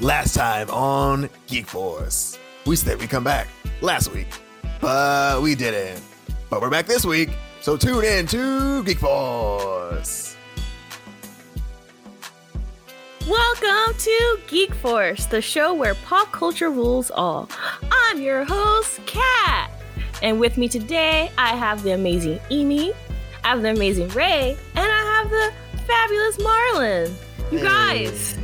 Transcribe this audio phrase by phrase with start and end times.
[0.00, 2.38] last time on Geek Force.
[2.64, 3.48] We said we'd come back
[3.82, 4.28] last week,
[4.80, 6.02] but we didn't.
[6.48, 7.30] But we're back this week,
[7.60, 10.36] so tune in to Geek Force.
[13.28, 17.48] Welcome to Geek Force, the show where pop culture rules all.
[17.92, 19.70] I'm your host, Kat.
[20.22, 22.92] And with me today, I have the amazing Amy,
[23.44, 25.52] I have the amazing Ray, and I have the
[25.86, 27.14] fabulous Marlon.
[27.52, 28.38] You guys,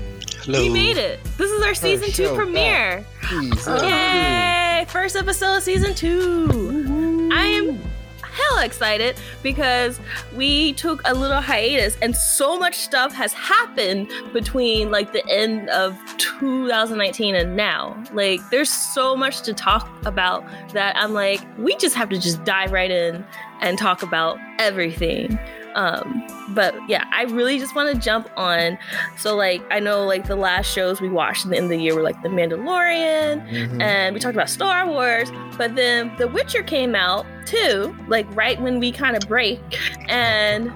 [0.47, 0.63] Hello.
[0.63, 1.19] we made it.
[1.39, 3.04] This is our season two premiere.
[3.32, 4.87] Yay!
[4.87, 7.29] First episode of season two.
[7.32, 7.81] I am
[8.23, 9.99] hella excited because
[10.37, 15.68] we took a little hiatus and so much stuff has happened between like the end
[15.71, 18.01] of 2019 and now.
[18.13, 22.45] Like there's so much to talk about that I'm like, we just have to just
[22.45, 23.25] dive right in
[23.63, 25.37] and talk about everything.
[25.76, 28.79] Um, but yeah, I really just want to jump on.
[29.18, 31.79] So like, I know like the last shows we watched in the end of the
[31.79, 33.83] year were like The Mandalorian, Mhm.
[33.83, 38.61] and we talked about Star Wars, but then The Witcher came out too, like right
[38.61, 39.61] when we kind of break,
[40.09, 40.73] and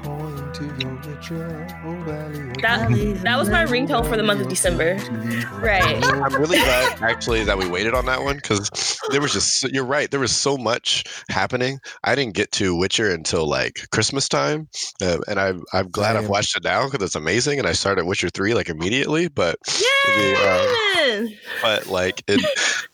[2.62, 4.94] That- that was my ringtone for the month of December.
[5.60, 6.02] Right.
[6.04, 9.84] I'm really glad actually that we waited on that one because there was just you're
[9.84, 11.78] right there was so much happening.
[12.04, 14.68] I didn't get to Witcher until like Christmas time,
[15.02, 17.58] uh, and I'm I'm glad I've watched it now because it's amazing.
[17.58, 20.34] And I started Witcher three like immediately, but yay!
[20.34, 22.40] The, but like it,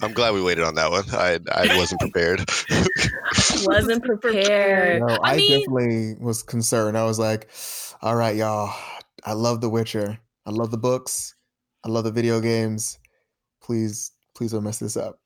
[0.02, 1.04] I'm glad we waited on that one.
[1.12, 2.44] I I wasn't prepared.
[3.64, 5.02] Wasn't prepared.
[5.02, 6.96] No, I, I mean- definitely was concerned.
[6.96, 7.48] I was like,
[8.02, 8.72] all right, y'all,
[9.26, 10.18] I love The Witcher.
[10.46, 11.34] I love the books.
[11.84, 12.98] I love the video games.
[13.60, 15.18] Please, please don't mess this up.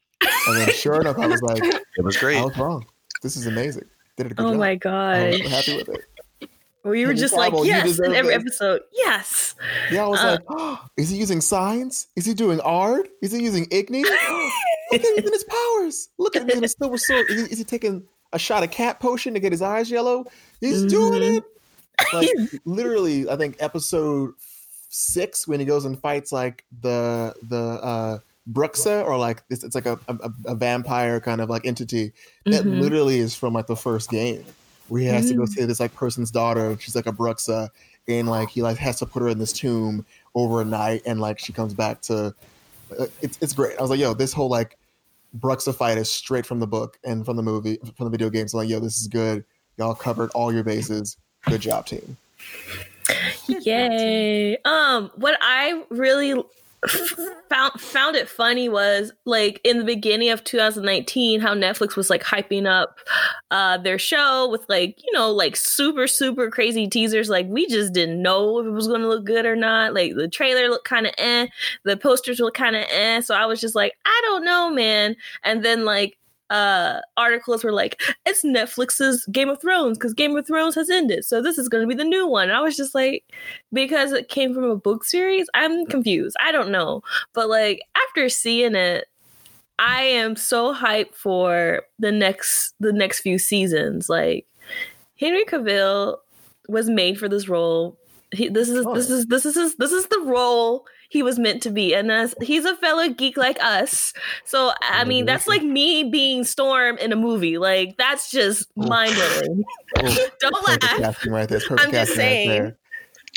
[0.47, 1.63] And then sure enough, I was like,
[1.97, 2.39] it was great.
[2.39, 2.87] I was wrong.
[3.23, 3.85] This is amazing.
[4.17, 4.59] Did a good Oh job.
[4.59, 5.31] my I god!
[5.33, 6.51] was happy with it.
[6.83, 8.41] We were just like, yes, in every this.
[8.41, 9.55] episode, yes.
[9.93, 12.07] Yeah, I was Uh, like, oh, is he using signs?
[12.17, 13.07] Is he doing art?
[13.21, 14.03] Is he using Igni?
[14.93, 16.09] Look at him in his powers.
[16.19, 17.29] Look at him in a silver sword.
[17.29, 20.25] Is he, is he taking a shot of cat potion to get his eyes yellow?
[20.61, 21.37] He's doing Mhm.
[21.39, 21.45] it.
[22.13, 22.29] Like
[22.65, 24.33] literally, I think episode
[24.89, 28.19] six when he goes and fights like the the uh
[28.51, 32.13] Bruxa or like it's, it's like a, a a vampire kind of like entity
[32.47, 32.81] that Mhm.
[32.81, 34.45] literally is from like the first game
[34.89, 35.49] where he has to go Mm.
[35.49, 36.77] see this like person's daughter.
[36.81, 37.69] She's like a Bruxa,
[38.09, 41.53] and like he like has to put her in this tomb overnight and like she
[41.53, 42.35] comes back to.
[42.99, 43.79] uh, It's it's great.
[43.79, 44.77] I was like, yo, this whole like
[45.39, 48.53] Bruxa fight is straight from the book and from the movie from the video games.
[48.53, 49.45] I'm like, yo, this is good.
[49.77, 51.17] Y'all covered all your bases.
[51.47, 52.17] Good job, team.
[53.49, 54.57] Yay.
[54.65, 56.35] Um, what I really
[57.51, 62.23] found found it funny was like in the beginning of 2019 how Netflix was like
[62.23, 62.99] hyping up
[63.51, 67.29] uh their show with like you know like super super crazy teasers.
[67.29, 69.93] Like we just didn't know if it was going to look good or not.
[69.93, 71.49] Like the trailer looked kind of eh.
[71.85, 73.21] The posters looked kind of eh.
[73.21, 75.17] So I was just like I don't know man.
[75.45, 76.17] And then like
[76.51, 81.25] uh articles were like it's Netflix's Game of Thrones because Game of Thrones has ended
[81.25, 82.49] so this is going to be the new one.
[82.49, 83.25] And I was just like
[83.73, 86.37] because it came from a book series i'm confused.
[86.41, 87.03] I don't know.
[87.33, 89.07] But like after seeing it
[89.79, 94.09] i am so hyped for the next the next few seasons.
[94.09, 94.47] Like
[95.19, 96.19] henry cavill
[96.69, 97.99] was made for this role.
[98.33, 101.39] He, this is Oh, this is this is his, this is the role he was
[101.39, 101.93] meant to be.
[101.93, 104.15] And as he's a fellow geek like us.
[104.45, 107.59] So i mean that's like me being storm in a movie.
[107.59, 109.65] Like that's just mind-blowing.
[109.99, 111.27] Oh, don't laugh.
[111.27, 111.51] right.
[111.51, 112.49] I'm just right saying.
[112.49, 112.79] there.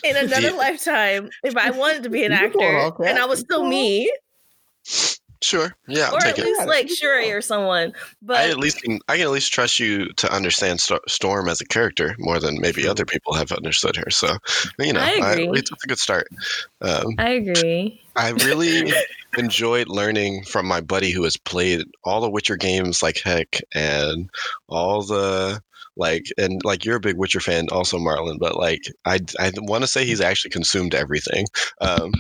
[0.03, 3.25] in another lifetime if I wanted to be an You can go actor and I
[3.25, 4.11] was still me,
[5.44, 6.46] Sure, yeah, I'll or take at it.
[6.46, 7.34] least Yeah, like Shuri can.
[7.34, 7.94] or someone.
[8.22, 11.50] But I at least can, I can at least trust you to understand Sto- Storm
[11.50, 14.09] as a character more than maybe other people have understood her.
[14.09, 14.38] So,
[14.80, 15.50] you know, I agree.
[15.59, 16.28] it's a good start.
[16.82, 18.02] Um, I agree.
[18.16, 18.94] I really
[19.38, 24.30] enjoyed learning from my buddy who has played all the Witcher games like heck and
[24.70, 25.62] all the
[25.98, 29.84] like and like you're a big Witcher fan also Marlon but like I I want
[29.84, 31.46] to say he's actually consumed everything
[31.82, 32.12] um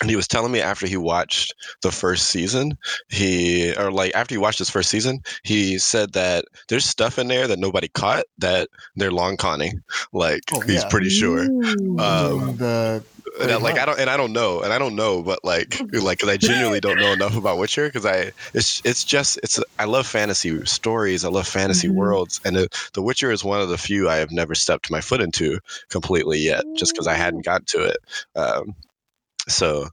[0.00, 2.76] and he was telling me after he watched the first season
[3.08, 7.28] he or like after he watched his first season he said that there's stuff in
[7.28, 9.80] there that nobody caught that they're long conning
[10.12, 10.88] like Oh, he's yeah.
[10.88, 11.98] pretty sure Ooh.
[11.98, 13.04] Um, the
[13.40, 15.80] and I, like I don't and I don't know and I don't know but like
[15.92, 19.60] like 'cause I genuinely don't know enough about Witcher because I it's it's just it's
[19.78, 21.94] I love fantasy stories I love fantasy Mhm.
[21.94, 25.00] worlds and it, The Witcher is one of the few I have never stepped my
[25.00, 27.98] foot into completely yet just because I hadn't got to it
[28.34, 28.74] um,
[29.48, 29.88] so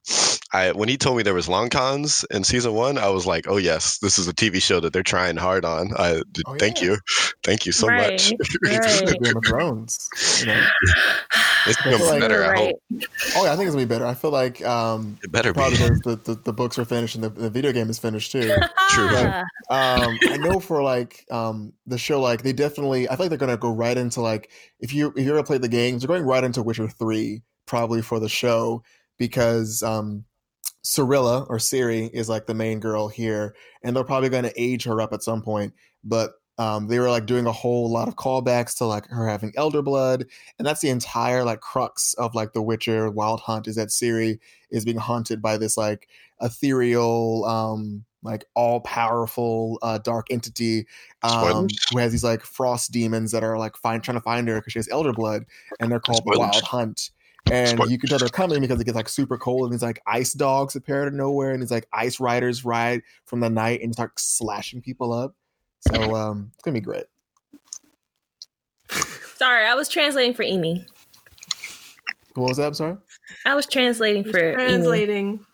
[0.54, 3.46] I when he told me there was long cons in season one I was like
[3.48, 6.82] oh yes this is a TV show that they're trying hard on I Oh, thank
[6.82, 6.90] yeah.
[6.92, 6.98] you
[7.44, 9.20] thank you so Right, much right.
[9.24, 10.10] Game of Thrones.
[10.42, 10.68] You know?
[11.68, 12.46] It's gonna be Like- better.
[12.46, 12.76] I hope
[13.36, 14.06] Oh yeah, I think it's gonna be better.
[14.06, 15.58] I feel like um, it better be.
[15.60, 18.32] probably because the, the, the books are finished and the, the video game is finished
[18.32, 18.48] too.
[18.90, 19.10] True.
[19.12, 23.30] Ah, um i know for like um the show like they definitely i feel like
[23.30, 24.50] they're gonna go right into like
[24.80, 28.02] if you if you ever played the games they're going right into witcher 3 probably
[28.02, 28.82] for the show
[29.20, 30.26] because um
[30.84, 34.86] Cirilla or Ciri is like the main girl here, and they're probably going to age
[34.86, 35.74] her up at some point.
[36.04, 39.54] But um, they were like doing a whole lot of callbacks to like her having
[39.56, 40.26] elder blood,
[40.58, 44.40] and that's the entire like crux of like the Witcher Wild Hunt is that Ciri
[44.72, 46.10] is being haunted by this like
[46.42, 50.86] ethereal, um, like all powerful uh, dark entity
[51.24, 54.56] um, who has these like frost demons that are like find trying to find her
[54.60, 55.46] because she has elder blood,
[55.80, 57.12] and they're called the Wild Hunt
[57.52, 57.92] and Spoilers.
[57.92, 60.34] you can tell they're coming because it gets like super cold and these like ice
[60.34, 63.94] dogs appear out of nowhere and these like ice riders ride from the night and
[63.94, 65.36] start slashing people up
[65.92, 67.06] so um it's gonna be great
[69.36, 70.86] Sorry, I was translating for Amy.
[72.36, 72.98] what was that i'm sorry
[73.46, 74.54] I was translating for Amy.
[74.56, 75.46] Translating.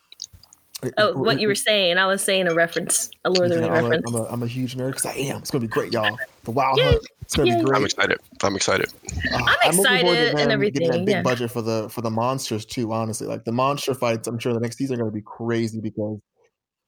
[0.98, 1.98] Oh, what you were saying.
[1.98, 4.04] I was saying a reference, a Lord of the Rings a, reference.
[4.08, 5.38] I'm, a, I'm a huge nerd because I am.
[5.38, 6.18] It's gonna be great, y'all.
[6.44, 6.84] The Wild Yay.
[6.84, 7.08] Hunt.
[7.22, 7.58] It's gonna Yay.
[7.58, 7.78] be great.
[7.78, 8.20] I'm excited.
[8.44, 8.94] I'm excited.
[9.34, 11.22] Uh, I'm looking forward to excited and them Getting everything, that big yeah.
[11.22, 12.92] budget for the for the monsters too.
[12.92, 16.20] Honestly, like the monster fights, I'm sure the next season are gonna be crazy because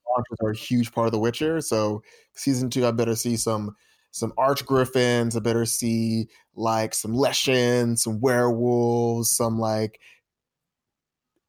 [0.09, 1.61] monsters are a huge part of The Witcher.
[1.61, 2.01] So
[2.35, 3.75] season two, I better see some
[4.11, 5.35] some arch griffins.
[5.35, 9.99] I better see like some leshens, some werewolves, some like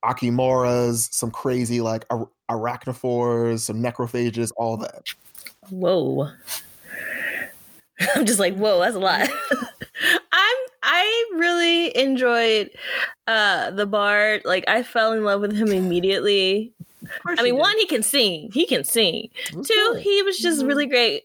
[0.05, 5.03] Ekimmaras, some crazy like ar- arachnophores, some necrophages, all that.
[5.71, 6.31] Whoa.
[8.15, 9.29] I'm just like, whoa, that's a lot.
[10.33, 12.71] I'm I really enjoyed
[13.27, 14.43] uh the bard.
[14.45, 16.73] Like I fell in love with him immediately.
[17.27, 17.61] I mean, you did.
[17.61, 18.51] one, he can sing.
[18.53, 19.31] He can sing.
[19.53, 20.69] It Two, he was just Mhm.
[20.69, 21.25] really great.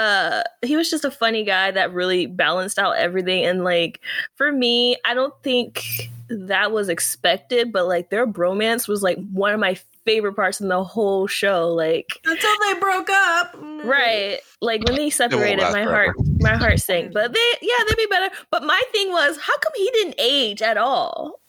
[0.00, 3.44] Uh he was just a funny guy that really balanced out everything.
[3.44, 4.00] And like
[4.34, 9.52] for me, I don't think that was expected, but like their bromance was like one
[9.52, 11.68] of my favorite parts in the whole show.
[11.68, 13.54] Like Until they broke up.
[13.54, 13.84] Mm.
[13.84, 14.38] Right.
[14.60, 15.90] Like when they separated, my forever.
[15.90, 17.12] heart my heart sank.
[17.12, 18.34] But they yeah, they'd be better.
[18.50, 21.39] But my thing was, how come he didn't age at all?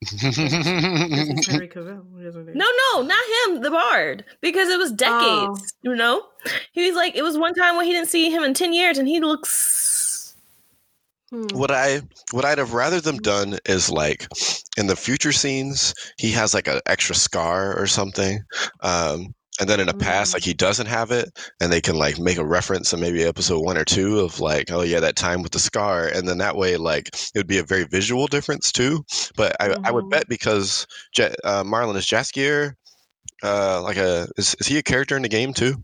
[0.00, 0.32] This is
[1.46, 2.02] Henry Cavill.
[2.18, 3.18] He doesn't do- No, no, not
[3.48, 4.24] him, the bard.
[4.40, 5.18] Because it was decades.
[5.22, 5.56] Oh.
[5.82, 6.22] You know?
[6.72, 8.98] He was like, it was one time when he didn't see him in ten years
[8.98, 10.34] and he looks
[11.32, 11.46] Hmm.
[11.52, 12.00] what I
[12.32, 14.26] what I'd have rather them done is like
[14.76, 18.40] in the future scenes he has like an extra scar or something,
[18.80, 21.28] um, and then in the past like he doesn't have it,
[21.60, 24.70] and they can like make a reference in maybe episode one or two of like
[24.72, 27.58] oh yeah that time with the scar, and then that way like it would be
[27.58, 29.04] a very visual difference too.
[29.36, 30.10] But I I would Mhm.
[30.10, 30.86] bet because
[31.16, 32.72] Ja- uh, Marlon is Jaskier.
[33.42, 35.74] Uh, like a is, is he a character in the game too?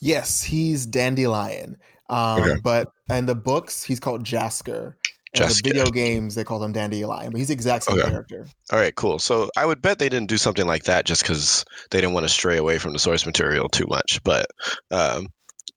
[0.00, 1.76] Yes, he's Dandelion.
[2.08, 2.56] Um, Okay.
[2.62, 4.94] But in the books, he's called Jaskier.
[5.40, 8.10] And the video games, they call him Dandelion, but he's the exact same Okay.
[8.10, 8.46] character.
[8.72, 9.18] All right, cool.
[9.18, 12.24] So I would bet they didn't do something like that just because they didn't want
[12.24, 14.20] to stray away from the source material too much.
[14.24, 14.46] But
[14.90, 15.28] um,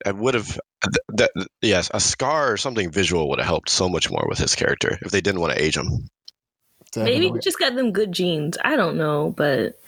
[0.06, 1.31] I would have th- that
[1.62, 4.98] yes, a scar or something visual would have helped so much more with his character
[5.02, 6.10] if they didn't want to age him.
[6.98, 8.58] maybe he just got them good genes.
[8.63, 9.80] I don't know, but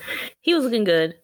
[0.41, 1.15] he was looking good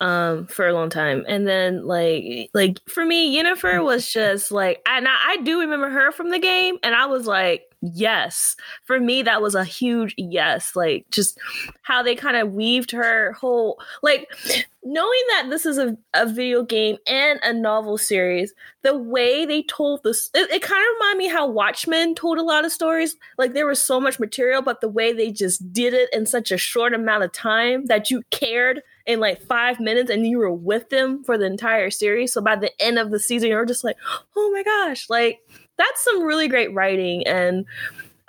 [0.00, 4.80] um for a long time and then like like for me Yennefer was just like
[4.88, 8.56] and I, I do remember her from the game and I was like yes.
[8.84, 11.38] For me that was a huge yes like just
[11.82, 14.28] how they kind of weaved her whole like
[14.82, 19.62] knowing that this is a, a video game and a novel series the way they
[19.62, 23.16] told this it, it kind of reminded me how watchmen told a lot of stories
[23.36, 26.50] like there was so much material but the way they just did it in such
[26.50, 30.52] a short amount of time that you cared in like five minutes and you were
[30.52, 32.32] with them for the entire series.
[32.32, 33.96] So by the end of the season you're just like
[34.36, 35.40] oh my gosh like
[35.80, 37.64] that's some really great writing and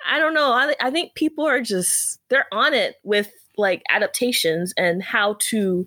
[0.06, 4.72] i don't know i, I think people are just they're on it with like adaptations
[4.76, 5.86] and how to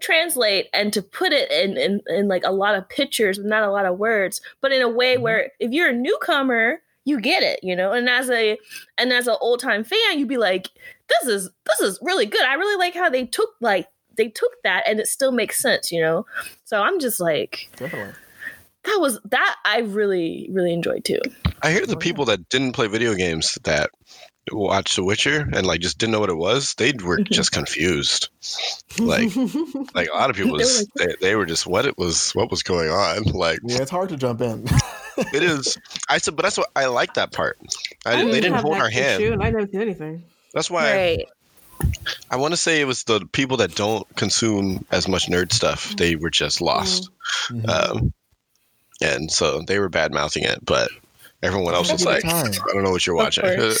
[0.00, 3.70] translate and to put it in, in in like a lot of pictures not a
[3.70, 5.22] lot of words but in a way mm-hmm.
[5.22, 7.92] where if you're a newcomer you get it you know?
[7.92, 8.58] And as a
[8.98, 10.70] and as an old time fan you'd be like
[11.08, 12.42] this is this is really good.
[12.42, 15.92] I really like how they took like they took that and it still makes sense
[15.92, 16.26] you know?
[16.64, 18.14] So i'm just like Definitely.
[18.84, 21.20] That was that i really really enjoyed too
[21.62, 23.88] I hear the Oh, people that didn't play video games that
[24.52, 26.74] watched The Witcher and like just didn't know what it was.
[26.74, 27.30] They were Mhm.
[27.30, 28.28] just confused.
[28.98, 29.34] Like
[29.94, 32.32] like a lot of people They were was they, they were just what it was
[32.32, 33.22] what was going on.
[33.32, 34.66] Like Yeah, it's hard to jump in.
[35.32, 35.78] it is.
[36.10, 37.58] I said, but that's what I like that part.
[38.04, 39.22] I, I didn't they didn't hold our hand.
[39.22, 40.22] issue, and I don't do anything.
[40.52, 41.24] That's why right
[42.30, 45.96] I want to say it was the people that don't consume as much nerd stuff.
[45.96, 47.08] They were just lost,
[47.50, 47.68] Mhm.
[47.70, 48.12] um,
[49.00, 50.64] and so they were bad mouthing it.
[50.64, 50.90] But
[51.44, 52.46] Everyone else was like, time.
[52.46, 53.44] I don't know what you're watching.
[53.44, 53.78] Of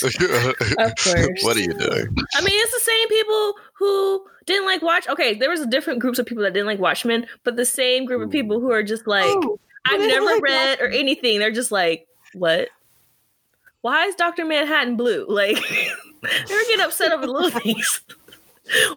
[0.96, 1.42] course.
[1.42, 2.14] what are you doing?
[2.34, 5.08] I mean, it's the same people who didn't like watch.
[5.08, 8.04] Okay, there was a different groups of people that didn't like Watchmen, but the same
[8.04, 11.38] group of people who are just like, Oh, I've never like read or anything.
[11.38, 12.68] They're just like, what?
[13.80, 15.24] Why is Doctor Manhattan blue?
[15.30, 15.56] Like,
[16.22, 18.02] they're getting upset over little things.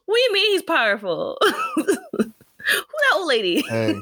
[0.05, 1.37] what do you mean he's powerful?
[1.41, 3.61] Who that old lady?
[3.61, 3.97] Hey,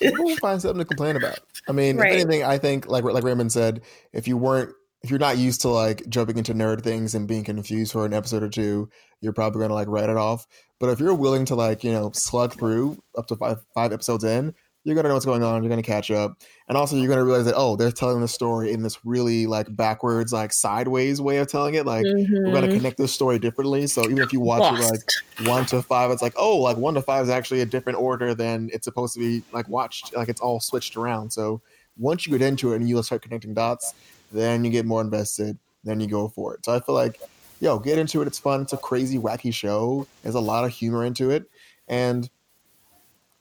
[0.00, 1.40] we'll find something to complain about.
[1.68, 2.12] I mean, Right.
[2.12, 3.82] if anything, I think like like Raymond said,
[4.12, 7.42] if you weren't if you're not used to like jumping into nerd things and being
[7.42, 8.88] confused for an episode or two,
[9.20, 10.46] you're probably gonna like write it off.
[10.78, 14.24] But if you're willing to like, you know, slug through up to five five episodes
[14.24, 16.40] in, you're gonna know what's going on, you're gonna catch up.
[16.68, 19.74] And also you're gonna realize that, oh, they're telling the story in this really like
[19.76, 21.86] backwards, like sideways way of telling it.
[21.86, 22.74] Like we're gonna Mhm.
[22.76, 23.86] connect this story differently.
[23.86, 25.00] So even if you watch it like
[25.38, 28.34] one to five, it's like, oh, like one to five is actually a different order
[28.34, 30.14] than it's supposed to be like watched.
[30.16, 31.30] Like it's all switched around.
[31.32, 31.62] So
[31.98, 33.94] once you get into it and you start connecting dots,
[34.30, 35.58] then you get more invested.
[35.84, 36.64] Then you go for it.
[36.64, 37.18] So I feel like,
[37.60, 38.26] yo, get into it.
[38.26, 38.62] It's fun.
[38.62, 40.08] It's a crazy, wacky show.
[40.22, 41.44] There's a lot of humor into it,
[41.88, 42.28] and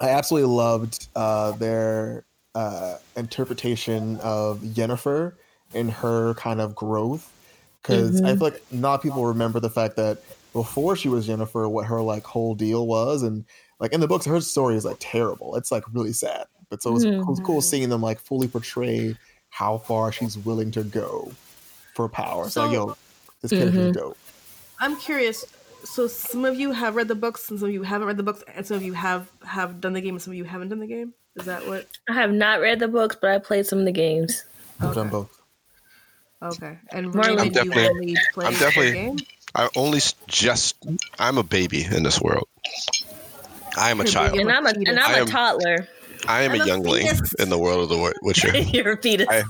[0.01, 5.34] I absolutely loved uh, their uh, interpretation of Yennefer
[5.74, 7.31] and her kind of growth.
[7.81, 8.38] Because I Mhm.
[8.39, 10.20] feel like not people remember the fact that
[10.53, 13.46] before she was Yennefer, what her like whole deal was, and
[13.79, 15.55] like in the books, her story is like terrible.
[15.55, 16.46] It's like really sad.
[16.70, 19.15] But so it was, it was cool seeing them like fully portray
[19.50, 21.31] how far she's willing to go
[21.96, 22.50] for power.
[22.50, 22.96] So, like, So- yo,
[23.41, 23.93] this character is Mhm.
[23.93, 24.17] dope.
[24.79, 25.46] I'm curious.
[25.83, 28.23] So some of you have read the books, and some of you haven't read the
[28.23, 30.69] books, and some of you have have done the game, and some of you haven't
[30.69, 31.13] done the game.
[31.35, 31.88] Is that what?
[32.09, 34.43] I have not read the books, but I played some of the games.
[34.79, 35.29] I've done both.
[36.43, 36.77] Okay.
[36.89, 39.17] And Marlon- Marlon, I'm you only played I'm the definitely- game?
[39.53, 40.75] I only just
[41.19, 42.47] I'm a baby in this world.
[43.77, 44.39] I am a child.
[44.39, 45.88] And I'm a and I'm I a am- toddler.
[46.27, 47.33] I am I'm a a youngling fetus.
[47.33, 48.55] in the world of the Wi- Witcher.
[48.57, 49.27] You're a fetus.
[49.29, 49.43] I-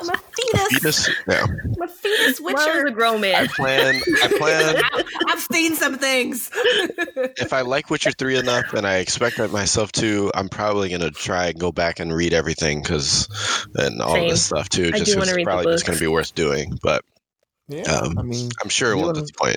[0.00, 0.68] I'm a fetus.
[0.72, 1.10] Fetus?
[1.28, 1.44] Yeah.
[1.44, 2.86] I'm a fetus Marlon's witcher.
[2.86, 4.00] a grown I plan.
[4.22, 5.04] I plan.
[5.28, 6.50] I've seen some things.
[6.54, 11.10] if I like Witcher three enough, and I expect that myself to, I'm probably gonna
[11.10, 13.28] try and go back and read everything because
[13.74, 14.28] and all Same.
[14.28, 14.90] this stuff too.
[14.94, 16.78] I Just do 'cause wanna it's read the probably just gonna be worth doing.
[16.82, 17.04] But
[17.68, 19.56] Yeah, Um, I mean, I'm sure it won't disappoint.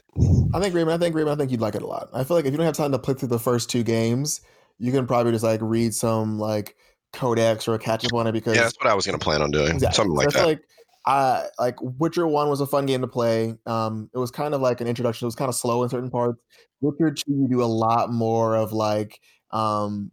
[0.53, 0.91] I think Raymond.
[0.93, 1.33] I think Raymond.
[1.33, 2.09] I think you'd like it a lot.
[2.13, 4.39] I feel like if you don't have time to play through the first two games,
[4.79, 6.75] you can probably just like read some like
[7.13, 9.41] codex or a catch up on it because Yeah, that's what I was gonna plan
[9.41, 9.73] on doing.
[9.73, 9.95] Exactly.
[9.95, 10.47] Something like I feel that.
[10.47, 10.61] like
[11.05, 13.55] I like Witcher One was a fun game to play.
[13.65, 15.25] Um, it was kind of like an introduction.
[15.25, 16.39] It was kind of slow in certain parts.
[16.81, 19.21] Witcher Two, you do a lot more of like
[19.51, 20.11] um,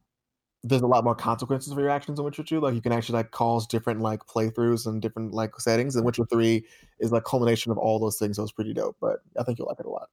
[0.62, 2.60] there's a lot more consequences for your actions in Witcher Two.
[2.60, 5.96] Like you can actually like cause different like playthroughs and different like settings.
[5.96, 6.64] And Witcher Three
[7.00, 8.36] is like culmination of all those things.
[8.36, 8.96] So it's pretty dope.
[9.00, 10.08] But I think you'll like it a lot.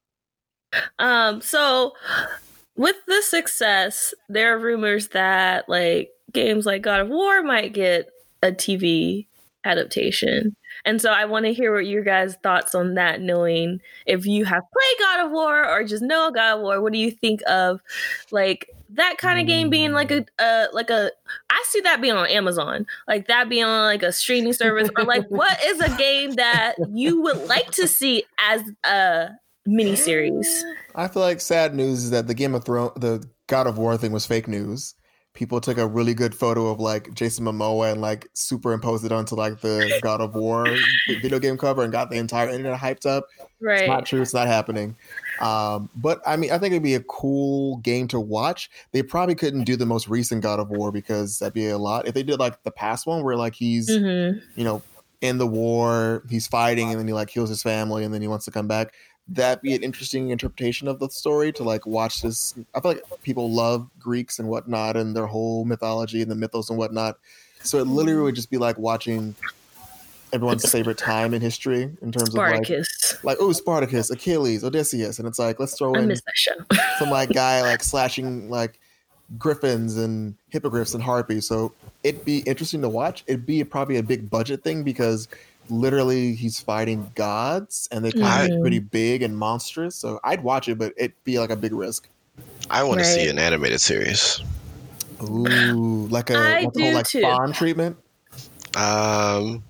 [1.00, 1.94] Um, so
[2.76, 8.10] with the success, there are rumors that like games like God of War might get
[8.42, 9.28] a TV
[9.64, 10.56] adaptation.
[10.86, 14.46] And so I want to hear what your guys' thoughts on that, knowing if you
[14.46, 17.42] have played God of War or just know God of War, what do you think
[17.48, 17.82] of
[18.32, 21.12] like that kind of game being like a uh like a
[21.50, 25.04] I see that being on Amazon, like that being on like a streaming service, or
[25.04, 29.30] like what is a game that you would like to see as a
[29.68, 30.48] miniseries?
[30.96, 33.98] I feel like sad news is that the Game of Thrones, the God of War
[33.98, 34.96] thing was fake news.
[35.34, 39.36] People took a really good photo of like Jason Momoa and like superimposed it onto
[39.36, 40.68] like the God of War
[41.08, 43.26] video game cover and got the entire internet hyped up.
[43.80, 44.22] It's not true.
[44.22, 44.98] It's not happening.
[45.40, 48.70] Um, but I mean, I think it'd be a cool game to watch.
[48.92, 52.08] They probably couldn't do the most recent God of War because that'd be a lot.
[52.08, 54.82] If they did like the past one where like he's hmm you know,
[55.22, 58.28] in the war, he's fighting, and then he like kills his family, and then he
[58.28, 58.94] wants to come back.
[59.28, 62.56] That'd be an interesting interpretation of the story to like watch this.
[62.76, 66.70] I feel like people love Greeks and whatnot, and their whole mythology and the mythos
[66.70, 67.18] and whatnot.
[67.64, 69.36] So it literally would just be like watching
[70.34, 73.14] everyone's favorite time in history in terms Spartacus.
[73.14, 77.10] of like, like oh Spartacus, Achilles, Odysseus, and it's like let's throw in that some
[77.10, 78.80] like guy like slashing like
[79.38, 81.48] griffins and hippogriffs and harpies.
[81.48, 81.74] So
[82.04, 83.24] it'd be interesting to watch.
[83.28, 85.28] It'd be probably a big budget thing because
[85.70, 88.52] literally he's fighting gods and they kind of Mhm.
[88.54, 89.96] get pretty big and monstrous.
[89.96, 92.10] So I'd watch it, but it'd be like a big risk.
[92.70, 94.42] I want to see an animated series.
[95.22, 97.20] Ooh, like a, I like, a whole, like too.
[97.20, 97.98] Spawn treatment.
[98.76, 99.64] Um,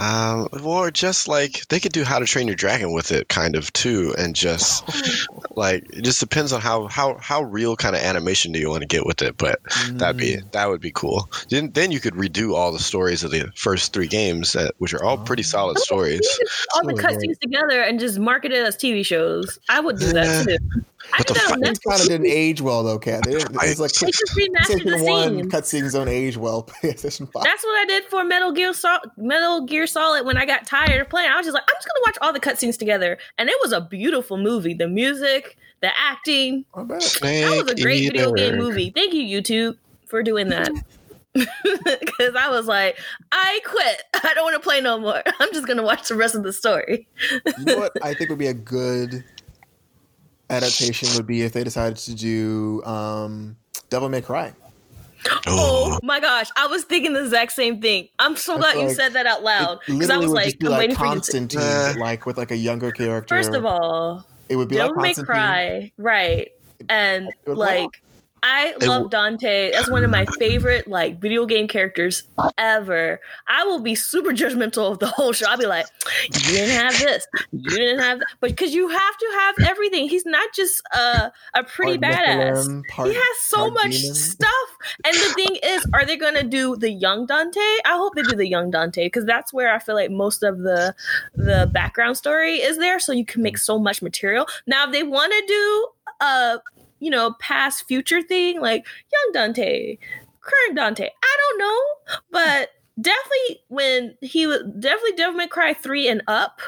[0.00, 3.54] um, or just like they could do How to Train Your Dragon with it, kind
[3.56, 4.82] of too, and just
[5.56, 8.82] like it just depends on how how how real kind of animation do you want
[8.82, 9.36] to get with it.
[9.36, 9.58] But
[9.92, 10.50] that'd be Mm.
[10.52, 11.28] that would be cool.
[11.50, 14.94] Then then you could redo all the stories of the first three games, that which
[14.94, 16.26] are all pretty solid stories.
[16.74, 17.04] All the right.
[17.04, 19.58] cutscenes together and just market it as TV shows.
[19.68, 20.56] I would do that too.
[21.12, 23.24] I But the think that Things kind of didn't age well though, Kat.
[23.24, 26.64] They- It's like They just remastered the PlayStation One cutscenes don't age well.
[26.82, 27.44] PlayStation Five.
[27.44, 31.00] That's what I did for Metal Gear Sol- Metal Gear Solid when I got tired
[31.00, 31.30] of playing.
[31.30, 33.72] I was just like, I'm just gonna watch all the cutscenes together, and it was
[33.72, 34.74] a beautiful movie.
[34.74, 37.00] The music, the acting, Not bad.
[37.00, 38.56] that was a great Snake video game eater.
[38.62, 38.90] movie.
[38.94, 39.76] Thank you, YouTube,
[40.08, 40.70] for doing that.
[41.34, 42.98] Because I was like,
[43.30, 44.02] I quit.
[44.22, 45.22] I don't want to play no more.
[45.40, 47.08] I'm just gonna watch the rest of the story.
[47.58, 49.24] You know what I think would be a good
[50.52, 53.56] adaptation would be if they decided to do um,
[53.90, 54.52] Devil May Cry.
[55.46, 58.08] Oh my gosh, I was thinking the exact same thing.
[58.18, 60.58] I'm so glad feel you said that out loud because I was would like, just
[60.58, 61.14] be I'm like waiting for you to.
[61.14, 61.94] Constantine, Uh.
[61.98, 63.34] like with like a younger character.
[63.36, 66.48] First of all, it would be Devil like May Cry, right?
[66.88, 68.00] And It like, rock.
[68.42, 69.70] I love Dante.
[69.72, 72.24] That's one of my favorite like video game characters
[72.58, 73.20] ever.
[73.46, 75.46] I will be super judgmental of the whole show.
[75.48, 75.86] I'll be like,
[76.24, 80.08] you didn't have this, you didn't have that, but because you have to have everything.
[80.08, 82.66] He's not just a a pretty Part badass.
[82.66, 84.14] Nephilim, part- he has so much demon.
[84.14, 84.68] stuff.
[85.04, 87.60] And the thing is, are they going to do the young Dante?
[87.60, 90.58] I hope they do the young Dante because that's where I feel like most of
[90.58, 90.94] the
[91.34, 94.46] the background story is there, so you can make so much material.
[94.66, 95.88] Now, if they want to do
[96.26, 96.58] a
[97.02, 99.98] you know past future thing like young Dante,
[100.40, 106.08] current Dante, I don't know, but definitely when he was definitely Devil May Cry three
[106.08, 106.60] and up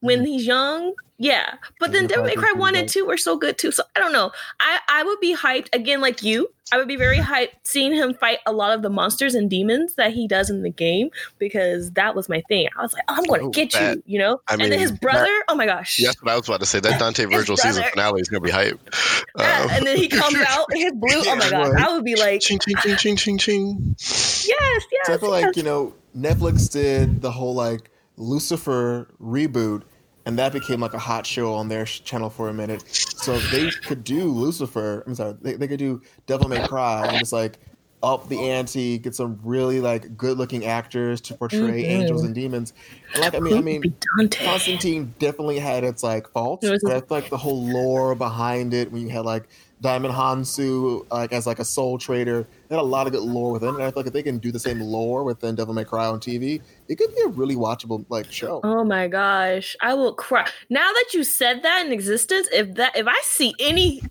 [0.00, 0.26] when mm.
[0.26, 0.92] he's young.
[1.16, 3.70] Yeah, but then You're Devil May Cry one and two were so good too.
[3.70, 4.32] So I don't know.
[4.58, 6.50] I I would be hyped again, like you.
[6.72, 9.94] I would be very hyped seeing him fight a lot of the monsters and demons
[9.94, 12.66] that he does in the game because that was my thing.
[12.76, 14.40] I was like, oh, I'm going to Oh, get that- you, you know.
[14.48, 15.30] I and then his brother.
[15.48, 16.00] oh my gosh.
[16.02, 16.80] That's what I was about to say.
[16.80, 18.80] That Dante Vergil season finale is gonna be hype.
[19.38, 21.08] Yeah, Um, and then he comes out in his blue.
[21.26, 21.84] oh my Yeah, gosh, right.
[21.86, 23.94] I would be like, ching ching ching ching ching ching.
[23.98, 24.84] yes, yes.
[25.06, 25.46] So I feel yes.
[25.46, 29.82] like you know Netflix did the whole like Lucifer reboot,
[30.26, 32.82] and that became like a hot show on their sh- channel for a minute.
[32.88, 35.02] So they could do Lucifer.
[35.06, 37.58] I'm sorry, they, they could do Devil May Cry and just like
[38.02, 41.88] up the ante, get some really like good looking actors to portray Mhm.
[41.88, 42.74] angels and demons.
[43.14, 43.82] And like I mean, I mean,
[44.30, 48.92] Constantine definitely had its like faults, It was- but like the whole lore behind it,
[48.92, 49.48] when you had like
[49.84, 53.52] Djimon Hounsou like as like a soul trader, they had a lot of good lore
[53.52, 53.74] within it.
[53.74, 56.06] And I feel like if they can do the same lore within Devil May Cry
[56.06, 58.62] on TV, it could be a really watchable like show.
[58.64, 60.48] Oh my gosh, I will cry.
[60.70, 64.02] Now that you said that in existence, if that if I see any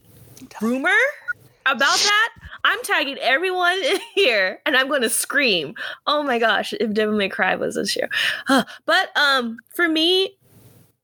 [0.62, 0.92] rumor
[1.66, 2.30] about that,
[2.66, 5.74] I'm tagging everyone in here and I'm going to scream.
[6.06, 8.10] Oh my gosh, if Devil May Cry was this year.
[8.46, 8.64] Huh.
[8.86, 10.38] But um for me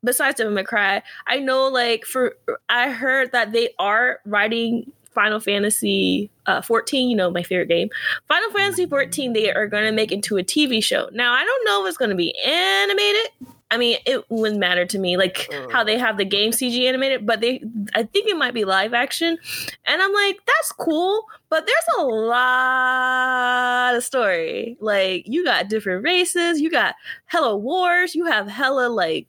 [0.04, 2.36] besides Devil May Cry, I know like for
[2.68, 7.90] I heard that they are writing Final Fantasy uh, 14, you know, my favorite game.
[8.28, 11.10] Final Fantasy 14, they are going to make into a TV show.
[11.12, 13.32] Now, I don't know if it's going to be animated.
[13.72, 17.26] I mean, it wouldn't matter to me, like how they have the game CG animated,
[17.26, 17.62] but they,
[17.94, 19.38] I think it might be live action.
[19.86, 24.76] And I'm like, that's cool, but there's a lot of story.
[24.80, 29.28] Like, you got different races, you got hella wars, you have hella, like,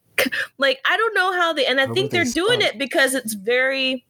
[0.58, 2.78] like I don't know how they, and I Where think would they they're doing it
[2.78, 4.04] because it's very,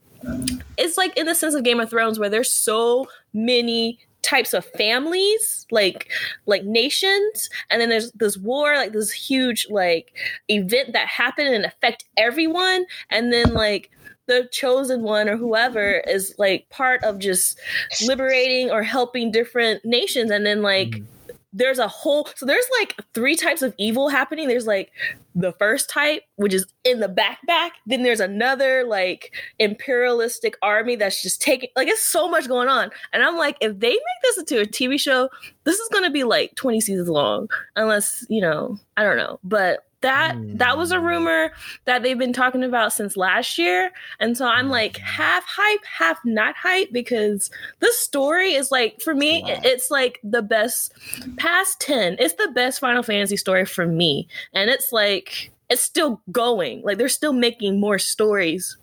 [0.77, 4.67] it's like in the sense of Game of Thrones where there's so many types of
[4.77, 6.11] families like
[6.45, 10.13] like nations and then there's this war like this huge like
[10.49, 13.91] event that happened and affect everyone and then like
[14.27, 17.59] the chosen one or whoever is like part of just
[18.07, 21.05] liberating or helping different nations and then like mm-hmm.
[21.53, 24.49] There's a whole so there's like three types of evil happening.
[24.49, 24.93] There's like
[25.35, 27.71] the first type which is in the backpack.
[27.87, 32.91] Then there's another like imperialistic army that's just taking like it's so much going on.
[33.13, 35.29] And i'm like if they make this into a tv show
[35.65, 39.39] this is going to be like 20 seasons long unless you know i don't know.
[39.43, 41.03] But that that was a mm.
[41.05, 41.53] rumor
[41.85, 43.91] that they've been talking about since last year.
[44.19, 45.01] And so i'm like mm.
[45.01, 49.61] half hype half not hype because this story is like for me Wow.
[49.65, 50.93] it's like the best
[51.37, 54.29] past 10 it's the best final fantasy story for me.
[54.53, 56.83] And it's like it's still going.
[56.83, 58.77] Like they're still making more stories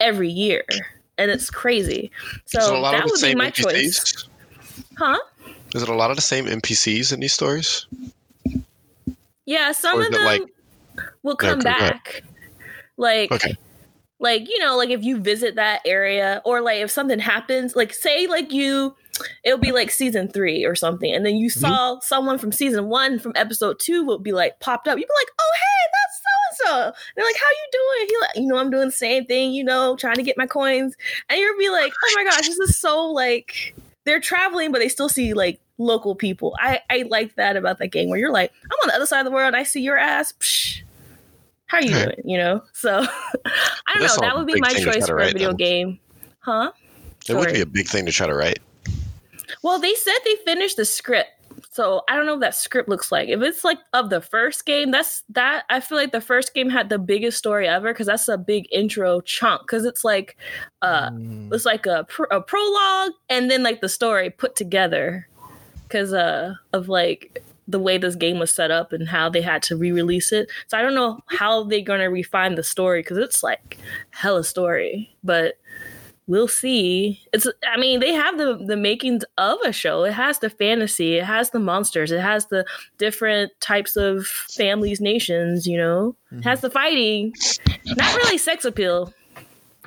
[0.00, 0.64] every year.
[1.18, 2.12] And it's crazy.
[2.44, 3.64] So Is a lot that of the would be my NPCs?
[3.64, 4.28] choice.
[4.96, 5.18] Huh?
[5.74, 7.86] Is it a lot of the same NPCs in these stories?
[9.48, 10.42] yeah some of them like-
[11.22, 12.22] will come back.
[12.96, 13.56] like Okay.
[14.20, 17.92] like you know like if you visit that area or like if something happens like
[17.94, 18.94] say like you
[19.44, 21.60] it'll be like season three or something and then you Mm-hmm.
[21.60, 24.98] saw someone from season one from episode two will be like popped up.
[24.98, 26.30] You'd be like oh hey that's so
[26.84, 28.08] and so they're like how you doing?
[28.08, 30.46] He like you know i'm doing the same thing you know trying to get my
[30.46, 30.96] coins.
[31.28, 34.88] And you'll be like oh my gosh this is so like they're traveling but they
[34.88, 36.56] still see like local people.
[36.58, 39.20] I i like that about that game where you're like i'm on the other side
[39.20, 39.54] of the world.
[39.54, 40.32] I see your ass.
[40.40, 40.82] Psh,
[41.68, 42.20] How are you doing?
[42.24, 42.62] You know?
[42.74, 42.90] So
[43.46, 44.16] I don't know.
[44.20, 45.56] That would be my thing to try choice for a video then.
[45.56, 46.00] game.
[46.40, 46.72] Huh?
[47.28, 48.58] It would be a big thing to try to write.
[49.62, 51.30] Well, they said they finished the script.
[51.70, 53.28] So I don't know what that script looks like.
[53.28, 56.70] If it's like of the first game, that's that I feel like the first game
[56.70, 59.62] had the biggest story ever because that's a big intro chunk.
[59.62, 60.36] Because it's like
[60.82, 61.52] uh Mm.
[61.52, 65.28] it's like a, pr- a prologue and then like the story put together
[65.84, 69.62] because uh of like the way this game was set up and how they had
[69.62, 70.50] to re-release it.
[70.66, 73.78] So i don't know how they're gonna refine the story because it's like
[74.10, 75.58] hella story but
[76.26, 77.22] we'll see.
[77.32, 80.04] It's i mean they have the the makings of a show.
[80.04, 82.64] It has the fantasy it has the monsters it has the
[82.96, 86.16] different types of families nations you know?
[86.32, 86.66] It has mm-hmm.
[86.66, 87.34] the fighting.
[87.86, 89.12] Not really sex appeal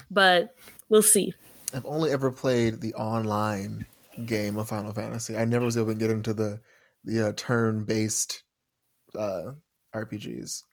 [0.10, 0.56] but
[0.89, 1.34] we'll see.
[1.74, 3.86] I've only ever played the online
[4.26, 5.38] game of Final Fantasy.
[5.38, 6.60] I never was able to get into the
[7.04, 8.44] the uh, turn based
[9.18, 9.52] uh,
[9.96, 10.64] RPGs.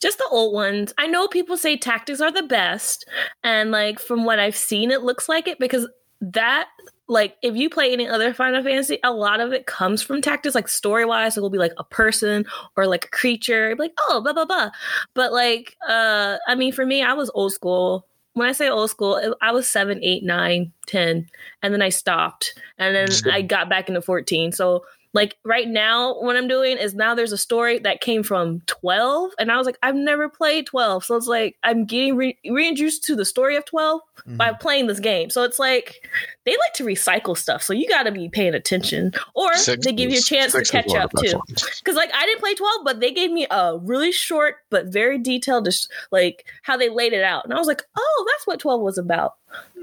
[0.00, 0.92] just the old ones.
[0.98, 3.06] I know people say tactics are the best,
[3.42, 5.88] and like from what I've seen, it looks like it because
[6.20, 6.68] that
[7.08, 10.54] like if you play any other Final Fantasy, a lot of it comes from tactics.
[10.54, 12.44] Like story wise, it will be like a person
[12.76, 14.70] or like a creature, like oh blah blah blah.
[15.14, 18.06] But like, uh, I mean, for me, I was old school.
[18.34, 21.28] When I say old school, I was seven, eight, nine, ten,
[21.62, 24.52] and then I stopped, and then I got back into fourteen.
[24.52, 28.60] So like right now what i'm doing is now there's a story that came from
[28.66, 32.38] 12 and i was like i've never played 12 so it's like i'm getting re-
[32.48, 34.00] reintroduced to the story of 12
[34.36, 34.60] by Mhm.
[34.60, 35.30] playing this game.
[35.30, 36.06] So it's like
[36.44, 39.12] they like to recycle stuff so you got to be paying attention.
[39.34, 41.40] Or Six they give you a chance to catch up too.
[41.46, 45.18] because like i didn't play 12 but they gave me a really short but very
[45.18, 47.44] detailed just like how they laid it out.
[47.44, 49.34] And i was like oh that's what 12 was about.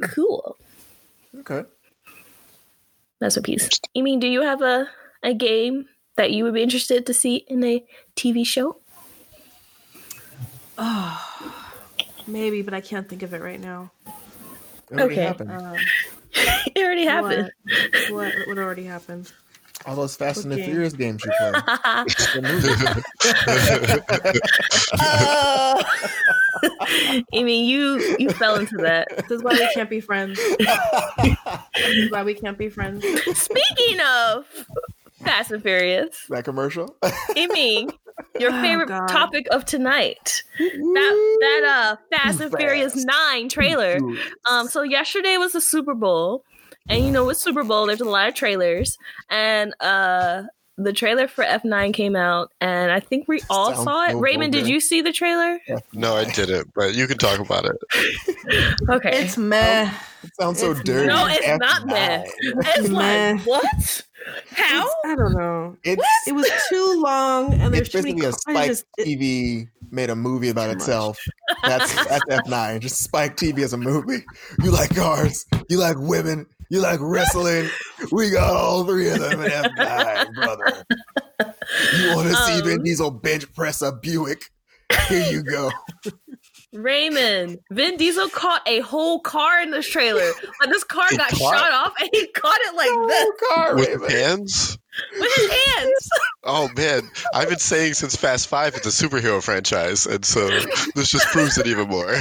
[0.03, 0.57] Cool.
[1.39, 1.63] Okay.
[3.19, 4.87] that's a piece you mean do you have a,
[5.25, 5.85] a game
[6.17, 7.83] that you would be interested to see in a
[8.15, 8.77] tv show
[10.77, 11.53] Oh,
[12.27, 13.91] maybe, but I can't think of it right now.
[14.91, 15.23] It already Okay.
[15.23, 15.51] happened.
[15.51, 15.77] Um,
[16.75, 17.51] it already happened
[18.07, 19.31] What, what, what already happened?
[19.85, 21.51] All those Fast and the Furious games you play.
[22.33, 22.73] The movie.
[24.99, 25.83] oh.
[27.33, 29.07] I mean, you you fell into that.
[29.29, 30.39] This is why we can't be friends.
[31.75, 33.03] This is why we can't be friends.
[33.37, 34.47] Speaking of
[35.23, 36.95] Fast and Furious, that commercial.
[37.03, 37.89] I mean,
[38.39, 39.07] your Oh, favorite God.
[39.07, 43.99] topic of tonight that that uh Fast and Furious Nine trailer.
[44.49, 46.43] Um, so yesterday was the Super Bowl,
[46.89, 48.97] and you know with Super Bowl there's a lot of trailers,
[49.29, 50.43] and uh
[50.77, 54.11] the trailer for F9 came out, and I think we all Sounds saw it.
[54.11, 55.59] so Raymond, did you see the trailer?
[55.93, 57.75] No, I didn't, but you can talk about it.
[58.89, 59.23] Okay.
[59.23, 59.89] It's meh.
[60.23, 61.07] It sounds so It's- dirty.
[61.07, 61.59] no, it's F9.
[61.59, 62.25] not that.
[62.41, 63.33] It's Meh.
[63.37, 64.01] like what?
[64.51, 64.81] How?
[64.81, 65.77] It's- I don't know.
[65.83, 68.13] It's It was too long, and there's it's too many.
[68.13, 68.41] basically a cars.
[68.41, 70.77] Spike Just- it- TV made a movie about Too much.
[70.77, 71.19] itself.
[71.63, 72.79] That's that's F9.
[72.81, 74.23] Just Spike TV as a movie.
[74.63, 75.45] You like cars.
[75.69, 76.45] You like women.
[76.69, 77.69] You like wrestling.
[78.11, 80.83] We got all three of them in F9, brother.
[81.97, 82.83] You want to see Vin Um.
[82.83, 84.49] Diesel bench press a Buick?
[85.09, 85.71] Here you go.
[86.73, 90.29] Raymond, Vin Diesel caught a whole car in this trailer.
[90.59, 93.33] Like this car He got caught- shot off, and he caught it like this Oh,
[93.55, 94.09] car, With Raven.
[94.09, 94.77] hands?
[95.19, 96.09] with his hands.
[96.43, 100.47] Oh man, I've been saying since Fast Five it's a superhero franchise, and so
[100.95, 102.13] this just proves it even more.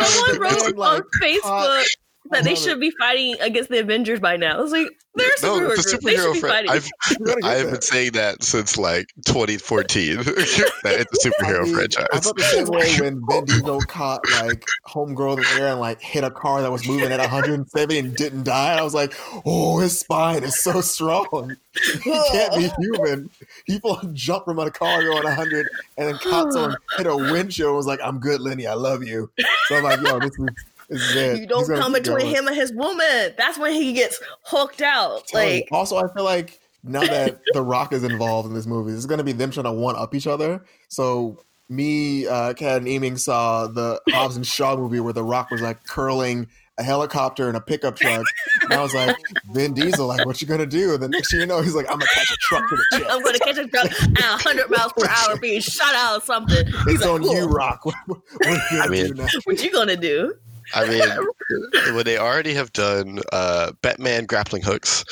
[0.00, 1.86] Someone wrote man, on like, Facebook caught-
[2.30, 4.58] that they love should be fighting against the Avengers by now.
[4.58, 5.76] I was like, they're a no, superhero the group.
[5.76, 9.06] They should superhero be fran- I've You gotta get I've been saying that since like
[9.24, 10.26] 2014 that
[10.84, 12.06] it's a superhero mean, I franchise.
[12.22, 16.00] felt the same way when Vin Diesel caught like homegirl in the air and like
[16.00, 18.78] hit a car that was moving at 170 and didn't die.
[18.78, 19.14] I was like,
[19.46, 21.56] oh, his spine is so strong.
[22.02, 23.30] He can't be human.
[23.66, 27.76] People jump from a car going 100 and then caught someone hit a windshield and
[27.76, 28.66] was like, I'm good, Letty.
[28.66, 29.30] I love you.
[29.68, 30.75] So I'm like, yo, this is, this is it.
[30.90, 33.32] You don't come between him and his woman.
[33.36, 35.26] That's when he gets hooked out.
[35.26, 35.60] Telling.
[35.60, 39.06] Like, also, I feel like now that The Rock is involved in this movie, it's
[39.06, 40.64] going to be them trying to one up each other.
[40.88, 45.50] So me, uh, Kat, and Eaming saw the Hobbs and Shaw movie where The Rock
[45.50, 46.46] was like curling
[46.78, 48.22] a helicopter and a pickup truck,
[48.60, 49.16] and I was like,
[49.52, 50.92] Vin Diesel, like, what you gonna do?
[50.92, 52.84] And the next thing you know, he's like, I'm gonna catch a truck to the
[52.98, 53.04] chest.
[53.10, 56.20] I'm going to catch a truck at 100 miles per hour being shot out or
[56.20, 56.66] something.
[56.66, 57.46] He's It's like, on you.
[57.46, 57.86] Rock.
[57.86, 60.34] What, what are you I mean- What you going to do?
[60.74, 61.02] I mean,
[61.94, 65.04] when they already have done uh, Batman grappling hooks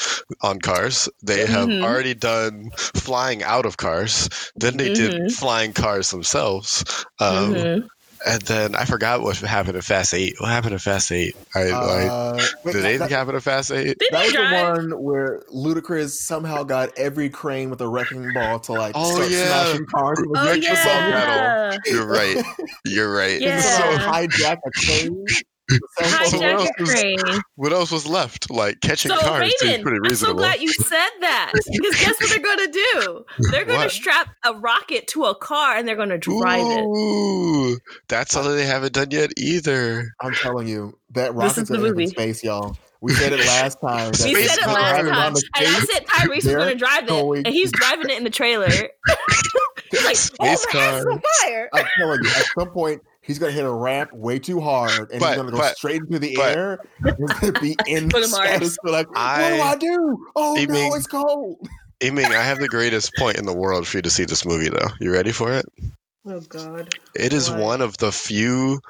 [0.43, 1.83] on cars, they have Mhm.
[1.83, 4.29] already done flying out of cars.
[4.57, 5.33] Then they did Mhm.
[5.33, 6.85] flying cars themselves.
[7.21, 7.89] Um, Mhm.
[8.27, 10.37] And then I forgot what happened in Fast Eight.
[10.39, 11.37] What happened in Fast Eight?
[11.55, 11.75] I like.
[12.11, 12.33] Uh,
[12.65, 13.99] wait, Did that- anything that, happen in Fast Eight?
[13.99, 18.61] That they was the one where Ludacris somehow got every crane with a wrecking ball
[18.61, 19.47] to like Oh, start yeah.
[19.65, 20.19] smashing cars.
[20.21, 21.79] It was Oh Wreck Richard yeah, pedal.
[21.95, 22.45] You're right.
[22.87, 23.41] You're right.
[23.45, 23.61] Yeah.
[23.61, 25.25] somehow hijack a crane.
[25.71, 28.51] So what hijack else a was- What else was left?
[28.51, 32.21] Like catching So cars seems Raven, pretty I'm so glad you said that because guess
[32.21, 33.25] what they're gonna do?
[33.51, 33.91] They're gonna What?
[33.91, 36.83] strap a rocket to a car and they're gonna drive it.
[36.85, 40.13] Ooh, that's something they haven't done yet either.
[40.21, 42.77] I'm telling you, that This rocket's the gonna end in space, y'all.
[43.01, 44.13] We said it last time.
[44.13, 47.05] that We Space said it car last time, and I said Tyrese was gonna drive
[47.05, 48.69] it, going- and he's driving it in the trailer.
[49.91, 51.11] he's like, Space oh, car.
[51.13, 51.69] on fire!
[51.73, 55.21] I'm telling you, at some point he's gonna hit a ramp way too hard, and
[55.21, 56.79] But- he's gonna go but- straight into the but- air.
[57.05, 58.77] He's gonna be in Go to Mars.
[58.85, 60.27] Like, I- what do I do?
[60.37, 61.67] Oh I no, mean- it's cold.
[62.01, 64.69] Aiming, I have the greatest point in the world for you to see this movie,
[64.69, 64.89] though.
[65.01, 65.65] You ready for it?
[66.27, 66.95] Oh God.
[67.15, 67.61] It is What?
[67.61, 68.81] one of the few.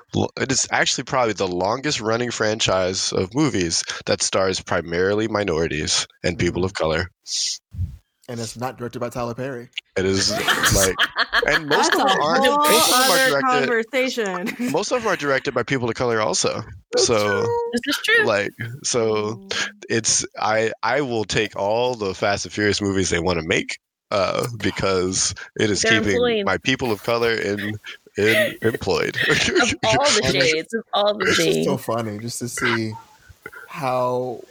[0.40, 6.38] It is actually probably the longest running franchise of movies that stars primarily minorities and
[6.38, 7.08] people of color.
[8.28, 9.68] And it's not directed by Tyler Perry.
[9.96, 10.30] It is
[10.74, 10.94] like,
[11.46, 12.44] and most That's of them aren't.
[12.44, 13.68] Most of them are directed.
[13.68, 14.56] conversation.
[14.72, 16.62] Most of them are directed by people of color, also.
[16.96, 18.24] So, This is true.
[18.24, 18.50] like,
[18.82, 19.46] so
[19.90, 23.78] it's I I will take all the Fast and Furious movies they want to make
[24.10, 27.74] uh, because it is They're keeping employing- my people of color in
[28.16, 29.16] in employed.
[29.28, 31.66] of all the shades, of all the It's shades.
[31.66, 32.92] so funny just to see
[33.68, 34.42] how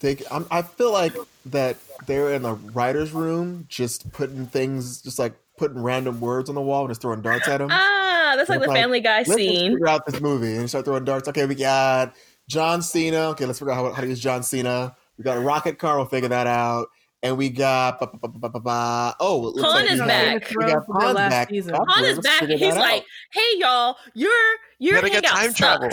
[0.00, 0.16] they.
[0.30, 1.14] I'm, I feel like
[1.46, 6.54] that they're in the writers' room, just putting things, just like putting random words on
[6.54, 7.70] the wall and just throwing darts at them.
[8.26, 9.70] Ah, that's like the like, Family Guy scene.
[9.70, 11.28] figure out this movie and start throwing darts.
[11.28, 12.12] Okay, we got
[12.48, 13.28] John Cena.
[13.28, 14.96] Okay, let's figure out how, how to use John Cena.
[15.16, 15.96] We got a rocket car.
[15.96, 16.88] We'll figure that out.
[17.22, 19.98] And we got ba- ba- ba- ba- ba- ba- oh, it looks Han like is
[20.00, 20.50] back.
[20.54, 21.48] We got For the Han's last back.
[21.50, 21.74] season.
[21.74, 22.40] Han is back.
[22.40, 23.06] figure He's like, out.
[23.32, 24.30] "Hey y'all, your
[24.78, 25.90] your gotta get hangout time travel.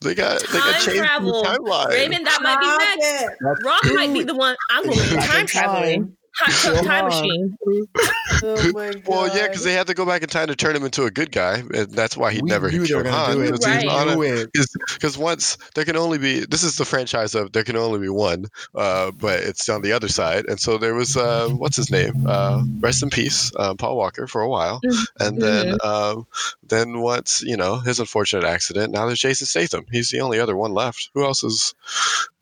[0.00, 1.42] They got they got Time changed travel.
[1.42, 1.88] the timeline.
[1.88, 3.06] Raymond, that might be next.
[3.20, 3.38] Stop it.
[3.40, 4.56] That's Rock might be the one.
[4.70, 6.16] I'm going to be Back in time traveling.
[6.38, 6.50] Time.
[6.52, 7.10] Hot tub time on.
[7.10, 7.58] machine.
[8.44, 8.72] Oh.
[9.06, 11.10] Well, yeah, because they had to go back in time to turn him into a
[11.12, 13.38] good guy, and that's why he We never knew they were killed gonna Han.
[13.38, 14.14] because he was Right.
[14.14, 14.46] a- We knew
[14.94, 18.08] because once there can only be this is the franchise of there can only be
[18.08, 21.90] one uh but it's on the other side and so there was uh what's his
[21.90, 24.80] name uh rest in peace uh, paul walker for a while
[25.20, 26.26] and then um
[26.66, 30.56] then once you know his unfortunate accident now there's jason statham he's the only other
[30.56, 31.74] one left who else is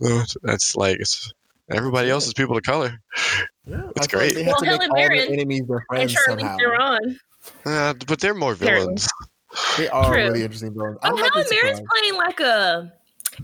[0.05, 1.33] uh, that's like it's
[1.71, 2.99] everybody else is people of color
[3.67, 4.35] Yeah, It's I great.
[4.35, 6.57] They had Well, to make Helen all their Mirren enemies their And friends Charlize somehow.
[6.57, 7.19] Theron.
[7.67, 8.81] uh, but they're more Apparently.
[8.85, 9.09] villains
[9.79, 10.17] They are True.
[10.25, 10.99] really interesting villains.
[11.03, 11.85] Oh, I'm not Helen Mirren's surprised.
[12.01, 12.93] playing like a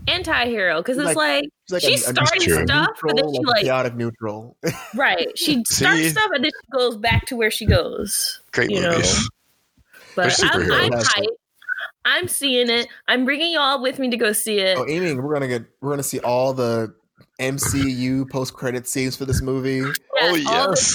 [0.07, 2.65] anti-hero because it's Like- like, She's like she's a- a starting true.
[2.65, 4.55] stuff, but then she like, like chaotic neutral.
[4.95, 5.27] right.
[5.37, 8.41] She starts stuff and then she goes back to where she goes.
[8.53, 9.01] great You know.
[10.15, 11.27] But I'm, I'm hyped.
[12.05, 12.87] I'm seeing it.
[13.07, 14.77] I'm bringing y'all with me to go see it.
[14.77, 16.93] oh, Amy, we're gonna get we're gonna see all the
[17.39, 19.83] MCU post credit scenes for this movie.
[20.19, 20.47] Oh, Yes,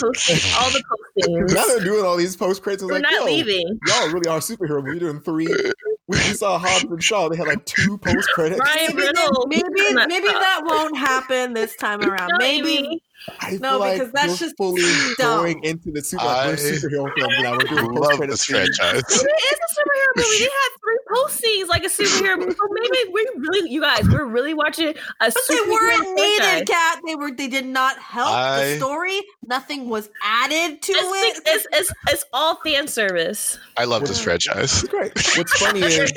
[0.03, 0.83] all the post, all the
[1.23, 1.55] postings.
[1.55, 2.83] now they're doing all these post credits.
[2.83, 3.79] We're Like, not yo, leaving.
[3.87, 4.83] y'all really are superhero.
[4.83, 5.47] We're doing three.
[6.09, 7.29] We, we saw Hobbs and Shaw.
[7.29, 8.61] They had like two post credits.
[8.61, 9.13] Ryan Maybe,
[9.47, 12.31] maybe, that maybe that won't happen this time around.
[12.33, 13.39] No, maybe Amy.
[13.41, 14.83] I feel No, like because that's we're just fully
[15.19, 15.41] dumb.
[15.45, 17.53] going into the super, like, we're I superhero films now.
[17.53, 20.39] We're doing love post-credit this franchise It is a superhero movie.
[20.39, 22.53] They had three postings like a superhero movie.
[22.53, 26.65] So maybe we really, you guys, we're really watching a But they weren't needed, franchise.
[26.69, 27.01] Kat.
[27.07, 27.31] They were.
[27.31, 29.21] They did not help I- the story.
[29.45, 31.43] Nothing was added to It's, it.
[31.47, 33.59] it's, it's, it's all fan service.
[33.77, 35.13] i love this franchise It's great.
[35.37, 36.13] What's funny is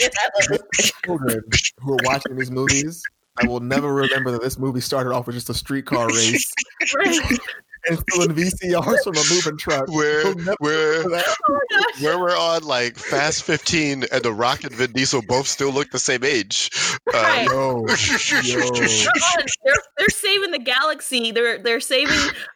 [1.04, 1.41] children
[1.82, 3.04] who are watching these movies.
[3.38, 6.52] I will never remember that this movie started off with just a streetcar race.
[7.89, 9.88] And stealing VCRs from a moving truck.
[9.89, 11.04] where where
[11.50, 11.60] oh
[12.02, 15.89] where we're on like Fast 15 and The Rock and Vin Diesel both still look
[15.91, 16.69] the same age.
[17.13, 17.86] Uh, Yo,
[18.43, 18.69] yo.
[18.71, 21.32] They're, they're, they're saving the galaxy.
[21.32, 22.13] They're they're saving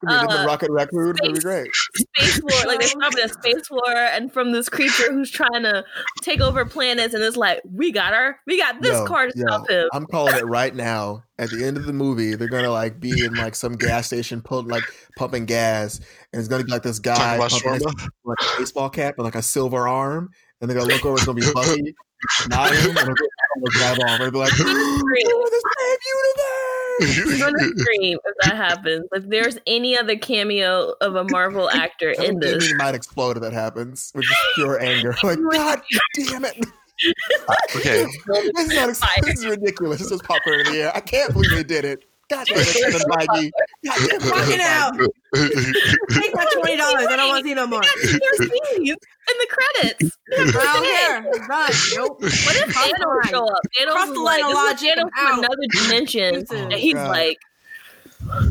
[0.07, 1.69] I mean, the Uh, Rocket Raccoon, it'll be space- great.
[1.95, 2.51] space war.
[2.67, 5.83] Like they're stopping a space war, and from this creature who's trying to
[6.21, 9.37] take over planets, and it's like we got our we got this Yo, car to
[9.37, 9.87] yo, stop him.
[9.93, 11.23] I'm calling it right now.
[11.39, 14.41] At the end of the movie, they're gonna like be in like some gas station,
[14.41, 14.83] pull, like
[15.17, 16.01] pumping gas,
[16.33, 17.83] and it's gonna be like this guy pumping his,
[18.25, 21.15] like a baseball cap and like a silver arm, and they're gonna look over.
[21.15, 21.95] It's gonna be Bucky,
[22.49, 23.15] not him, and they're gonna
[23.71, 24.19] grab off.
[24.19, 29.05] And be like, "You're the same universe." I'm gonna scream if that happens.
[29.13, 33.43] If there's any other cameo of a Marvel actor in this, Amy might explode if
[33.43, 35.15] that happens, with just pure anger.
[35.23, 35.81] Like, God
[36.15, 36.65] damn it!
[37.75, 39.99] Okay, This is, not, this is ridiculous.
[39.99, 40.91] This is popcorn in the air.
[40.95, 42.03] I can't believe they did it.
[42.29, 43.51] God damn it, Kevin Feige.
[43.85, 44.93] God damn it, Fuck Kevin out.
[44.93, 45.73] Feige.
[46.11, 47.07] Take that twenty dollars.
[47.09, 47.81] I don't want to see no more.
[47.81, 50.17] There's in the credits.
[50.55, 51.71] Around here, run.
[51.95, 52.21] Nope.
[52.21, 53.61] What if Cross the Thanos show up?
[53.79, 56.73] Thanos Cross is the like, line of this is logic Thanos from another dimension, and
[56.73, 57.37] he's like,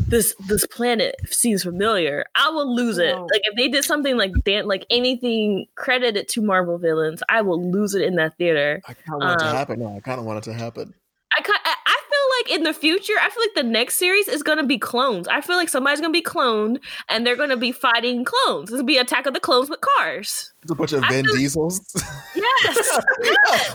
[0.07, 2.25] this this planet seems familiar.
[2.35, 3.13] I will lose it.
[3.15, 3.23] No.
[3.31, 7.71] Like if they did something like Dan, like anything credited to Marvel villains, I will
[7.71, 8.81] lose it in that theater.
[8.87, 9.79] I kind of want it to Um, happen.
[9.79, 10.93] No, I kind of want it to happen.
[11.37, 14.27] I ki- I I feel like in the future, I feel like the next series
[14.27, 15.27] is gonna be clones.
[15.27, 18.69] I feel like somebody's gonna be cloned, and they're gonna be fighting clones.
[18.69, 20.53] This will be Attack of the Clones with cars.
[20.61, 21.81] It's a bunch of I Vin feel- Diesels.
[22.35, 22.99] Yes.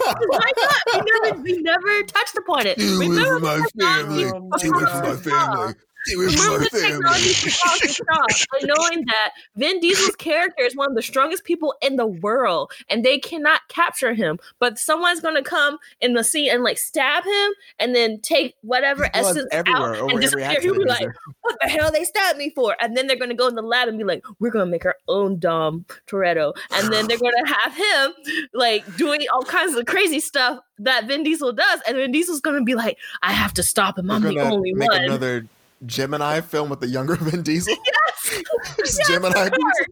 [0.07, 1.05] Oh Why not?
[1.05, 2.79] We never, we never touched upon it.
[2.79, 4.25] Remember my family.
[4.27, 5.75] was Stay away from my family.
[6.13, 7.45] Remember the technology family.
[7.45, 11.97] was causing stuff, knowing that Vin Diesel's character is one of the strongest people in
[11.97, 14.39] the world, and they cannot capture him.
[14.59, 19.09] But someone's gonna come in the scene and like stab him, and then take whatever
[19.15, 19.67] essence out
[20.11, 20.61] and disappear.
[20.61, 21.15] He'll be like, there.
[21.41, 22.77] what the hell they stabbed me for?
[22.81, 24.97] And then they're gonna go in the lab and be like, we're gonna make our
[25.09, 26.55] own Dom Toretto.
[26.73, 28.13] And then they're gonna have him
[28.53, 31.81] like doing all kinds of crazy stuff that Vin Diesel does.
[31.87, 34.11] And Vin Diesel's gonna be like, I have to stop him.
[34.11, 35.05] I'm the only make one.
[35.05, 35.47] another
[35.87, 37.75] Gemini film with the younger Vin Diesel.
[37.85, 38.43] Yes.
[38.79, 39.87] yes, Gemini cars.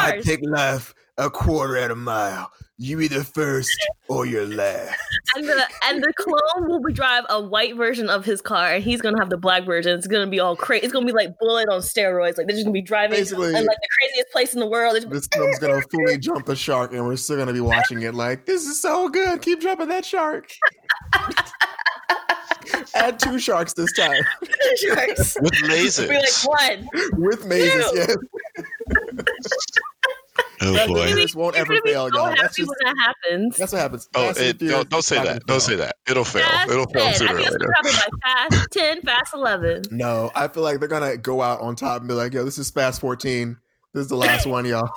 [0.00, 2.50] I take life a quarter at a mile.
[2.78, 3.70] You either first
[4.08, 4.94] or you're last.
[5.34, 8.84] and the and the clone will be drive a white version of his car, and
[8.84, 9.96] he's gonna have the black version.
[9.96, 10.84] It's gonna be all crazy.
[10.84, 12.36] It's gonna be like bullet on steroids.
[12.36, 14.94] Like they're just gonna be driving Basically- in like the craziest place in the world.
[14.94, 18.14] It's This film's gonna fully jump the shark, and we're still gonna be watching it
[18.14, 19.40] like this is so good.
[19.40, 20.52] Keep jumping that shark.
[22.94, 24.22] Add two sharks this time
[24.76, 25.36] sharks.
[25.40, 26.08] With mazes.
[26.08, 26.88] Be like one.
[27.20, 27.92] with mazes.
[27.92, 27.98] Ew.
[27.98, 28.16] Yes,
[30.62, 31.14] Oh That boy.
[31.14, 32.26] This won't You're ever be fail, so y'all.
[32.28, 33.56] happy That's just- when that happens.
[33.56, 34.08] that's what happens.
[34.14, 35.44] Oh, Fast it, don't, don't say that.
[35.46, 35.96] Don't say that.
[36.08, 36.44] It'll fail.
[36.44, 37.72] Fast It'll fail sooner I or think it's later.
[37.74, 39.82] probably like fast 10, fast 11.
[39.90, 42.58] No, I feel like they're gonna go out on top and be like, "Yo, this
[42.58, 43.56] is Fast 14.
[43.92, 44.88] This is the last one, y'all."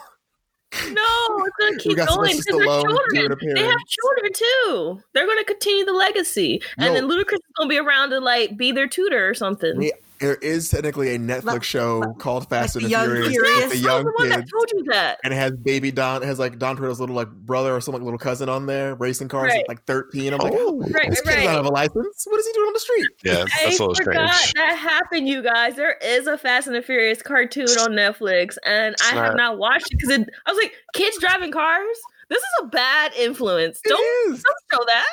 [0.91, 3.55] No, it's gonna keep going because they're children.
[3.55, 5.01] They have children too.
[5.13, 6.93] They're gonna continue the legacy, and No.
[6.93, 9.81] then Ludacris is gonna be around to like be their tutor or something.
[9.81, 13.05] Yeah, There is technically a Netflix Like- show called Fast like and the the Young
[13.05, 13.29] Furious.
[13.29, 13.55] Furious?
[13.55, 14.51] with Yes, the I was young the one that kids.
[14.51, 15.19] told you that.
[15.23, 17.93] and it has baby Dom it has like Dom Toretto's little like brother or some
[17.93, 19.61] like little cousin on there racing cars Right.
[19.61, 20.33] at like 13.
[20.33, 20.81] I'm like, Oh.
[20.83, 21.35] oh, Right, this right, kid right.
[21.43, 22.25] doesn't have a license.
[22.29, 23.07] What is he doing on the street?
[23.23, 24.53] Yeah, that's a little forgot strange.
[24.55, 25.75] that happened, you guys.
[25.75, 29.87] There is a Fast and the Furious cartoon on Netflix, and I have not watched
[29.93, 31.97] it because I was like, kids driving cars.
[32.29, 33.79] This is a bad influence.
[33.87, 33.97] Don't
[34.31, 35.05] don't show that.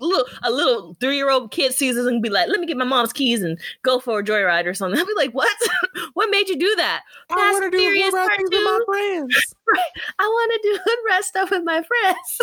[0.00, 3.12] Little, a little three-year-old kid sees this and be like, "Let me get my mom's
[3.12, 5.56] keys and go for a joyride or something." I'll be like, "What?
[6.14, 9.54] what made you do that?" I want to do more things with my friends.
[10.18, 12.40] I want to do hood rat stuff with my friends.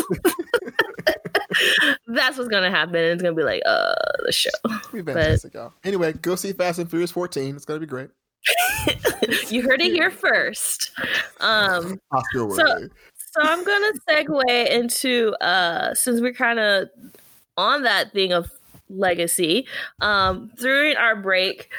[2.08, 2.96] That's what's gonna happen.
[2.96, 3.94] It's gonna be like, uh,
[4.26, 4.50] the show.
[4.66, 5.74] It'll be fantastic, y'all.
[5.84, 7.56] Anyway, go see Fast and Furious 14.
[7.56, 8.10] It's gonna be great.
[9.50, 10.92] you heard it here first.
[11.40, 12.62] Um, Oscar worthy.
[12.62, 12.90] so
[13.42, 16.90] I'm gonna segue into uh since we're kind of
[17.58, 18.52] on that thing of
[18.90, 19.68] legacy.
[20.02, 21.70] Um, during our break,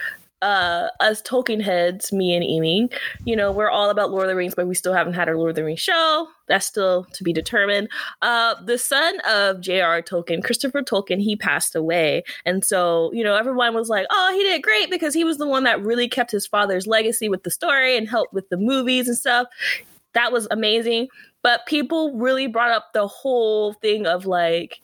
[0.42, 2.90] uh, us Tolkien heads, me and Amy,
[3.24, 5.38] you know, we're all about Lord of the Rings, but we still haven't had our
[5.38, 6.28] Lord of the Rings show.
[6.48, 7.88] That's still to be determined.
[8.20, 10.02] Uh, the son of J.R.
[10.02, 12.24] Tolkien, Christopher Tolkien, he passed away.
[12.44, 15.46] And so, you know, everyone was like, oh, he did great because he was the
[15.46, 19.08] one that really kept his father's legacy with the story and helped with the movies
[19.08, 19.46] and stuff.
[20.12, 21.08] That was amazing.
[21.44, 24.80] But people really brought up the whole thing of like,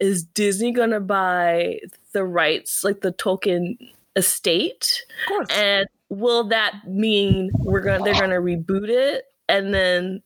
[0.00, 1.78] is Disney gonna buy
[2.12, 3.76] the rights, like the Tolkien
[4.16, 5.02] estate?
[5.24, 5.48] Of course.
[5.50, 9.26] And will that mean we're gonna they're gonna reboot it?
[9.50, 10.22] And then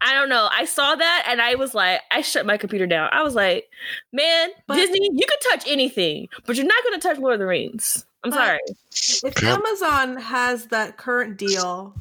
[0.00, 0.48] I don't know.
[0.50, 3.08] I saw that and I was like, I shut my computer down.
[3.12, 3.68] I was like,
[4.12, 7.46] man, But- Disney, you can touch anything, but you're not gonna touch Lord of the
[7.46, 8.04] Rings.
[8.24, 8.58] I'm sorry.
[8.90, 9.44] If Yep.
[9.44, 11.94] Amazon has that current deal,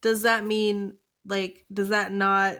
[0.00, 0.94] does that mean
[1.26, 2.58] like does that not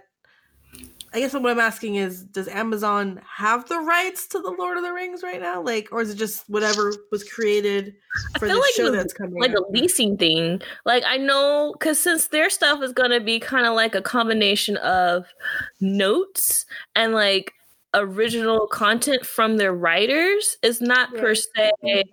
[1.15, 4.83] I guess what I'm asking is does Amazon have the rights to the Lord of
[4.83, 5.61] the Rings right now?
[5.61, 7.95] Like or is it just whatever was created
[8.39, 9.59] for the like show that's coming like out?
[9.59, 10.63] a leasing thing.
[10.87, 14.79] Like I know because since their stuff is gonna be kind of like a combination
[14.79, 15.27] of
[15.81, 16.65] notes
[16.97, 17.53] and like
[17.93, 22.05] original content from their writers, it's not per se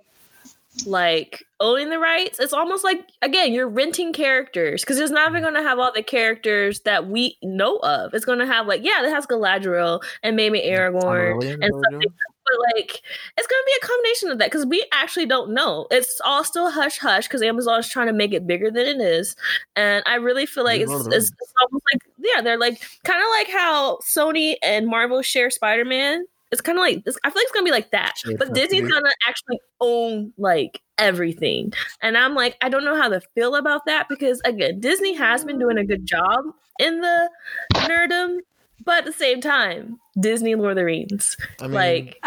[0.85, 2.39] like owning the rights.
[2.39, 6.03] It's almost like again you're renting characters because it's not even gonna have all the
[6.03, 8.13] characters that we know of.
[8.13, 11.91] It's gonna have like yeah, it has Galadriel and maybe Aragorn and is that what
[11.91, 12.13] we're doing?
[12.49, 13.01] but like
[13.37, 15.87] it's gonna be a combination of that because we actually don't know.
[15.91, 19.01] It's all still hush hush because Amazon is trying to make it bigger than it
[19.01, 19.35] is,
[19.75, 22.59] and I really feel like it's, Lord of the it's, it's almost like yeah, they're
[22.59, 26.25] like kind of like how Sony and Marvel share Spider Man.
[26.51, 28.53] It's kind of like it's, I feel like it's gonna be like that, Shared but
[28.53, 29.01] Disney's custody.
[29.01, 33.85] gonna actually own like everything, and I'm like, I don't know how to feel about
[33.85, 36.39] that because again, Disney has been doing a good job
[36.79, 37.29] in the
[37.75, 38.39] nerdum,
[38.83, 42.19] but at the same time, Disney Lord of the Rings, I mean, like,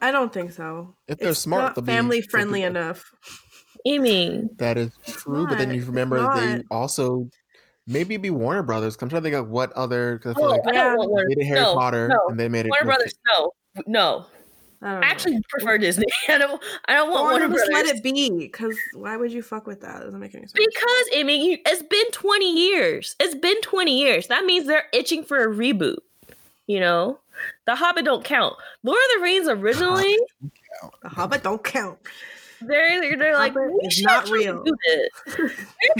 [0.00, 0.94] I don't think so.
[1.08, 3.12] If they're It's smart, not they'll family they'll friendly be- enough.
[3.86, 5.46] I mean, that is true.
[5.46, 7.28] but then you It's remember they also
[7.86, 8.96] maybe it'd be Warner Brothers.
[9.00, 10.18] I'm trying to think of what other.
[10.18, 10.88] Cause oh, like Yeah.
[10.88, 11.28] don't want Warner.
[11.28, 12.18] they did Harry no, Potter no.
[12.28, 12.70] and they made it.
[12.70, 13.52] Warner with- Brothers, no,
[13.86, 14.26] no.
[14.82, 15.06] I don't I know.
[15.06, 16.04] actually prefer Disney.
[16.28, 16.62] I don't.
[16.86, 17.86] I don't want or Warner just Brothers.
[17.88, 18.30] let it be.
[18.30, 20.02] Because why would you fuck with that?
[20.02, 20.52] It doesn't make any sense.
[20.52, 23.16] Because I mean, it's been twenty years.
[23.18, 24.26] It's been twenty years.
[24.28, 25.96] That means they're itching for a reboot.
[26.66, 27.20] You know,
[27.64, 28.54] The Hobbit don't count.
[28.82, 30.18] Lord of the Rings originally,
[31.02, 31.98] The Hobbit don't count.
[32.60, 34.62] they're they're like Hobbit we should not actually real.
[34.62, 35.12] reboot it.
[35.28, 35.32] I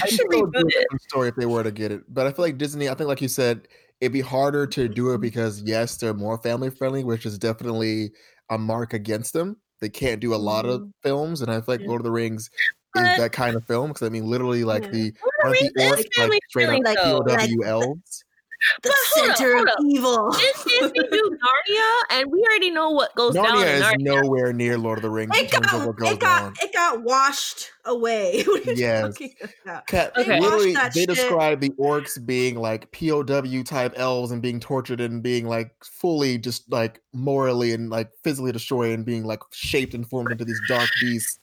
[0.04, 1.02] we should think they would do reboot a it.
[1.08, 2.02] story if they were to get it.
[2.12, 2.88] But I feel like Disney.
[2.90, 3.68] I think, like you said,
[4.00, 8.12] it'd be harder to do it because yes, they're more family friendly, which is definitely
[8.50, 9.56] a mark against them.
[9.80, 10.92] They can't do a lot of Mhm.
[11.02, 11.88] films, and I feel like Yeah.
[11.88, 12.50] Lord of the Rings
[12.94, 14.90] But- is that kind of film because I mean, literally, like Yeah.
[14.90, 16.96] the Lord of the the orcs, like, straight up.
[16.96, 18.24] POW elves?
[18.82, 19.78] The But hold up, center hold of up.
[19.84, 20.30] evil.
[20.32, 21.38] Did Disney do
[21.70, 21.96] Narnia?
[22.10, 24.22] And we already know what goes down Narnia in is Narnia.
[24.22, 26.42] nowhere near Lord of the Rings in It terms of got, what goes it got
[26.44, 26.54] on.
[26.62, 28.42] it got washed away.
[28.46, 29.18] What are you Yes.
[29.86, 30.40] Kat, Okay.
[30.40, 31.08] literally, that they shit.
[31.10, 36.38] describe the orcs being like POW type elves and being tortured and being like fully
[36.38, 40.60] just like morally and like physically destroyed and being like shaped and formed into these
[40.68, 41.38] dark beasts.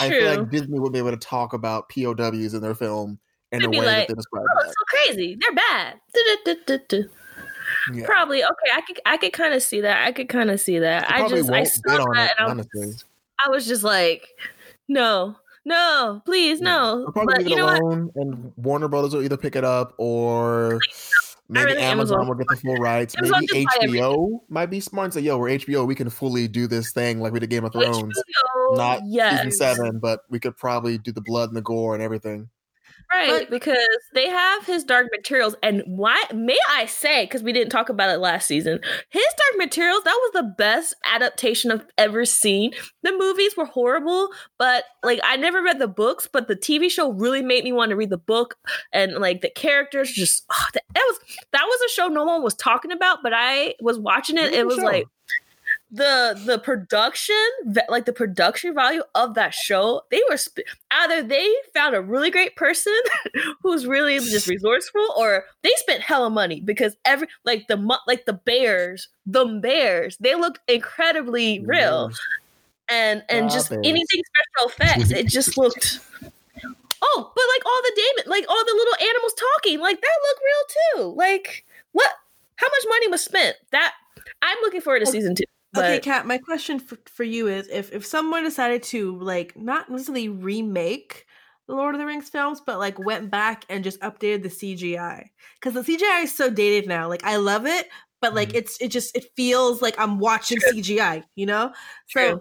[0.00, 3.18] I feel like Disney would be able to talk about POWs in their film
[3.56, 4.68] in They'd a be way like, that they describe Oh, that.
[4.68, 5.36] so crazy.
[5.40, 5.94] They're bad.
[6.14, 7.08] Du-du-du-du-du.
[7.94, 8.06] Yeah.
[8.06, 8.70] Probably okay.
[8.74, 10.06] I could I could kind of see that.
[10.06, 11.10] I could kind of see that.
[11.10, 13.04] I just I saw that it, and I was,
[13.44, 14.26] I was just like,
[14.88, 16.98] no, no, please, no.
[17.00, 17.80] They'll probably But leave you it know what?
[17.82, 20.78] alone, and Warner Brothers will either pick it up or
[21.48, 23.14] maybe really Amazon, Amazon- will get the full rights.
[23.18, 25.86] Amazon maybe HBO might be smart and say, "Yo, we're HBO.
[25.86, 28.16] We can fully do this thing like we did Game of Thrones.
[28.16, 31.94] HBO, Not yes, season seven, but we could probably do the blood and the gore
[31.94, 32.48] and everything."
[33.12, 33.28] Right?
[33.42, 33.76] But- because
[34.14, 36.22] they have his Dark Materials, and why?
[36.34, 37.24] May I say?
[37.24, 38.80] Because we didn't talk about it last season.
[39.10, 42.72] His Dark Materials that was the best adaptation I've ever seen.
[43.02, 47.12] The movies were horrible, but like I never read the books, but the TV show
[47.12, 48.56] really made me want to read the book,
[48.92, 51.18] and like the characters just ah, that, that was
[51.52, 54.52] that was a show no one was talking about, but I was watching it.
[54.52, 54.84] It was It was show.
[54.84, 55.06] like
[55.90, 57.36] the the production
[57.88, 62.28] like the production value of that show they were sp- either they found a really
[62.28, 62.92] great person
[63.62, 68.24] who's really just resourceful or they spent hella money because every like the mu- like
[68.26, 72.10] the bears the bears they looked incredibly real.
[72.88, 73.86] And and Ah, just bears.
[73.86, 76.00] anything special effects it just looked
[77.02, 80.42] oh but like all the daemon like all the little animals talking like that looked
[80.42, 81.16] real too.
[81.16, 82.10] Like what
[82.56, 83.56] how much money was spent?
[83.70, 83.92] That
[84.42, 85.44] i'm looking forward to season two
[85.78, 89.90] Okay, Kat, my question for, for you is if if someone decided to like not
[89.90, 91.26] necessarily remake
[91.66, 95.28] the Lord of the Rings films, but like went back and just updated the CGI.
[95.60, 97.08] Because the CGI is so dated now.
[97.08, 97.88] Like I love it,
[98.20, 98.56] but like Mhm.
[98.56, 101.72] it's it just it feels like I'm watching CGI, you know?
[102.06, 102.40] So True.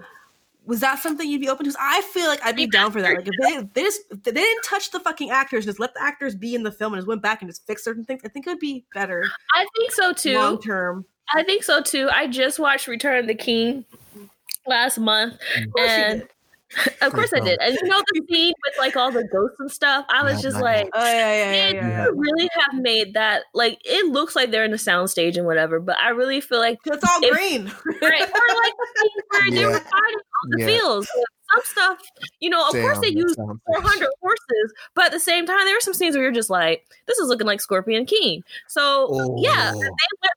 [0.63, 1.71] was that something you'd be open to?
[1.71, 3.15] 'Cause I feel like I'd be down for that.
[3.15, 6.35] Like if they, they just they didn't touch the fucking actors, just let the actors
[6.35, 8.21] be in the film and just went back and just fix certain things.
[8.25, 11.05] I think it would be better i think so too long term.
[11.33, 12.09] I think so too.
[12.11, 13.85] I just watched Return of the King
[14.67, 16.29] last month, Of course you and did.
[17.01, 17.59] of course I did.
[17.61, 20.05] And you know the scene with like all the ghosts and stuff.
[20.09, 20.91] I was Yeah, just like, yet.
[20.95, 21.87] Oh yeah, yeah, yeah, yeah.
[21.87, 22.05] yeah.
[22.05, 23.43] you really have made that.
[23.53, 26.79] Like it looks like they're in the soundstage and whatever, but I really feel like
[26.85, 27.65] It's all If- green.
[28.01, 30.65] right or like the scenes where they were fighting on the Yeah.
[30.65, 31.09] fields.
[31.53, 31.99] Some stuff,
[32.39, 35.75] you know, of course they that used 400 horses, but at the same time, there
[35.75, 38.43] were some scenes where you're just like, this is looking like Scorpion King.
[38.67, 39.79] So yeah, Oh.
[39.79, 39.93] they went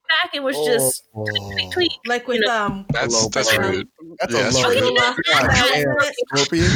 [0.08, 1.24] back and was just Oh.
[1.24, 3.88] tweet, tweet, like with um That's that's rude.
[4.20, 4.68] That's Yeah, a low.
[4.68, 4.76] rude.
[4.76, 5.42] Okay, yeah.
[5.42, 5.94] damn,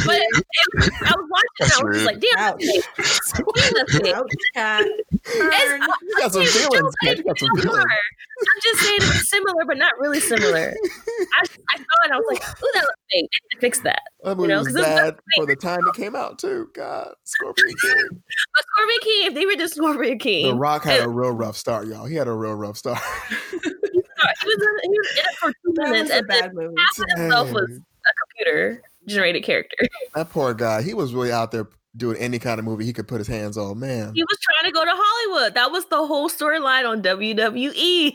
[0.05, 1.81] But it, it, I was watching That's that.
[1.81, 2.63] I was just like, damn, Ouch.
[2.97, 3.45] that's fake.
[3.55, 4.15] Damn, that's fake.
[4.15, 4.85] ouch Kat.
[5.25, 5.81] It's, Burn.
[5.81, 6.93] You got some it's feelings.
[7.01, 7.85] You got some feelings.
[7.85, 10.73] I'm just saying it's similar, but not really similar.
[10.75, 12.11] I, I saw it.
[12.11, 14.01] I was like, "Ooh, that looks fake." They need to fix that.
[14.23, 16.67] That movie know, was 'cause this is bad for the time it came out too.
[16.75, 17.95] God, Scorpion King.
[18.55, 21.55] But Scorpion King, if they were just Scorpion King, The Rock had a real rough
[21.55, 22.05] start, y'all.
[22.05, 22.99] He had a real rough start.
[23.29, 26.55] He was, in, he was in it for two That minutes, was a and then
[26.55, 26.75] movie.
[26.77, 29.77] half of himself was a computer generated character.
[30.15, 30.81] That poor guy.
[30.81, 33.57] He was really out there doing any kind of movie he could put his hands
[33.57, 33.79] on.
[33.79, 35.53] Man, He was trying to go to Hollywood.
[35.55, 38.13] That was the whole storyline on WWE.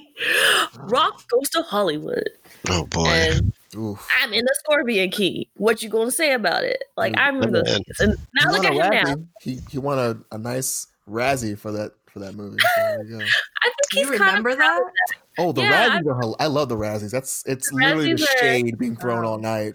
[0.91, 2.29] Rock goes to Hollywood,
[2.69, 3.07] Oh boy.
[3.09, 4.07] and oof.
[4.21, 5.45] I'm in the Scorpion King.
[5.55, 6.83] What you gonna say about it?
[6.97, 9.15] Like Mm, I remember those And now look at a him now.
[9.41, 12.59] He he won a, a nice Razzie for that for that movie.
[12.59, 13.25] So there you go.
[13.63, 15.17] I think Do you kind of remember proud that?
[15.39, 16.21] Oh, the Yeah, Razzies are.
[16.21, 17.11] hel- I love the Razzies.
[17.11, 19.75] That's it's The literally the Razzies are- shade being thrown all night.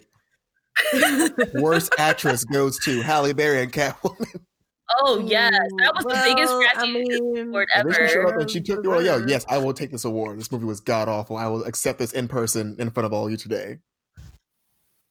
[1.54, 4.42] Worst actress goes to Halle Berry and Catwoman.
[5.00, 8.20] Oh yes, that was the biggest Well, I Razzie mean, award And then she showed
[8.22, 8.36] ever.
[8.36, 9.06] up and she took the award.
[9.06, 10.38] Yo, yes, I will take this award.
[10.40, 11.38] This movie was god awful.
[11.38, 13.78] I will accept this in person in front of all you today.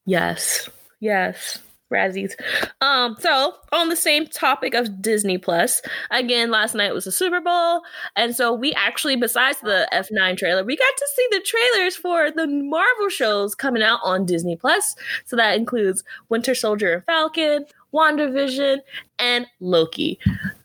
[0.05, 0.69] Yes,
[1.01, 1.59] yes,
[1.93, 2.33] Razzies.
[2.81, 7.41] Um, so on the same topic of Disney Plus, again, last night was the Super
[7.41, 7.83] Bowl,
[8.17, 12.31] and so we actually, besides the F9 trailer, we got to see the trailers for
[12.31, 14.95] the Marvel shows coming out on Disney Plus.
[15.25, 18.79] So that includes Winter Soldier and Falcon, WandaVision,
[19.19, 20.19] and Loki.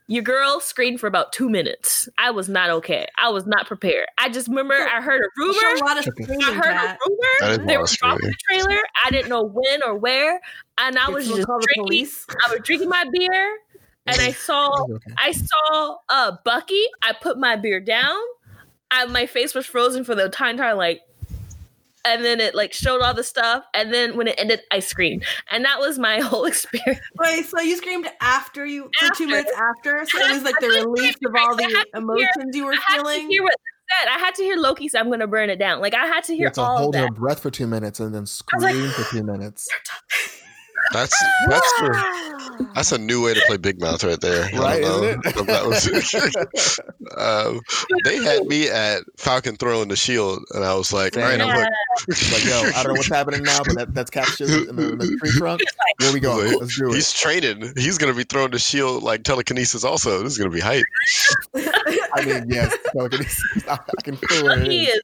[0.10, 2.08] Your girl screamed for about two minutes.
[2.18, 3.08] I was not okay.
[3.18, 4.08] I was not prepared.
[4.18, 5.86] I just remember I heard a you show a rumor.
[5.86, 6.98] lot of I heard Kat.
[6.98, 7.10] a
[7.50, 7.66] rumor.
[7.66, 8.80] They were dropping the trailer.
[9.06, 10.40] I didn't know when or where,
[10.78, 12.08] and I Did was just drinking.
[12.46, 13.58] I was drinking my beer,
[14.06, 14.86] and I saw
[15.18, 16.84] I saw uh Bucky.
[17.04, 18.16] I put my beer down.
[18.90, 21.02] I, my face was frozen for the entire time, like,
[22.06, 25.24] and then it like showed all the stuff, and then when it ended, I screamed,
[25.52, 27.00] and that was my whole experience.
[27.20, 29.16] Wait, so you screamed after you for After.
[29.24, 30.06] two minutes after?
[30.06, 32.66] So it was like the had to release of all the to hear- emotions you
[32.66, 33.30] were I had to feeling.
[33.30, 33.54] hear what
[34.02, 34.10] said.
[34.10, 36.24] I had to hear Loki say, "I'm going to burn it down." Like I had
[36.26, 37.00] to You hear have to all hold that.
[37.08, 39.68] her breath for two minutes and then was like- scream for two minutes.
[40.94, 41.16] That's
[41.48, 44.44] that's the, that's a new way to play Big Mouth right there.
[44.54, 47.18] Right, know isn't if that was- it?
[47.18, 47.60] um,
[48.06, 51.48] they had me at Falcon throwing the shield, and I was like, all right, I'm
[51.48, 51.70] like,
[52.32, 54.98] like, yo, I don't know what's happening now, but that, that's captured in the, in
[54.98, 55.62] the tree trunk.
[56.00, 56.38] Where we go?
[56.38, 57.74] Like, Let's do He's training.
[57.78, 59.84] He's gonna be throwing the shield like telekinesis.
[59.84, 60.86] Also, this is gonna be hype.
[61.56, 63.44] I mean, yes, telekinesis.
[63.68, 64.96] I, I can feel it Loki is.
[64.96, 65.02] is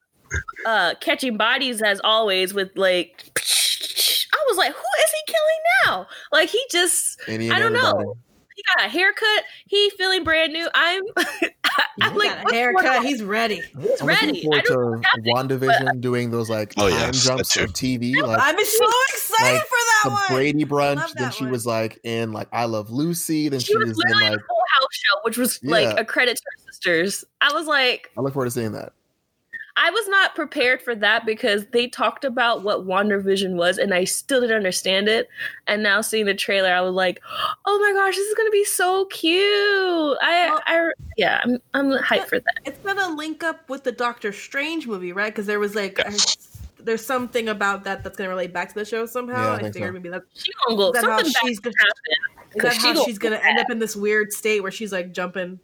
[0.65, 3.29] uh, catching bodies as always with like.
[4.43, 6.07] I was like, who is he killing now?
[6.31, 8.15] Like he just Any I don't know.
[8.55, 9.43] he got a haircut.
[9.67, 10.67] He feeling brand new.
[10.73, 11.01] I'm
[12.01, 13.03] I'm He like, got a haircut.
[13.05, 13.61] He's ready.
[13.75, 14.43] I'm looking ready.
[14.43, 18.15] forward I don't to WandaVision doing those like Oh, time yes, jumps that of TV,
[18.21, 20.23] like I'm so excited like for that the one.
[20.29, 21.13] Brady Bunch.
[21.13, 21.51] Then she one.
[21.51, 23.49] was like in like I Love Lucy.
[23.49, 26.05] Then She she was was in like the Full House show, which was like a
[26.05, 27.25] credit to her sisters.
[27.41, 28.93] I was like, I look forward to seeing that.
[29.75, 34.03] I was not prepared for that because they talked about what WandaVision was, and I
[34.03, 35.27] still didn't understand it.
[35.65, 37.21] And now seeing the trailer, I was like,
[37.65, 39.33] "Oh my gosh, this is gonna be so cute!"
[40.21, 42.59] I, Well- I, yeah, I'm, I'm hyped for that.
[42.65, 45.33] It's gonna link up with the Doctor Strange movie, right?
[45.33, 46.37] Because there was like, Yes.
[46.37, 49.41] I- there's something about that that's gonna relate back to the show somehow.
[49.41, 49.93] Yeah, I I, think figured so.
[49.93, 50.87] maybe that's She gonna go.
[50.91, 52.47] Is that how Something bad she's gonna gonna- happen.
[52.55, 54.91] is that 'Cause she how she's gonna end up in this weird state where she's
[54.91, 55.59] like jumping.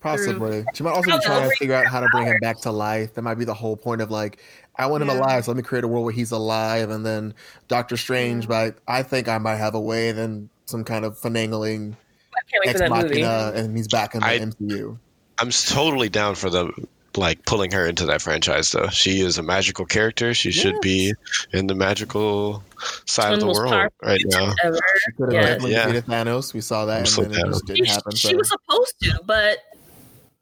[0.00, 0.64] Possibly.
[0.74, 3.14] She might also be trying to figure out how to bring him back to life.
[3.14, 4.38] That might be the whole point of like,
[4.76, 5.18] I want him Yeah.
[5.18, 6.90] alive, so let me create a world where he's alive.
[6.90, 7.34] And then
[7.68, 8.48] Doctor Strange, Yeah.
[8.48, 10.08] but I think I might have a way.
[10.10, 11.94] And then some kind of finagling
[12.34, 14.98] I can't wait ex for that machina, and he's back in the I- MCU.
[15.38, 16.70] I'm totally down for the
[17.16, 18.88] like pulling her into that franchise though.
[18.88, 20.34] She is a magical character.
[20.34, 21.14] She should be
[21.54, 22.62] in the magical
[23.06, 23.72] side of the world
[24.02, 24.52] right now.
[24.62, 24.78] Ever.
[25.06, 25.44] She could have Yes.
[25.46, 25.86] definitely Yeah.
[25.86, 26.52] defeated Thanos.
[26.52, 28.14] We saw that, I'm and so then it just didn't happen.
[28.16, 29.58] she So uh, was supposed to, but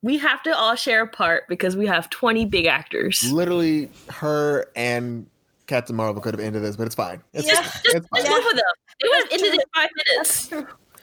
[0.05, 3.33] we have to all share a part because we have 20 big actors.
[3.33, 5.27] literally, her and
[5.67, 7.23] Captain Marvel could have ended this, but it's fine.
[7.33, 7.55] It's, Yeah.
[7.63, 8.21] Just, it's fine.
[8.23, 8.65] just both of them.
[9.01, 10.53] They would have ended in five minutes.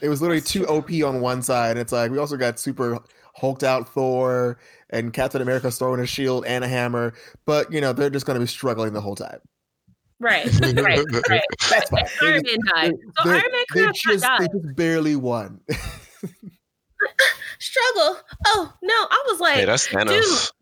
[0.00, 1.76] It was literally two OP on one side.
[1.76, 2.98] It's like we also got super
[3.34, 4.58] hulked out Thor
[4.90, 7.12] and Captain America throwing a shield and a hammer,
[7.44, 9.38] but you know they're just going to be struggling the whole time.
[10.20, 10.46] Right,
[10.76, 11.42] right, right.
[11.70, 12.04] That's fine.
[12.20, 12.92] They Iron just- Man died.
[13.22, 15.60] So Iron Man they could have just not they just barely won.
[17.62, 18.18] Struggle.
[18.46, 20.00] Oh no, I was like, Hey, that's dude,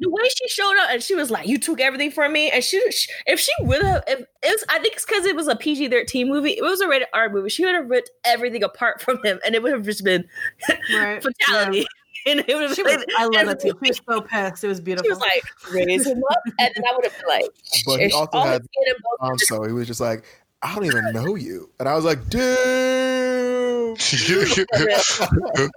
[0.01, 2.63] the way she showed up and she was like, "You took everything from me," and
[2.63, 5.49] she, she if she would have, if it was, I think it's because it was
[5.49, 6.51] a PG thirteen movie.
[6.51, 7.49] It was a rated R movie.
[7.49, 10.29] She would have ripped everything apart from him, and it would have just been
[10.95, 11.23] Right.
[11.23, 11.87] fatality.
[12.27, 13.73] And it would have She was, I love it too.
[13.83, 14.63] She was so pissed.
[14.63, 15.07] It was beautiful.
[15.07, 15.43] She was like,
[15.73, 17.51] raise him up, and then I would have been like,
[17.87, 20.25] But he also had his skin and Um, so he was just like,
[20.63, 23.99] I don't even know you, and I was like, dude.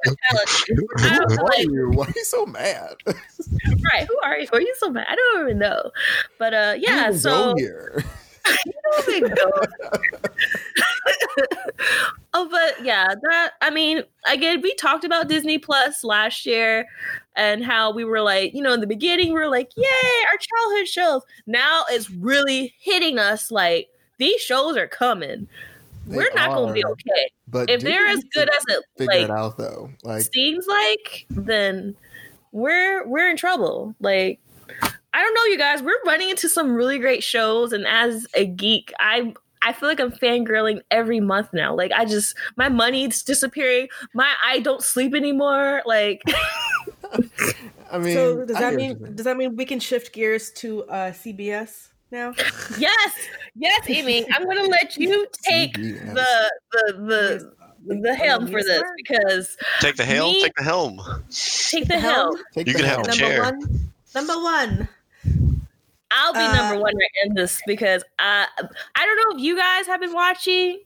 [0.05, 0.75] fatality.
[0.75, 0.87] Who
[1.45, 1.91] are you?
[1.91, 2.95] Why are you so mad?
[3.07, 4.47] right, who are you?
[4.51, 5.07] Who are you so mad?
[5.09, 5.91] I don't even know.
[6.37, 8.03] But uh, yeah, even so go here.
[8.45, 9.51] There we go.
[12.33, 16.85] oh, but yeah, that I mean, again, we talked about Disney Plus last year
[17.37, 20.37] and how we were like, you know, in the beginning, we were like, yay, our
[20.37, 21.21] childhood shows.
[21.47, 23.87] Now it's really hitting us like
[24.17, 25.47] these shows are coming.
[26.05, 27.31] They we're not gonna be okay.
[27.47, 29.89] But If they're as good as it figure like it out though.
[30.03, 31.95] Like seems like, then
[32.51, 33.95] we're we're in trouble.
[33.99, 34.39] Like
[35.13, 35.81] I don't know, you guys.
[35.81, 39.99] We're running into some really great shows, and as a geek, I I feel like
[39.99, 41.73] I'm fangirling every month now.
[41.73, 43.87] Like I just my money's disappearing.
[44.13, 45.83] My I don't sleep anymore.
[45.85, 46.21] Like
[47.91, 51.11] I mean, so does that mean does that mean we can shift gears to uh
[51.11, 52.33] CBS now?
[52.77, 53.11] Yes,
[53.55, 54.25] yes, Amy.
[54.33, 56.13] I'm gonna let you take CBS.
[56.13, 57.53] the the
[57.87, 60.31] the the helm for this because Take the helm.
[60.31, 61.01] Me- Take the helm.
[61.69, 62.37] take the helm.
[62.53, 63.05] Take You the can have helm.
[63.05, 63.41] a Number chair.
[63.43, 63.91] one.
[64.15, 64.89] Number one.
[66.11, 68.45] I'll be Uh, number one right in this because I
[68.95, 70.79] I don't know if you guys have been watching,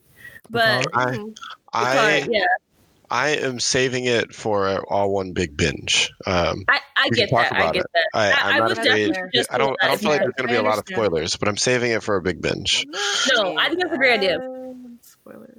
[0.50, 1.10] but Picard?
[1.12, 1.38] I- Mhm.
[1.74, 2.46] I yeah,
[3.10, 6.12] I am saving it for all one big binge.
[6.26, 7.54] Um, I, I get that.
[7.54, 7.92] I get it.
[7.94, 8.06] that.
[8.14, 9.18] I, I- I'm I not would afraid.
[9.52, 9.78] I don't.
[9.82, 11.92] I don't feel like there's going to be a lot of spoilers, but I'm saving
[11.92, 12.86] it for a big binge.
[13.34, 14.38] No, I think that's a great idea.
[15.02, 15.58] Spoilers.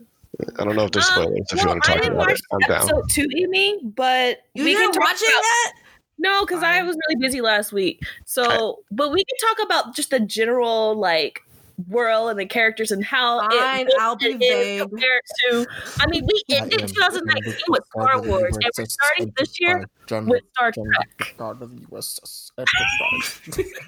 [0.58, 1.46] I don't know if there's Um, spoilers.
[1.52, 2.76] if you want to I talk didn't about watch it, I'm down.
[2.88, 5.74] episode two, Amy, but You we can didn't talk watch it about- yet?
[6.20, 8.02] No, because I was really busy last week.
[8.24, 11.42] So, but we can talk about just the general like
[11.86, 14.80] world and the characters and how Fine, it I'll be and is vague.
[14.80, 15.66] compared to.
[16.00, 19.32] I mean, we I ended 2019 with Star Picard of the Wars, and we're starting
[19.36, 21.18] this year John, with Star John Trek.
[21.18, 23.72] Picard of the USS Enterprise.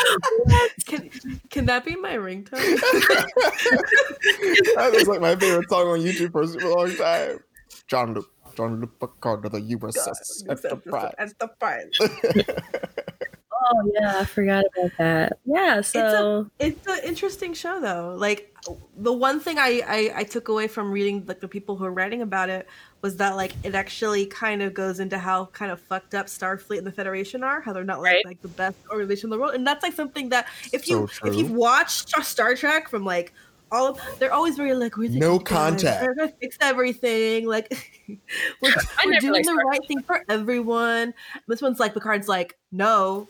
[0.86, 1.10] Can
[1.50, 2.50] can that be my ringtone?
[4.76, 7.40] that was like my favorite song on YouTube for a super long time.
[7.86, 11.14] Jean-Luc, John Luke Picard of the USS Enterprise.
[11.18, 11.90] Enterprise.
[13.62, 15.38] Oh yeah, I forgot about that.
[15.44, 18.14] Yeah, so It's an interesting show though.
[18.16, 18.54] Like
[18.96, 21.92] the one thing I, I I took away from reading like the people who are
[21.92, 22.66] writing about it
[23.02, 26.78] was that like it actually kind of goes into how kind of fucked up Starfleet
[26.78, 28.26] and the Federation are, how they're not like Right.
[28.26, 31.26] like the best organization in the world, and that's like something that if you So
[31.28, 33.32] if you've watched Star- Star Trek from like
[33.72, 36.02] all of they're always very like we're No contact.
[36.04, 37.68] we're gonna fix everything like
[38.60, 38.72] we're,
[39.06, 41.14] we're doing the right thing for everyone.
[41.46, 43.28] This one's like Picard's like no.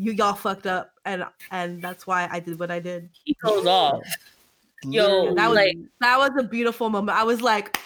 [0.00, 3.10] You y'all fucked up, and and that's why I did what I did.
[3.24, 4.00] he goes off.
[4.82, 5.34] Yo, Literally.
[5.34, 7.18] That was Like- that was a beautiful moment.
[7.18, 7.78] I was like,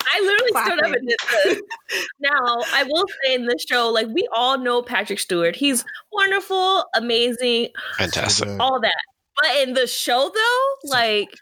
[0.00, 0.94] I literally stood up Clapping.
[0.94, 2.06] and did this.
[2.20, 5.54] now, I will say in this show, like we all know Patrick Stewart.
[5.54, 8.48] He's wonderful, amazing, Fantastic.
[8.58, 8.96] All that.
[9.42, 11.38] But in the show, though, like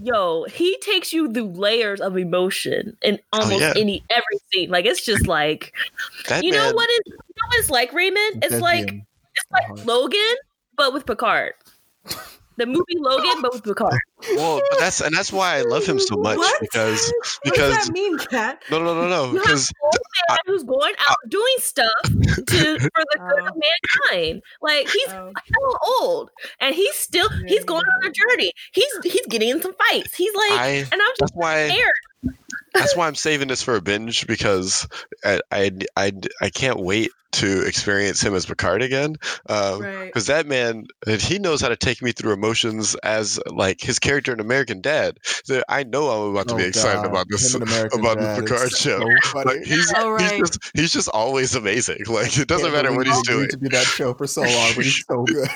[0.00, 3.74] yo, he takes you through layers of emotion in oh, almost yeah.
[3.76, 4.70] any every scene.
[4.70, 5.72] Like it's just like
[6.28, 8.44] That you know man, what is you know what it's like, Raymond?
[8.44, 9.04] It's like Deadpan.
[9.36, 9.82] it's like Uh-huh.
[9.84, 10.36] Logan,
[10.76, 11.52] but with Picard.
[12.56, 13.98] The movie Logan, but with Picard.
[14.36, 16.60] well, but that's and that's why I love him so much What?
[16.60, 18.62] because what does that mean, Kat?
[18.70, 23.18] no no no no because a old who's going out doing stuff to for the
[23.18, 24.40] good of mankind.
[24.62, 25.32] Like he's Oh.
[25.34, 26.30] hella old,
[26.60, 28.52] and he's still he's going on a journey.
[28.72, 30.14] He's he's getting in some fights.
[30.14, 31.90] He's like, I and I'm just that's why scared.
[32.74, 34.86] That's why I'm saving this for a binge because
[35.24, 39.16] I I I, I can't wait to experience him as Picard again.
[39.48, 40.06] Um, Right.
[40.06, 40.84] because that man
[41.18, 45.18] he knows how to take me through emotions as like his character in American Dad.
[45.44, 47.06] So I know I'm about to be Oh, excited God.
[47.10, 49.10] about this Him in American about Dad the Picard so show.
[49.24, 49.50] funny.
[49.58, 52.04] Like he's Oh, he's just he's just always amazing.
[52.08, 53.44] Like it doesn't matter what believe he's he doing.
[53.44, 55.48] agreed To be that show for so long, but he's so good.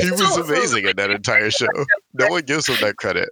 [0.00, 1.66] He was So- so- amazing in that entire show.
[2.14, 3.28] No one gives him that credit.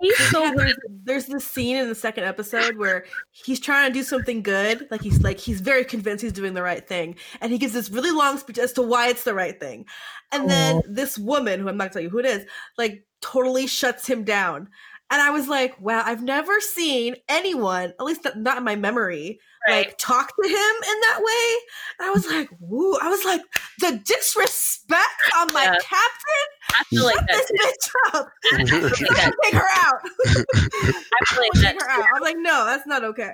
[0.00, 4.02] He's so there's, there's this scene in the second episode where he's trying to do
[4.02, 4.86] something good.
[4.90, 7.90] Like he's like he's very convinced he's doing the right thing, and he gives this
[7.90, 9.86] really long speech as to why it's the right thing.
[10.32, 12.44] And then this woman, who I'm not gonna tell you who it is,
[12.76, 14.68] like totally shuts him down.
[15.10, 19.38] And I was like, wow, I've never seen anyone, at least not in my memory,
[19.68, 19.86] Right.
[19.86, 21.60] like talk to him in that way.
[21.98, 22.96] And I was like, woo.
[23.02, 23.40] I was like,
[23.80, 25.76] the disrespect on my Yeah.
[25.82, 26.46] captain.
[26.70, 27.46] I feel like Shut that.
[27.48, 28.14] this too.
[28.14, 28.28] bitch up.
[28.52, 29.32] I feel like that.
[29.44, 30.00] Take her out.
[30.26, 31.72] I feel like that.
[31.72, 32.04] Take her out.
[32.14, 33.32] I'm like, no, that's not okay.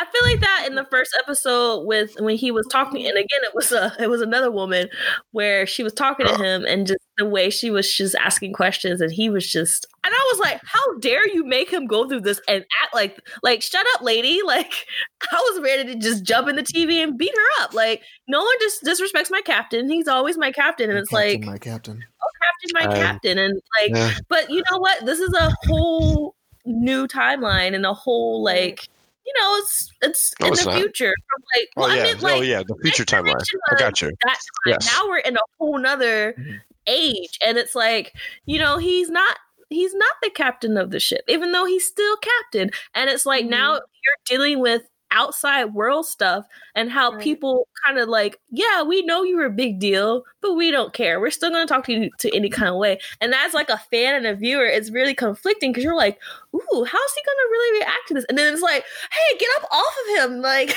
[0.00, 3.40] I feel like that in the first episode with when he was talking, and again
[3.42, 4.88] it was a it was another woman
[5.32, 9.00] where she was talking to him, and just the way she was just asking questions,
[9.00, 12.22] and he was just, and I was like, how dare you make him go through
[12.22, 14.40] this and act like like shut up, lady!
[14.46, 14.72] Like
[15.30, 17.74] I was ready to just jump in the TV and beat her up.
[17.74, 19.88] Like no one just disrespects my captain.
[19.90, 22.02] He's always my captain, and it's captain, like my captain.
[22.22, 24.14] oh, captain, my Um, captain, and like Yeah.
[24.28, 25.04] but you know what?
[25.04, 26.34] This is a whole
[26.64, 28.86] new timeline and a whole like
[29.26, 30.80] you know it's it's No, in it's the not.
[30.80, 33.42] future from like well oh I yeah, like oh yeah, the future timeline.
[33.70, 34.10] I got you.
[34.24, 34.38] that.
[34.66, 34.86] Yes.
[34.94, 36.60] Now we're in a whole nother Mhm.
[36.86, 38.14] age and it's like
[38.46, 39.36] you know he's not
[39.70, 42.70] he's not the captain of the ship even though he's still captain.
[42.94, 43.50] And it's like mm-hmm.
[43.50, 46.44] now you're dealing with outside world stuff
[46.74, 47.22] and how Right.
[47.22, 51.18] people kind of like yeah we know you're a big deal but we don't care.
[51.18, 52.98] We're still going to talk to you to any kind of way.
[53.20, 56.18] And as like a fan and a viewer it's really conflicting because you're like
[56.54, 58.26] ooh how's he going to really react to this?
[58.28, 60.42] And then it's like hey get up off of him.
[60.48, 60.74] Like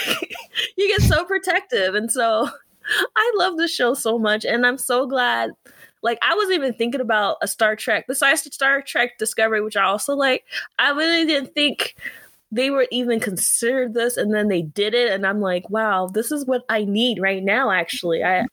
[0.77, 1.95] you get so protective.
[1.95, 2.49] And so
[3.15, 5.51] i love the show so much and i'm so glad
[6.01, 9.83] like I wasn't even thinking about a Star Trek besides Star Trek Discovery, which I
[9.83, 10.45] also like.
[10.79, 11.95] I really didn't think
[12.51, 16.31] they were even considered this and then they did it and i'm like wow this
[16.31, 18.45] is what i need right now actually i, I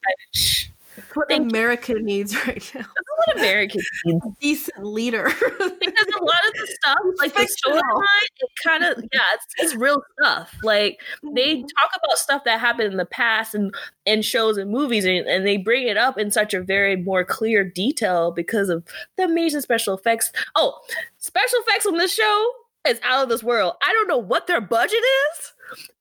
[0.98, 1.58] That's what Thank you.
[1.58, 2.80] America needs right now.
[2.80, 2.86] this is
[3.16, 5.24] what americans need A decent leader.
[5.24, 8.02] because a lot of the stuff like the storyline
[8.40, 11.62] it kind of yeah it's, it's real stuff like they mm-hmm.
[11.62, 13.74] talk about stuff that happened in the past and
[14.06, 17.24] in shows and movies and, and they bring it up in such a very more
[17.24, 18.84] clear detail because of
[19.16, 20.78] the amazing special effects oh
[21.18, 22.50] special effects on this show
[22.86, 25.00] is out of this world i don't know what their budget
[25.32, 25.52] is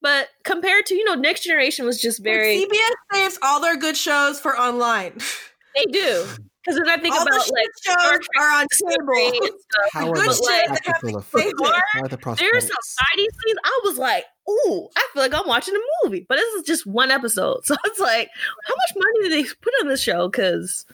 [0.02, 3.96] but compared to you know next generation was just very CBS saves all their good
[3.96, 5.12] shows for online.
[5.76, 6.26] they do
[6.64, 9.32] because then i think all about shit like Star shows Trek are on Discovery and
[9.34, 9.48] cable.
[9.92, 11.52] How are good the shit that have effects?
[11.52, 12.96] to are- How are the There's some prosthetics?
[13.12, 13.58] fighting scenes.
[13.64, 16.86] I was like, "Ooh, I feel like I'm watching a movie." But this is just
[16.86, 18.28] one episode, so it's like,
[18.66, 20.28] how much money did they put on this show?
[20.28, 20.84] Because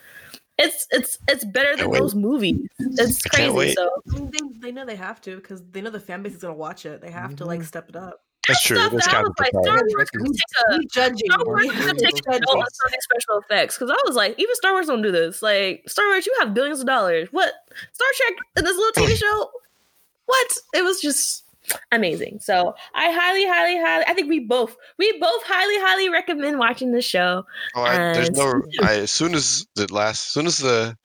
[0.59, 2.69] it's it's it's better than Can't those movies.
[2.79, 3.73] It's crazy.
[3.75, 6.35] So I mean, they, they know they have to because they know the fan base
[6.35, 7.01] is gonna watch it.
[7.01, 7.67] They have to like Mhm.
[7.67, 8.21] step it up.
[8.49, 8.77] That's true.
[8.77, 9.83] stuff That's that I kind was of like, Star.
[9.97, 11.31] Wars could take a We judging.
[11.31, 12.75] Star Wars We could take to a note on it.
[12.75, 15.43] some special effects because I was like, even Star Wars don't do this.
[15.43, 17.29] Like Star Wars, you have billions of dollars.
[17.31, 17.53] What
[17.93, 19.51] Star Trek in this little TV show?
[20.27, 20.57] What?
[20.75, 21.45] It was just
[21.93, 22.39] amazing.
[22.41, 24.05] So I highly, highly, highly.
[24.07, 27.45] I think we both we both highly, highly recommend watching this show.
[27.75, 28.63] Oh, I, there's no.
[28.83, 30.97] I, as soon as the last, as soon as the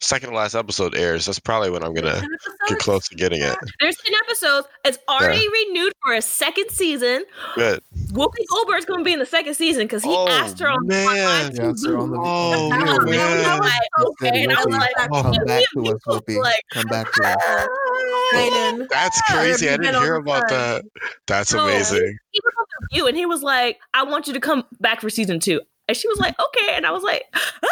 [0.00, 2.22] second to last episode airs, that's probably when I'm gonna
[2.68, 3.56] get close to getting it.
[3.80, 4.66] There's 10 episodes.
[4.84, 7.24] It's already renewed for a second season.
[7.54, 7.82] Good.
[8.08, 10.86] Whoopi Goldberg's going to be in the second season because he Oh, asked her on
[10.86, 11.06] man.
[11.06, 13.44] online Yeah, it's on the Oh, on the I man.
[13.44, 15.10] I was like, okay, and I was like, that.
[15.10, 16.36] Come "Oh, back to us, Whoopi.
[16.42, 17.68] like- Come back to us.
[18.32, 18.88] Brayden.
[18.88, 19.68] That's crazy.
[19.68, 20.84] I didn't hear about that.
[21.26, 21.64] That's No.
[21.64, 22.16] amazing.
[22.32, 25.00] he was on the view and he was like, I want you to come back
[25.00, 25.60] for season two.
[25.88, 26.74] And she was like, okay.
[26.76, 27.68] And I was like, ah!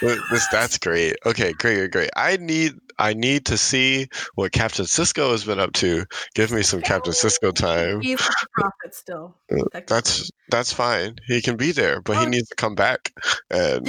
[0.00, 1.16] But This that's great.
[1.26, 2.10] Okay, great, great, great.
[2.16, 6.04] I need I need to see what Captain Sisko has been up to.
[6.34, 8.00] Give me some Captain Sisko time.
[8.00, 9.36] He's the prophet still.
[9.52, 9.80] Uh.
[9.86, 11.16] That's that's fine.
[11.26, 12.28] He can be there, but he Oh.
[12.28, 13.12] needs to come back
[13.50, 13.84] and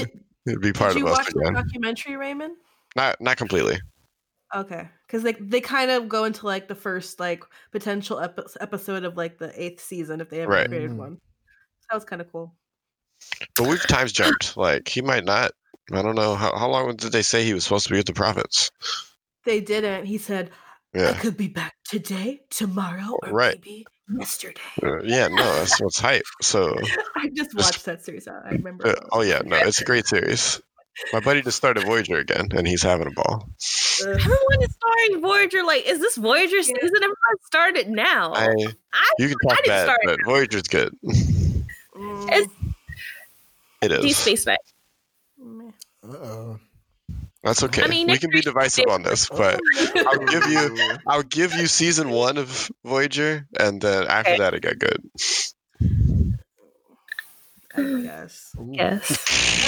[0.45, 2.55] Did- be part Did you of us watch the documentary, Raymond?
[2.95, 3.79] Not not completely.
[4.55, 9.03] Okay, because like they kind of go into like the first like potential epi- episode
[9.03, 10.67] of like the eighth season if they ever Right.
[10.67, 10.97] created Mhm.
[10.97, 11.17] one.
[11.81, 12.55] So that was kind of cool.
[13.57, 14.55] But we've times jumped.
[14.55, 15.51] Like he might not.
[15.91, 18.07] I don't know how how long did they say he was supposed to be with
[18.07, 18.71] the prophets?
[19.45, 20.05] They didn't.
[20.05, 20.49] He said,
[20.95, 23.55] "I could be back today, tomorrow, or Right.
[23.63, 23.85] maybe
[24.17, 25.27] yesterday." Uh, yeah.
[25.27, 26.23] No, that's what's hype.
[26.41, 26.75] So
[27.15, 28.27] I just watched that series.
[28.27, 28.87] I remember.
[28.87, 30.59] uh, oh yeah, no, it's a great series.
[31.11, 33.43] My buddy just started Voyager again, and he's having a ball.
[34.01, 34.07] Ugh.
[34.07, 35.61] Everyone is starting Voyager.
[35.63, 36.61] Like, is this Voyager Yeah.
[36.63, 36.91] season?
[36.95, 38.33] Everyone started now.
[38.33, 38.47] I
[38.93, 40.93] I, you can talk didn't bad, start but Voyager's good.
[41.95, 42.49] Mm, It's-
[43.81, 44.15] It Deep.
[44.15, 44.57] Space Nine.
[46.07, 46.15] Meh.
[46.17, 46.59] Uh-oh.
[47.43, 47.87] That's okay.
[47.87, 49.59] mean, we can be divisive on this, but
[50.07, 50.75] I'll give you
[51.07, 54.39] I'll give you season one of Voyager, and then after Okay.
[54.39, 55.03] that it got good.
[57.77, 58.51] I guess.
[58.57, 58.71] Ooh.
[58.73, 59.11] Yes.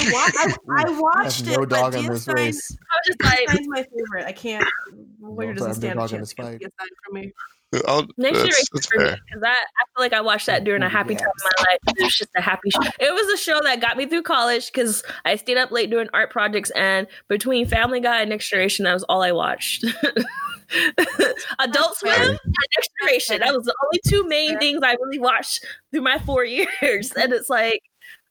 [0.00, 2.76] I, wa- I, I Have watched no it, dog but in this DS9 race.
[2.80, 4.26] I was just like, DS9's my favorite.
[4.26, 4.68] I can't.
[5.20, 6.86] Voyager No, doesn't stand no a dog in chance this against fight.
[6.86, 7.32] DS9 for me.
[7.86, 10.64] I'll, Next that's, generation that's for me because I, I feel like I watched that
[10.64, 11.78] during a happy time in my life.
[11.98, 12.70] It was just a happy.
[12.70, 12.80] Show.
[12.98, 16.08] It was a show that got me through college because I stayed up late doing
[16.14, 19.84] art projects, and between Family Guy and Next Generation, that was all I watched.
[21.58, 22.40] Adult Swim and
[22.76, 23.40] Next Generation.
[23.40, 24.60] That was the only two main Fair.
[24.60, 26.44] things I really watched through my four
[26.82, 27.82] years, and it's like.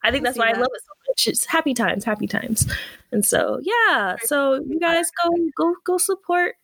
[0.03, 1.27] I think I that's see why I love it so much.
[1.27, 2.71] It's happy times, happy times,
[3.11, 4.15] and so yeah.
[4.25, 6.55] So you guys go go go support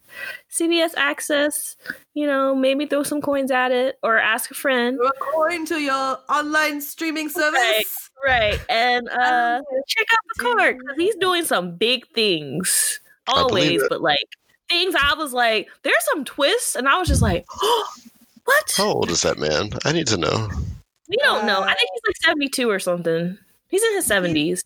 [0.51, 1.75] CBS Access.
[2.13, 4.97] You know, maybe throw some coins at it or ask a friend.
[4.97, 8.09] Throw a coin to your online streaming service.
[8.25, 8.59] Right.
[8.69, 12.99] And uh check out the card because he's doing some big things.
[13.27, 14.27] Always, but like
[14.69, 17.45] things I was like, there's some twists, and I was just like,
[18.45, 18.73] what?
[18.75, 19.69] How old is that man?
[19.85, 20.49] I need to know.
[21.09, 21.61] We don't know.
[21.61, 23.37] I think he's like 72 or something.
[23.67, 24.63] He's in his 70s.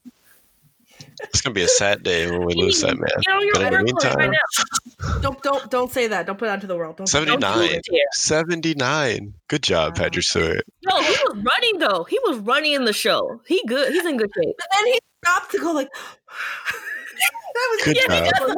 [1.24, 3.10] It's gonna be a sad day when we lose that man.
[3.26, 6.26] You know, you're But in the working right meantime- Don't don't don't say that.
[6.26, 6.98] Don't put it out to the world.
[6.98, 7.10] Don't.
[7.12, 7.82] Don't 79.
[8.14, 9.34] 79.
[9.48, 10.04] Good job, Wow.
[10.04, 10.66] Patrick Stewart.
[10.82, 12.04] Yo, he was running though.
[12.06, 13.42] He was running in the show.
[13.46, 13.92] He good.
[13.94, 14.56] He's in good shape.
[14.58, 15.90] But then he stopped to go like.
[17.54, 18.58] that was Good Yeah, job.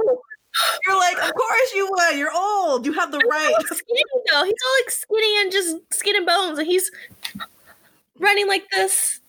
[0.85, 2.17] You're like, of course you would.
[2.17, 2.85] You're old.
[2.85, 3.53] You have the right.
[3.59, 4.43] He's skinny though.
[4.43, 6.91] He's all like skinny and just skin and bones, and he's
[8.19, 9.21] running like this.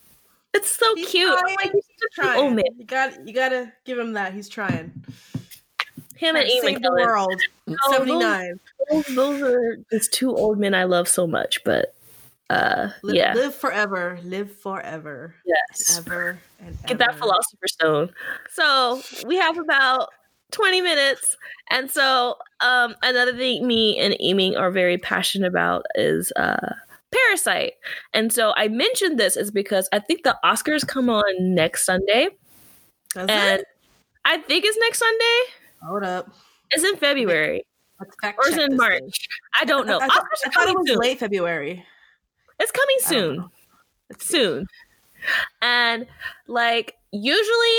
[0.54, 1.30] It's so He's cute.
[1.30, 2.54] I'm like, he's such an trying.
[2.54, 2.64] man.
[2.78, 4.32] You got you gotta give him that.
[4.34, 4.92] He's trying.
[6.16, 7.40] Him and Ian save the world.
[7.66, 8.60] No, Seventy nine.
[8.90, 11.62] Those, those are just two old men I love so much.
[11.64, 11.94] But
[12.50, 14.18] uh, Live, yeah, live forever.
[14.24, 15.34] Live forever.
[15.46, 15.96] yes.
[15.98, 17.18] Ever and Get that ever.
[17.18, 18.10] philosopher's stone.
[18.50, 20.10] So we have about
[20.50, 21.36] 20 minutes.
[21.70, 26.74] And so um another thing me and Amy are very passionate about is uh
[27.12, 27.74] Parasite.
[28.14, 32.28] And so I mentioned this is because I think the Oscars come on next Sunday.
[33.14, 33.66] Does And it?
[34.24, 35.52] I think it's next Sunday.
[35.82, 36.30] Hold up.
[36.70, 37.64] It's in February
[38.00, 39.00] or is in March?
[39.00, 39.10] thing.
[39.60, 39.98] I don't know.
[39.98, 40.98] I, I, are I thought it coming was soon.
[40.98, 41.84] late February.
[42.58, 43.48] It's coming soon.
[44.18, 44.66] Soon.
[45.62, 46.06] And
[46.46, 47.78] like usually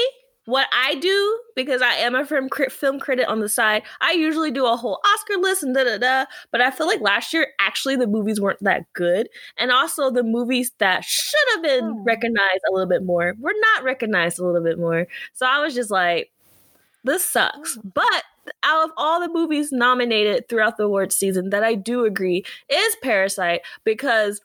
[0.51, 4.11] what I do because I am a film crit, film critic on the side, I
[4.13, 6.25] usually do a whole Oscar list and da da da.
[6.51, 10.23] But I feel like last year actually the movies weren't that good, and also the
[10.23, 12.03] movies that should have been Oh.
[12.05, 15.07] recognized a little bit more were not recognized a little bit more.
[15.33, 16.31] So I was just like,
[17.03, 17.77] this sucks.
[17.77, 17.91] Oh.
[17.95, 18.23] But
[18.63, 22.95] out of all the movies nominated throughout the awards season, that I do agree is
[23.03, 24.41] Parasite because.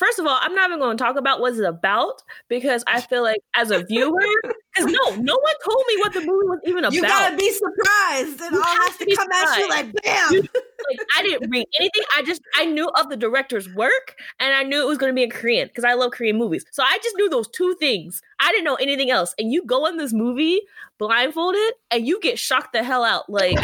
[0.00, 3.02] First of all, I'm not even going to talk about what it's about because I
[3.02, 4.18] feel like as a viewer,
[4.74, 6.94] because no, no one told me what the movie was even about.
[6.94, 8.40] You gotta be surprised.
[8.40, 10.32] It all has to come at you like bam.
[10.32, 10.40] You-
[10.88, 12.02] like I didn't read anything.
[12.16, 15.14] I just I knew of the director's work and I knew it was going to
[15.14, 16.64] be in Korean because I love Korean movies.
[16.72, 18.22] So I just knew those two things.
[18.40, 19.34] I didn't know anything else.
[19.38, 20.62] And you go in this movie
[20.96, 23.28] blindfolded and you get shocked the hell out.
[23.28, 23.58] Like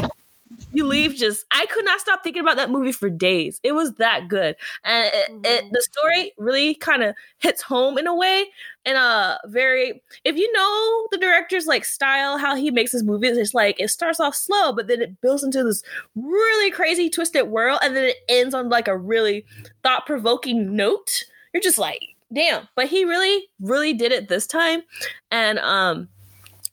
[0.73, 3.61] you leave just I could not stop thinking about that movie for days.
[3.63, 4.57] It was that good.
[4.85, 5.71] And it, it, Mhm.
[5.73, 8.47] the story really kind of hits home in a way
[8.85, 13.37] in a very if you know the director's like style how he makes his movies
[13.37, 15.83] it's like it starts off slow but then it builds into this
[16.15, 19.45] really crazy twisted world and then it ends on like a really
[19.83, 22.01] thought-provoking note you're just like
[22.33, 24.83] damn but he really really did it this time
[25.33, 26.09] and um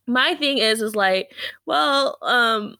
[0.07, 1.31] my thing is is like
[1.65, 2.75] well um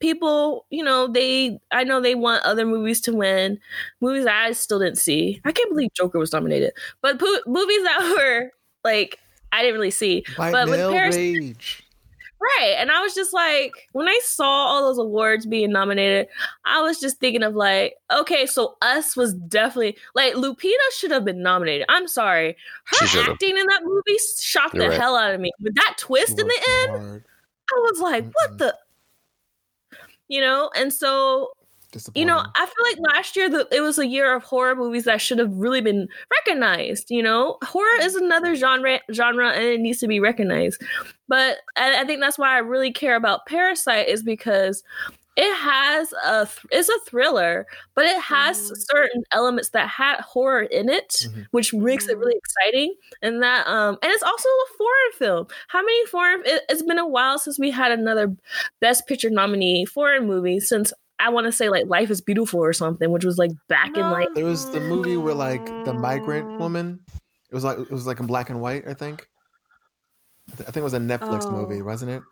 [0.00, 3.58] people you know they i know they want other movies to win
[4.00, 6.72] movies that i still didn't see i can't believe joker was nominated
[7.02, 8.50] but po- movies that were
[8.84, 9.18] like
[9.52, 11.84] i didn't really see White But with male Paris- rage.
[12.40, 12.76] Right.
[12.78, 16.28] And I was just like, when I saw all those awards being nominated,
[16.64, 21.24] I was just thinking of like, okay, so Us was definitely like Lupita should have
[21.24, 21.84] been nominated.
[21.88, 22.56] I'm sorry.
[22.84, 25.00] Her acting in that movie shocked You're the right.
[25.00, 25.50] hell out of me.
[25.58, 27.24] But that twist in the Worked end, hard.
[27.72, 28.76] I was like, what the
[30.28, 31.50] you know, and so
[32.14, 35.04] you know, I feel like last year the, it was a year of horror movies
[35.04, 37.10] that should have really been recognized.
[37.10, 40.82] You know, horror is another genre genre and it needs to be recognized.
[41.28, 44.82] But I, I think that's why I really care about Parasite is because
[45.40, 47.64] it has a th- it's a thriller,
[47.94, 48.76] but it has Mhm.
[48.90, 51.46] certain elements that had horror in it, Mhm.
[51.52, 52.94] which makes it really exciting.
[53.22, 55.46] And that um and it's also a foreign film.
[55.68, 56.42] How many foreign?
[56.44, 58.34] It, it's been a while since we had another
[58.80, 62.72] Best Picture nominee foreign movie since I want to say like Life is Beautiful or
[62.72, 66.58] something, which was like back in like There was the movie where like the migrant
[66.58, 66.98] woman.
[67.50, 68.88] It was like it was like in black and white.
[68.88, 69.28] I think.
[70.50, 71.50] I I think it was a Netflix Oh.
[71.52, 72.22] movie, wasn't it?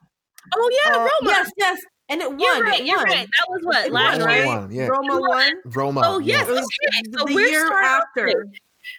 [0.57, 1.11] oh yeah, Uh, Roma.
[1.23, 1.81] Yes, yes.
[2.09, 2.39] And it won.
[2.39, 2.81] You're right.
[2.81, 3.07] it You're won.
[3.07, 3.27] right.
[3.27, 4.31] That was what It last won.
[4.31, 4.45] year.
[4.47, 4.87] Roma won, yeah.
[4.87, 5.53] Roma won.
[5.65, 6.03] Roma.
[6.05, 7.03] Oh yes, It was okay.
[7.11, 8.47] the, So the we're year after.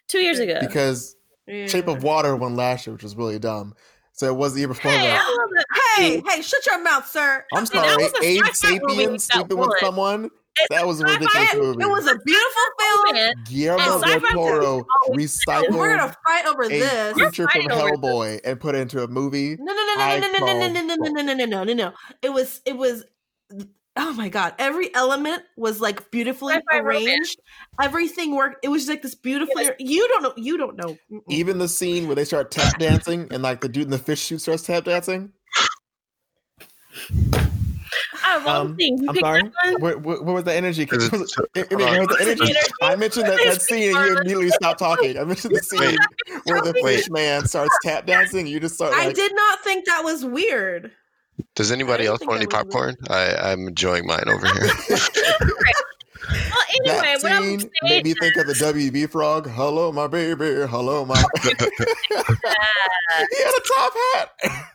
[0.08, 0.58] two years ago.
[0.60, 1.16] Because
[1.48, 1.68] Yeah.
[1.68, 3.76] Shape of Water won last year, which was really dumb.
[4.12, 5.22] So it was the year before Hey, that.
[5.22, 5.66] I love that
[5.98, 7.46] Hey, hey, shut your mouth, sir.
[7.54, 10.30] I'm sorry, was a Abe sci-fi Sapien sleeping with someone.
[10.60, 11.20] It's That was a sci-fi.
[11.20, 11.84] ridiculous movie.
[11.84, 13.34] it was a beautiful film.
[13.46, 17.16] Guillermo del Toro movies always We're gonna fight over a this.
[17.16, 17.78] We're creature from fighting this.
[17.80, 19.56] Hellboy and put it into a movie.
[19.60, 21.64] No, no, no, no, no, no, no, no, no, no, no, no, no, no, no,
[21.64, 21.94] no, no.
[22.22, 23.04] It was, it was.
[24.00, 24.54] Oh my god!
[24.60, 27.04] Every element was like beautifully Sci-fi romance.
[27.08, 27.40] arranged.
[27.82, 28.64] Everything worked.
[28.64, 29.64] It was like this beautifully.
[29.64, 29.74] Yes.
[29.80, 30.34] You don't know.
[30.38, 30.96] You don't know.
[31.12, 31.22] Mm-mm.
[31.30, 34.22] Even the scene where they start tap dancing and like the dude in the fish
[34.22, 35.34] suit starts tap dancing.
[38.30, 39.02] I love Um, things.
[39.02, 39.44] You I'm sorry.
[39.44, 39.82] that one?
[39.82, 40.84] Where, where, where was the energy?
[40.92, 42.44] Is it- What was- so- I mean, hold where was the energy?
[42.44, 42.60] Energy?
[42.82, 45.18] I mentioned that, that scene and you immediately stopped talking.
[45.18, 45.98] I mentioned the scene
[46.44, 46.98] where the Wait.
[46.98, 48.48] fish man starts tap dancing.
[48.48, 50.92] You just start I did not think that was weird.
[51.56, 52.98] Does anybody else want any that was popcorn?
[53.10, 55.00] I, I'm enjoying mine over here.
[56.30, 59.50] Well, anyway, that what I'm saying made me think of the WB frog.
[59.50, 60.66] Hello, my baby.
[60.68, 61.16] Hello, my.
[61.44, 64.32] he had a top hat.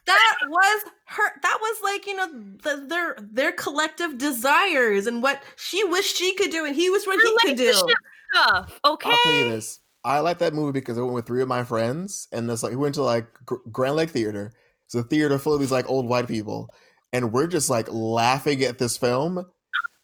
[0.07, 1.41] That was her.
[1.43, 2.29] That was like you know
[2.63, 7.07] the, their their collective desires and what she wished she could do and he was
[7.07, 7.73] what he could do.
[7.73, 9.11] Stuff, okay?
[9.11, 9.81] I'll tell you this.
[10.05, 12.71] I like that movie because I went with three of my friends, and this like
[12.71, 13.27] we went to like
[13.71, 14.53] Grand Lake Theater.
[14.87, 16.69] It's a theater full of these like old white people,
[17.13, 19.47] and we're just like laughing at this film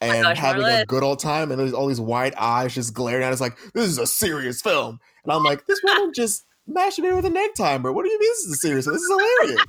[0.00, 1.50] and gosh, having a good old time.
[1.50, 4.60] And there's all these white eyes just glaring at us, like this is a serious
[4.60, 5.00] film.
[5.24, 7.92] And I'm like, this woman just masturbated with an egg timer.
[7.92, 8.86] What do you mean this is serious?
[8.86, 9.64] This is hilarious.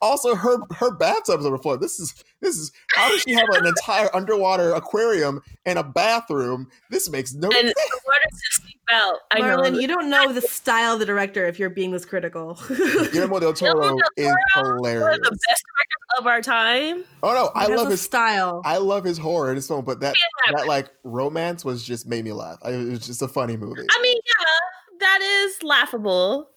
[0.00, 1.80] Also, her her bathtub's overflowing.
[1.80, 6.68] This is this is how does she have an entire underwater aquarium and a bathroom?
[6.90, 7.74] This makes no And sense.
[8.04, 9.16] What is this to seep out.
[9.30, 9.78] I Marlon, know.
[9.78, 12.58] you don't know the style of the director if you're being this critical.
[13.12, 15.16] Guillermo del Toro Guillermo del is Toro, One hilarious.
[15.18, 17.04] of the best directors of our time.
[17.22, 18.62] Oh no, I love his style.
[18.64, 20.16] I love his horror in his film, but that
[20.46, 20.56] Yeah.
[20.58, 22.58] that like romance was just made me laugh.
[22.64, 23.82] It was just a funny movie.
[23.90, 26.48] I mean, yeah, that is laughable.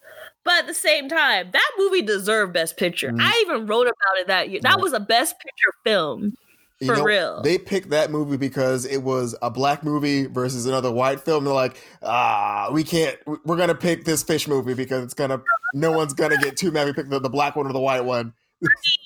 [0.44, 3.10] But at the same time, that movie deserved Best Picture.
[3.10, 3.18] Mm.
[3.20, 4.60] I even wrote about it that year.
[4.62, 6.36] That was a Best Picture film.
[6.80, 7.42] You for know, real.
[7.42, 11.44] They picked that movie because it was a black movie versus another white film.
[11.44, 13.16] They're like, ah, we can't.
[13.44, 15.40] We're gonna pick this fish movie because it's gonna.
[15.72, 16.86] No one's gonna get too mad.
[16.86, 18.34] We pick the, the black one or the white one.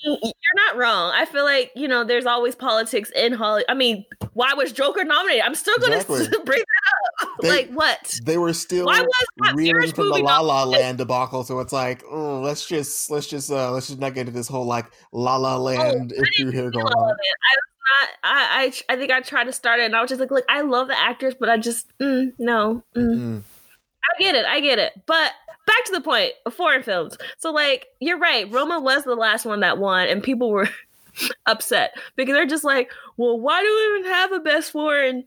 [0.05, 0.33] You're
[0.67, 1.13] not wrong.
[1.15, 3.67] I feel like, you know, there's always politics in Hollywood.
[3.69, 4.05] I mean,
[4.35, 5.43] why was Joker nominated?
[5.45, 6.39] I'm still going to Exactly.
[6.45, 7.29] bring that up.
[7.43, 8.21] They- like, what?
[8.25, 11.45] They were still Why was reeling from the La La Land debacle.
[11.45, 14.49] So it's like, oh, let's just let's just uh let's just not get into this
[14.49, 17.11] whole like La La Land issue here going on.
[17.13, 17.57] I
[18.23, 20.45] I, I, I think I tried to start it and I was just like, look,
[20.49, 22.85] I love the actors, but I just, mm, no.
[22.95, 23.17] Mm.
[23.17, 23.43] Mm.
[24.05, 24.47] I get it.
[24.47, 24.93] I get it.
[25.07, 25.33] But
[25.67, 27.17] back to the point foreign films.
[27.39, 28.51] So, like, you're right.
[28.51, 30.69] Roma was the last one that won, and people were
[31.47, 35.25] upset because they're just like, well, why do we even have a best foreign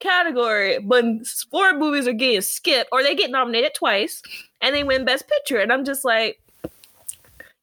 [0.00, 4.22] category when foreign movies are getting skipped or they get nominated twice
[4.60, 5.58] and they win best picture?
[5.58, 6.40] And I'm just like,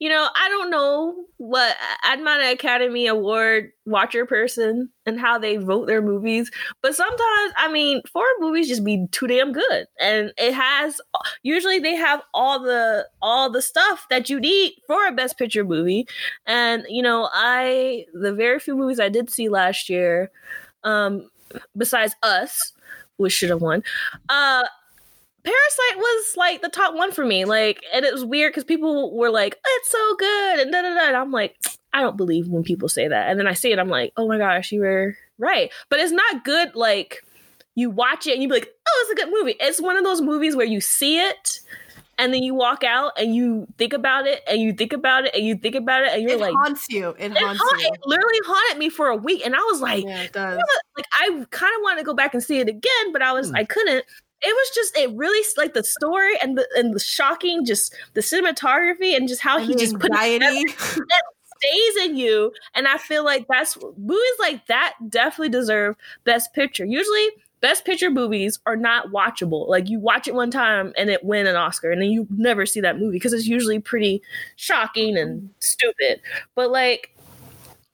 [0.02, 5.86] you know, I don't know what I'm Academy Award watcher person and how they vote
[5.86, 6.50] their movies,
[6.82, 11.00] but sometimes I mean, foreign movies just be too damn good, and it has
[11.44, 15.64] usually they have all the all the stuff that you need for a best picture
[15.64, 16.08] movie,
[16.48, 20.32] and you know, I the very few movies I did see last year,
[20.84, 21.30] um,
[21.78, 22.74] besides Us,
[23.18, 23.84] which should have won,
[24.30, 24.64] uh,
[25.44, 27.46] Parasite was like the top one for me.
[27.46, 30.94] Like, and it was weird because people were like, "It's so good," and da da
[30.94, 31.08] da.
[31.08, 31.58] And I'm like,
[31.94, 33.30] I don't believe when people say that.
[33.30, 35.72] And then I see it, I'm like, oh my gosh, you were right.
[35.90, 36.74] But it's not good.
[36.76, 37.24] Like,
[37.76, 39.56] you watch it and you be like, oh, it's a good movie.
[39.60, 41.60] It's one of those movies where you see it.
[42.18, 45.34] And then you walk out and you think about it and you think about it
[45.36, 47.10] and you think about it and you're it like, haunts you.
[47.18, 47.90] It it, haunts haunt- you.
[47.94, 49.42] it literally haunted me for a week.
[49.44, 50.58] And I was like, Yeah, it does.
[50.96, 53.50] like I kind of wanted to go back and see it again, but I was
[53.50, 53.56] Hmm.
[53.56, 54.06] I couldn't.
[54.44, 58.22] It was just it really like the story and the and the shocking just the
[58.22, 60.64] cinematography and just how And he just put it anxiety.
[60.72, 62.52] stays in you.
[62.74, 66.86] And I feel like that's movies like that definitely deserve best picture.
[66.86, 67.28] Usually
[67.62, 69.68] best picture movies are not watchable.
[69.68, 72.66] Like you watch it one time and it win an Oscar and then you never
[72.66, 74.22] see that movie because it's usually pretty
[74.56, 75.50] shocking and mm.
[75.60, 76.22] stupid.
[76.56, 77.16] But like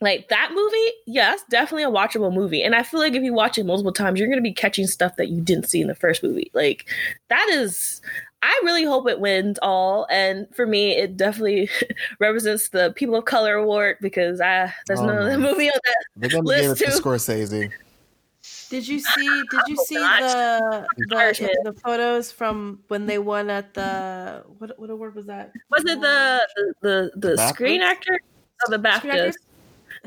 [0.02, 2.62] like that movie, yes, definitely a watchable movie.
[2.64, 5.16] And I feel like if you watch it multiple times, you're gonna be catching stuff
[5.16, 6.52] that you didn't see in the first movie.
[6.54, 6.86] Like
[7.30, 8.02] that is
[8.44, 10.06] I really hope it wins all.
[10.12, 11.70] And for me, it definitely
[12.20, 16.06] represents the People of Color Award because I there's Oh, no other movie on that.
[16.18, 17.02] They're gonna List give it to.
[17.02, 17.72] Scorsese.
[18.70, 19.44] Did you see?
[19.50, 24.78] Did you Oh, see the the, the photos from when they won at the what
[24.78, 25.52] what award was that?
[25.72, 27.50] Was it the the the, the BAFTAs?
[27.50, 28.20] screen actor?
[28.68, 29.34] Oh, the Screen BAFTAs.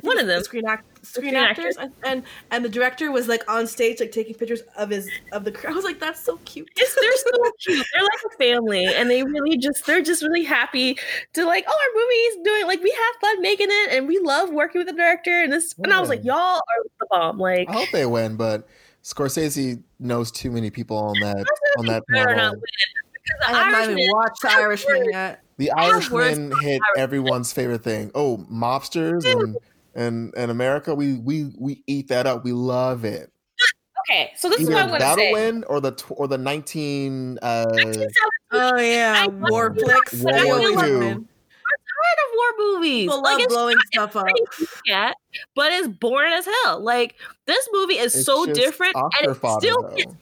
[0.05, 0.09] Actors?
[0.09, 0.39] I think One of them.
[0.39, 4.01] the Screen, act, screen, screen actors, and, and and the director was like on stage,
[4.01, 5.53] like taking pictures of his of the.
[5.53, 5.71] crew.
[5.71, 6.69] I was like, that's so cute.
[6.77, 7.87] It's, they're so cute.
[7.95, 10.99] They're like a family, and they really just they're just really happy
[11.35, 14.51] to like, oh, our movie's doing like we have fun making it, and we love
[14.51, 15.43] working with the director.
[15.43, 17.39] And this, and I was like, y'all are the bomb.
[17.39, 18.67] Like, I hope they win, but
[19.05, 21.45] Scorsese knows too many people on that
[21.79, 22.53] on that better not panel.
[22.53, 22.63] win
[23.47, 24.11] I the have not even Irishman.
[24.17, 25.41] watched The Irishman yet.
[25.57, 26.81] The I have words Irishman hit Irishman.
[26.97, 28.11] everyone's favorite thing.
[28.15, 29.57] Oh, mobsters and
[29.95, 32.45] and and America, we we we eat that up.
[32.45, 33.31] We love it.
[34.09, 35.33] Okay, so this is Either what I'm gonna that'll say.
[35.33, 37.39] win or the or the nineteen.
[37.43, 37.67] Uh,
[38.53, 40.15] Oh yeah, war flicks.
[40.23, 40.99] War They War always Two.
[40.99, 41.29] win.
[42.01, 43.03] tired of war movies.
[43.05, 44.25] People like love it's blowing stuff up.
[44.25, 45.17] pretty to look at,
[45.55, 46.81] but it's boring as hell.
[46.81, 47.15] Like
[47.47, 49.95] this movie is it's so different, and it fodder, still though.
[49.97, 50.15] gets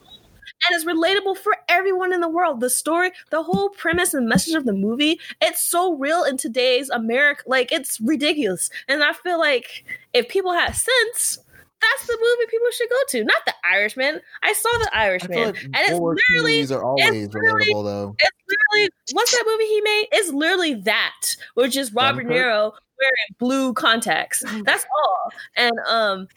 [0.66, 2.60] and it's relatable for everyone in the world.
[2.60, 6.90] The story, the whole premise and message of the movie, it's so real in today's
[6.90, 7.42] America.
[7.46, 8.70] Like it's ridiculous.
[8.88, 9.84] And I feel like
[10.14, 11.38] if people had sense,
[11.80, 13.24] that's the movie people should go to.
[13.24, 14.20] Not the Irishman.
[14.42, 15.38] I saw the Irishman.
[15.38, 18.16] like and it's literally movies are always relatable, though.
[18.18, 20.06] it's literally what's that movie he made?
[20.12, 22.46] It's literally that, which is Robert Dunkirk?
[22.46, 24.42] Niro wearing blue contacts.
[24.64, 25.32] That's all.
[25.56, 26.28] And um,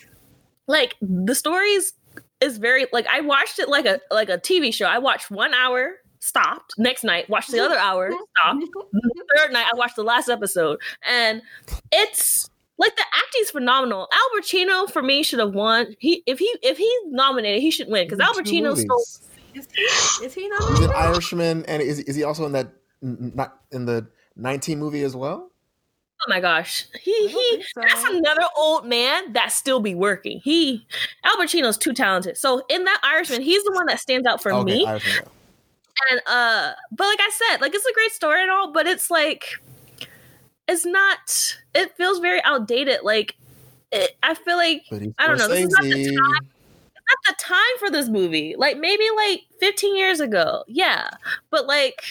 [0.67, 1.93] like the stories
[2.41, 4.85] is very like I watched it like a like a TV show.
[4.85, 6.73] I watched one hour, stopped.
[6.77, 8.65] Next night, watched the other hour, stopped.
[8.91, 11.41] The third night, I watched the last episode, and
[11.91, 12.49] it's.
[12.77, 14.07] Like the acting's phenomenal.
[14.11, 15.95] Albertino for me should have won.
[15.99, 19.21] He if he if he's nominated, he should win because Albertino Two so.
[19.53, 20.25] Is he?
[20.25, 20.89] Is he He's nominated?
[20.89, 22.69] an Irishman, and is is he also in that
[23.03, 25.50] not in the nineteen movie as well?
[26.23, 27.63] Oh my gosh, he he.
[27.73, 27.81] so.
[27.81, 30.39] That's another old man that still be working.
[30.43, 30.85] He
[31.23, 32.37] Al Pacino's too talented.
[32.37, 34.85] So in that Irishman, he's the one that stands out for okay, me.
[34.85, 35.29] Irishman,
[36.11, 39.09] and uh, but like I said, like it's a great story and all, but it's
[39.09, 39.45] like
[40.67, 41.57] it's not.
[41.73, 42.99] It feels very outdated.
[43.01, 43.35] Like
[43.91, 44.83] it, I feel like
[45.17, 46.11] I don't know, this is not the
[47.11, 48.55] not the time for this movie.
[48.55, 51.09] Like maybe like 15 years ago, yeah.
[51.49, 52.03] But like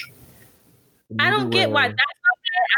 [1.19, 2.20] I don't get why that's.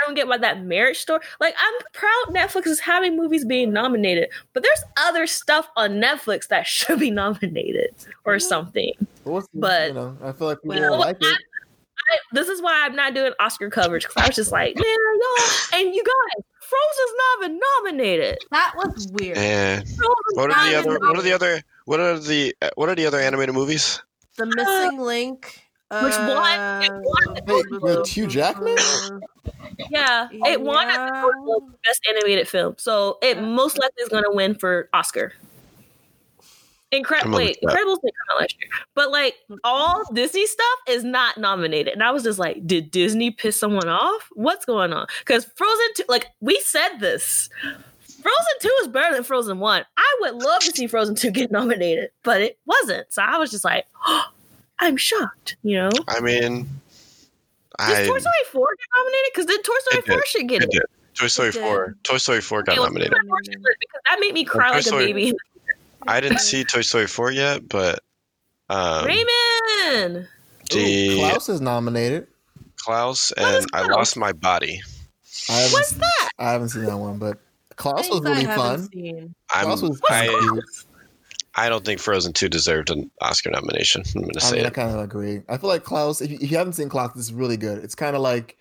[0.01, 1.21] I don't get why that marriage story.
[1.39, 6.47] Like I'm proud Netflix is having movies being nominated, but there's other stuff on Netflix
[6.49, 7.93] that should be nominated
[8.25, 8.91] or something.
[9.23, 11.37] What's the- but- you know, I feel like people You know like it.
[12.11, 14.85] I, this is why I'm not doing Oscar coverage because I was just like, man,
[14.85, 18.37] y'all, and you guys, Frozen's not even nominated.
[18.51, 19.37] That was weird.
[19.37, 20.03] And Frozen's
[20.33, 20.99] what are the other?
[20.99, 21.61] What are the other?
[21.85, 22.53] What are the?
[22.61, 24.01] uh, What are the other animated movies?
[24.37, 25.61] The missing link.
[25.91, 26.59] Which one?
[26.59, 27.37] uh, It won.
[27.45, 28.77] Wait, with Hugh Jackman?
[29.89, 34.03] Yeah, it won at the Golden Globe for best animated film, so it most likely
[34.03, 35.33] is going to win for Oscar.
[36.91, 37.31] Incredible.
[37.35, 37.79] I'm Wait, look that.
[37.79, 42.03] Incredibles didn't come out last year, but like all Disney stuff is not nominated, and
[42.03, 44.29] I was just like, did Disney piss someone off?
[44.33, 45.07] What's going on?
[45.19, 47.49] Because Frozen two, like we said this,
[48.21, 49.83] Frozen two is better than Frozen one.
[49.97, 53.11] I would love to see Frozen two get nominated, but it wasn't.
[53.11, 53.85] So I was just like,
[54.79, 55.57] I'm shocked.
[55.63, 56.69] You know, I mean, did
[57.79, 59.31] I Toy Story four get nominated?
[59.33, 60.13] Because then Toy Story It did.
[60.13, 60.83] four should get it it.
[61.15, 61.61] Toy Story did.
[61.61, 61.95] four.
[62.03, 63.13] Toy Story four got It nominated.
[63.13, 65.33] because that made me cry Toy like a baby.
[66.07, 67.99] I didn't see Toy Story four yet, but
[68.69, 70.27] um, Raymond,
[70.71, 72.27] the Ooh, Klaus is nominated.
[72.77, 74.81] Klaus What is and I lost my body.
[75.49, 76.29] I haven't, what's that?
[76.39, 77.37] I haven't seen that one, but
[77.75, 78.89] Klaus was Things I really fun.
[78.91, 79.35] seen.
[79.53, 80.63] I'm, Klaus was I, kinda cute.
[81.55, 84.03] I don't think Frozen two deserved an Oscar nomination.
[84.15, 85.41] I'm gonna I say mean, I kind of agree.
[85.47, 86.21] I feel like Klaus.
[86.21, 87.83] If you, if you haven't seen Klaus, this is really good.
[87.83, 88.57] It's kind of like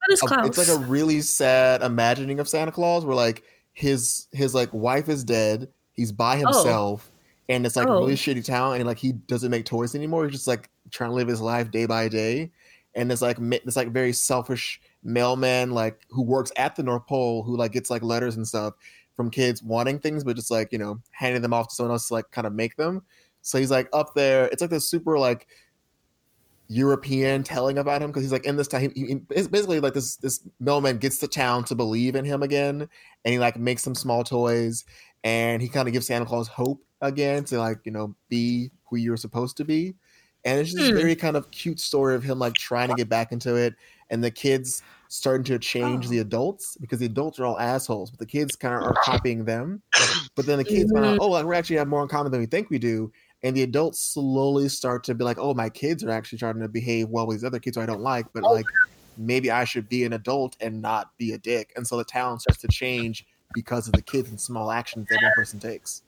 [0.00, 0.46] What is a- Klaus?
[0.46, 5.08] it's like a really sad imagining of Santa Claus, where like his his like wife
[5.08, 6.46] is dead, he's by oh.
[6.46, 7.10] himself,
[7.48, 7.92] and it's like Oh.
[7.92, 8.16] a really oh.
[8.16, 10.24] shitty town, and like he doesn't make toys anymore.
[10.24, 12.50] He's just like trying to live his life day by day,
[12.94, 17.42] and it's like it's like very selfish mailman like who works at the North Pole
[17.42, 18.72] who like gets like letters and stuff
[19.16, 22.08] from kids wanting things, but just like you know handing them off to someone else
[22.08, 23.02] to like kind of make them.
[23.42, 24.46] So he's like up there.
[24.46, 25.46] It's like this super like
[26.68, 28.92] European telling about him because he's like in this time.
[28.94, 32.42] He, he- it's basically like this this mailman gets the town to believe in him
[32.42, 32.88] again,
[33.24, 34.84] and he like makes some small toys,
[35.22, 38.96] and he kind of gives Santa Claus hope again to like you know be who
[38.96, 39.94] you're supposed to be,
[40.44, 40.96] and it's just a hmm.
[40.96, 43.74] very kind of cute story of him like trying to get back into it,
[44.10, 44.82] and the kids
[45.14, 46.08] starting to change Oh.
[46.08, 49.44] the adults because the adults are all assholes, but the kids kind of are copying
[49.44, 49.80] them.
[50.34, 52.40] But then the kids find out, oh, like we actually have more in common than
[52.40, 53.12] we think we do.
[53.44, 56.66] And the adults slowly start to be like, oh, my kids are actually trying to
[56.68, 58.64] behave well with these other kids who I don't like, but like
[59.16, 61.72] maybe I should be an adult and not be a dick.
[61.76, 65.20] And so the town starts to change because of the kids and small actions that
[65.22, 66.02] one person takes.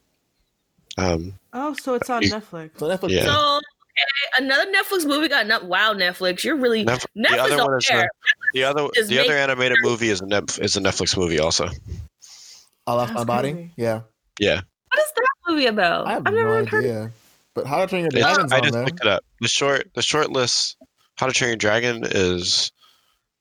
[0.98, 2.70] Um, Oh, so it's on You- Netflix.
[2.78, 3.24] So Netflix, Yeah.
[3.26, 3.60] So
[3.98, 6.44] okay, another Netflix movie got not wow Netflix.
[6.44, 8.08] You're really Netf- Netflix the other one is care.
[8.52, 11.38] the, the other Just the other animated movie is a Net, is a Netflix movie
[11.38, 11.68] also.
[12.86, 13.52] I lost my body.
[13.52, 13.72] crazy.
[13.76, 14.02] Yeah,
[14.38, 14.60] Yeah,
[14.92, 16.06] What is that movie about?
[16.06, 16.84] I have I've never no heard.
[16.84, 17.12] idea.
[17.54, 18.52] But How to Train Your Dragon.
[18.52, 18.84] I just there.
[18.84, 19.24] looked it up.
[19.40, 20.76] The short the short list.
[21.16, 22.70] How to Train Your Dragon is.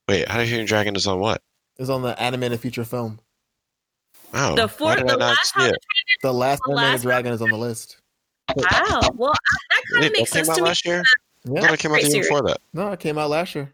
[0.07, 1.41] Wait, How to Train Your Dragon is on what?
[1.77, 3.19] Is on the animated feature film.
[4.33, 4.55] Wow.
[4.55, 5.77] The fourth, did I the last see How to
[6.23, 7.97] The last animated dragon is on the list.
[8.55, 9.01] Wow.
[9.15, 9.33] Well,
[9.71, 10.67] that kind of makes came sense out to me.
[10.67, 11.01] last year.
[11.01, 11.61] I Yeah.
[11.61, 12.57] thought it came out the year before that.
[12.73, 13.73] No, it came out last year.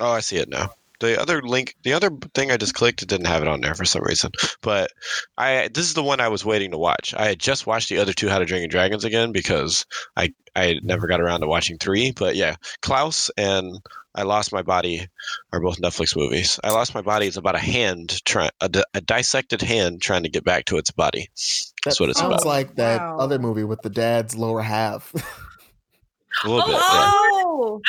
[0.00, 0.70] Oh, I see it now.
[0.98, 3.74] The other link, the other thing I just clicked, it didn't have it on there
[3.74, 4.30] for some reason.
[4.62, 4.90] But
[5.36, 7.12] I, this is the one I was waiting to watch.
[7.14, 9.84] I had just watched the other two How to Train Your Dragons again because
[10.16, 12.12] I, I never got around to watching three.
[12.12, 13.78] But yeah, Klaus and
[14.16, 15.06] I Lost My Body
[15.52, 16.58] are both Netflix movies.
[16.64, 20.22] I Lost My Body is about a hand trying, a, di- a dissected hand trying
[20.24, 21.28] to get back to its body.
[21.34, 22.46] That's That what it's sounds about.
[22.46, 23.18] like that Wow.
[23.18, 25.12] other movie with the dad's lower half.
[26.44, 26.74] A little Oh, bit.
[26.74, 27.10] Yeah.
[27.14, 27.80] Oh,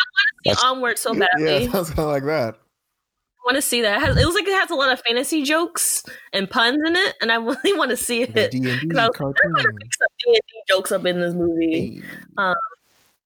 [0.43, 1.45] See That's- Onward so yeah, badly.
[1.65, 2.55] it sounds kind of like that.
[2.55, 3.97] I want to see that.
[4.01, 6.03] It, has, it looks like it has a lot of fantasy jokes
[6.33, 8.51] and puns in it, and I really want to see The it.
[8.51, 9.77] D and D 'Cause I was like, they're gonna cartoon.
[9.81, 12.01] pick some D&D jokes up in this movie.
[12.01, 12.01] Hey.
[12.37, 12.55] Um,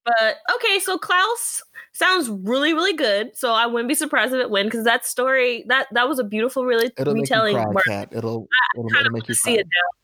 [0.06, 1.62] but okay, so Klaus
[1.94, 3.36] sounds really, really good.
[3.36, 6.24] So I wouldn't be surprised if it win because that story that that was a
[6.24, 7.56] beautiful, really It'll make you retelling.
[7.56, 8.10] cry, cat.
[8.12, 9.60] It'll it'll, it'll make you see cry.
[9.60, 9.98] it now.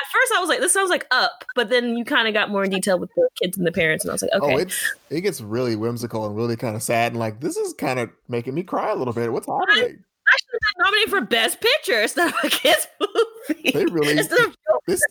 [0.00, 2.50] At first, I was like, "This sounds like Up," but then you kind of got
[2.50, 4.54] more in detail with the kids and the parents, and I was like, oh, "Okay."
[4.54, 7.72] Oh, it's it gets really whimsical and really kind of sad and like this is
[7.72, 9.32] kind of making me cry a little bit.
[9.32, 10.04] What's happening?
[10.28, 13.70] I should have been nominated for Best Picture instead of a kids movie.
[13.72, 14.14] They really
[14.86, 15.02] this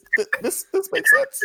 [0.42, 1.42] this this makes sense.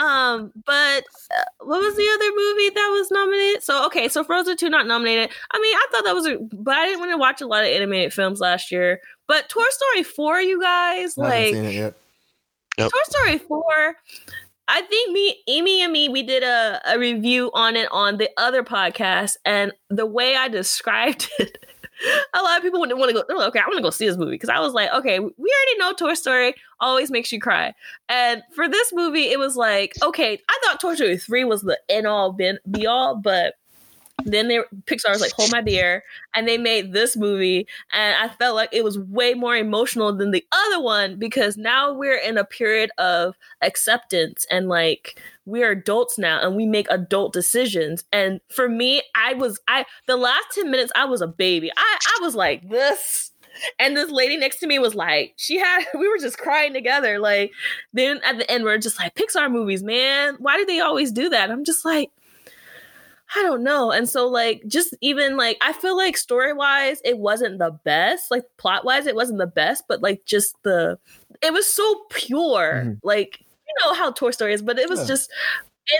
[0.00, 3.62] Um, but uh, what was the other movie that was nominated?
[3.62, 5.30] So okay, so Frozen Two not nominated.
[5.50, 7.64] I mean, I thought that was, a, but I didn't want to watch a lot
[7.64, 9.00] of animated films last year.
[9.28, 11.94] But Toy Story Four, you guys, I like seen it yet.
[12.78, 12.90] Yep.
[12.92, 13.96] Toy Story 4,
[14.68, 18.30] I think me, Amy and me, we did a, a review on it on the
[18.38, 19.36] other podcast.
[19.44, 21.66] And the way I described it,
[22.34, 23.90] a lot of people wouldn't want to go, they're like, okay, I want to go
[23.90, 24.32] see this movie.
[24.32, 27.74] Because I was like, okay, we already know Toy Story always makes you cry.
[28.08, 31.78] And for this movie, it was like, okay, I thought Toy Story 3 was the
[31.88, 33.54] end all be all, but
[34.24, 36.02] then they Pixar was like, hold my beer,
[36.34, 40.30] and they made this movie, and I felt like it was way more emotional than
[40.30, 45.20] the other one because now we're in a period of acceptance and like
[45.50, 48.04] we're adults now and we make adult decisions.
[48.12, 51.70] And for me, I was I the last 10 minutes I was a baby.
[51.76, 53.30] I I was like this
[53.78, 57.18] and this lady next to me was like, she had, we were just crying together.
[57.18, 57.52] Like,
[57.92, 61.28] then at the end, we're just like, Pixar movies, man, why do they always do
[61.30, 61.50] that?
[61.50, 62.10] I'm just like,
[63.36, 63.92] I don't know.
[63.92, 68.30] And so, like, just even like, I feel like story wise, it wasn't the best.
[68.30, 70.98] Like, plot wise, it wasn't the best, but like, just the,
[71.40, 72.82] it was so pure.
[72.86, 73.00] Mhm.
[73.04, 75.06] Like, you know how Toy Story is, but it was Yeah.
[75.06, 75.30] just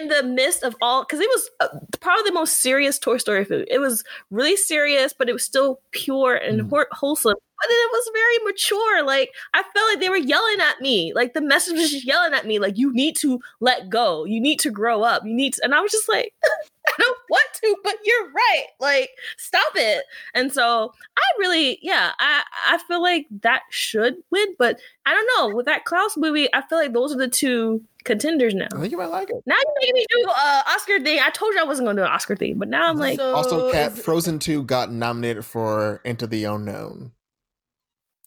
[0.01, 1.68] in the midst of all, because it was uh,
[2.01, 3.66] probably the most serious Toy Story food.
[3.70, 7.34] It was really serious, but it was still pure and whor- wholesome.
[7.61, 9.05] But then it was very mature.
[9.05, 11.12] Like I felt like they were yelling at me.
[11.15, 12.59] Like the message was just yelling at me.
[12.59, 14.24] Like you need to let go.
[14.24, 15.24] You need to grow up.
[15.27, 15.65] You need to.
[15.65, 16.32] And I was just like,
[16.89, 18.65] I don't want to, but you're right.
[18.81, 20.05] Like stop it.
[20.35, 24.55] And so I really, yeah, I I feel like that should win.
[24.59, 26.49] But I don't know with that Klaus movie.
[26.55, 28.69] I feel like those are the two contenders now.
[28.74, 29.43] I think you might like it.
[29.47, 31.20] Now you making me do uh Oscar thing.
[31.23, 33.35] I told you I wasn't gonna do an Oscar thing, but now I'm like, So
[33.35, 37.12] also, Cat is- Frozen Two got nominated for Into the Unknown.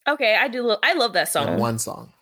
[0.07, 0.63] Okay, I do.
[0.63, 1.57] Lo- I love that That song.
[1.59, 2.13] one song.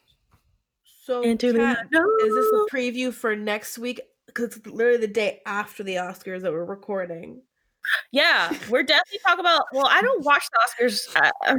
[1.04, 1.88] So, Into the Kat,
[2.24, 4.02] is this a preview for next week?
[4.28, 7.42] Because it's literally the day after the Oscars that we're recording.
[8.12, 9.64] Yeah, we're definitely talking about.
[9.74, 11.16] Well, I don't watch the Oscars.
[11.48, 11.56] Uh,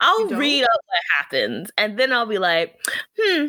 [0.00, 2.78] I'll read up what happens, and then I'll be like,
[3.18, 3.46] "Hmm,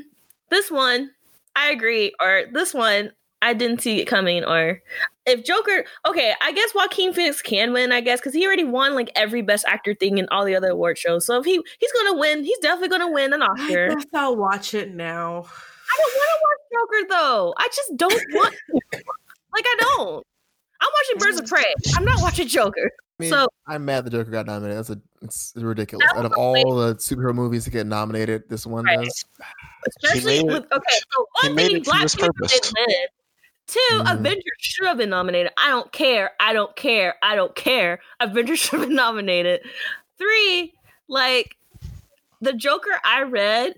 [0.50, 1.10] this one,
[1.56, 3.12] I agree," or "This one,
[3.42, 4.82] I didn't see it coming," or
[5.26, 5.86] if Joker.
[6.08, 7.92] Okay, I guess Joaquin Phoenix can win.
[7.92, 10.72] I guess because he already won like every Best Actor thing in all the other
[10.72, 11.26] award shows.
[11.26, 13.92] So if he he's gonna win, he's definitely gonna win an Oscar.
[13.92, 15.30] I guess I'll watch it now.
[15.46, 17.54] I don't want to watch Joker though.
[17.58, 18.56] I just don't want
[19.54, 20.26] like I don't.
[20.82, 21.64] I'm watching Birds of Prey.
[21.96, 22.92] I'm not watching Joker.
[23.20, 24.78] I mean, So- I'm mad the Joker got nominated.
[24.80, 26.06] That's a it's ridiculous.
[26.16, 29.00] Out of all the superhero movies to get nominated, this one Right.
[29.06, 29.24] does.
[29.88, 32.96] Especially made with okay, so one made thing it Black Panther didn't win.
[33.68, 34.14] 2 Mhm.
[34.14, 35.52] Avengers should have been nominated.
[35.58, 36.32] I don't care.
[36.40, 37.16] I don't care.
[37.22, 38.00] I don't care.
[38.20, 39.62] Avengers should have been nominated.
[40.18, 40.74] Three,
[41.08, 41.58] like
[42.42, 43.76] the Joker I read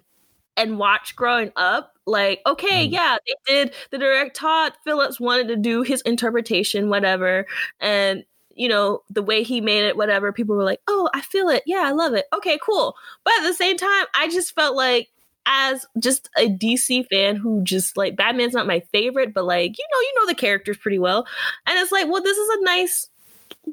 [0.57, 1.93] and watched growing up.
[2.07, 2.91] Like, okay, Mm.
[2.91, 3.73] yeah, they did.
[3.91, 7.45] The direct Todd Phillips wanted to do his interpretation, whatever,
[7.79, 8.23] and
[8.55, 10.31] you know the way he made it, whatever.
[10.31, 11.63] People were like, "Oh, I feel it.
[11.65, 12.25] Yeah, I love it.
[12.33, 15.09] Okay, cool." But at the same time, I just felt like
[15.45, 19.85] as just a DC fan who just like Batman's not my favorite, but like you
[19.93, 21.25] know, you know the characters pretty well,
[21.65, 23.09] and it's like, well, this is a nice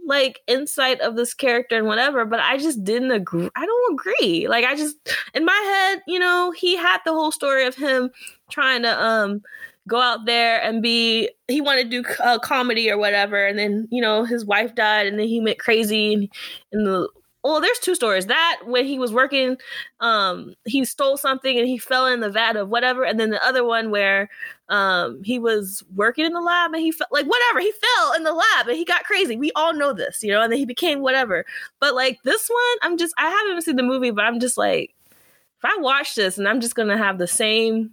[0.06, 3.48] like insight of this character and whatever, but I just didn't agree.
[3.56, 4.48] I don't agree.
[4.48, 4.96] Like I just
[5.34, 8.10] in my head, you know, he had the whole story of him
[8.50, 9.42] trying to um
[9.88, 13.88] go out there and be he wanted to do uh, comedy or whatever and then
[13.90, 16.28] you know his wife died and then he went crazy and,
[16.72, 17.08] and the
[17.42, 18.26] well there's two stories.
[18.26, 19.56] That when he was working
[20.00, 23.44] um he stole something and he fell in the vat of whatever and then the
[23.44, 24.30] other one where
[24.68, 28.24] um he was working in the lab and he felt like whatever he fell in
[28.24, 29.36] the lab and he got crazy.
[29.36, 31.44] We all know this you know and then he became whatever.
[31.80, 34.94] But like this one i'm just i haven't seen the movie but i'm just like
[35.10, 37.90] if i watch this and i'm just gonna have the same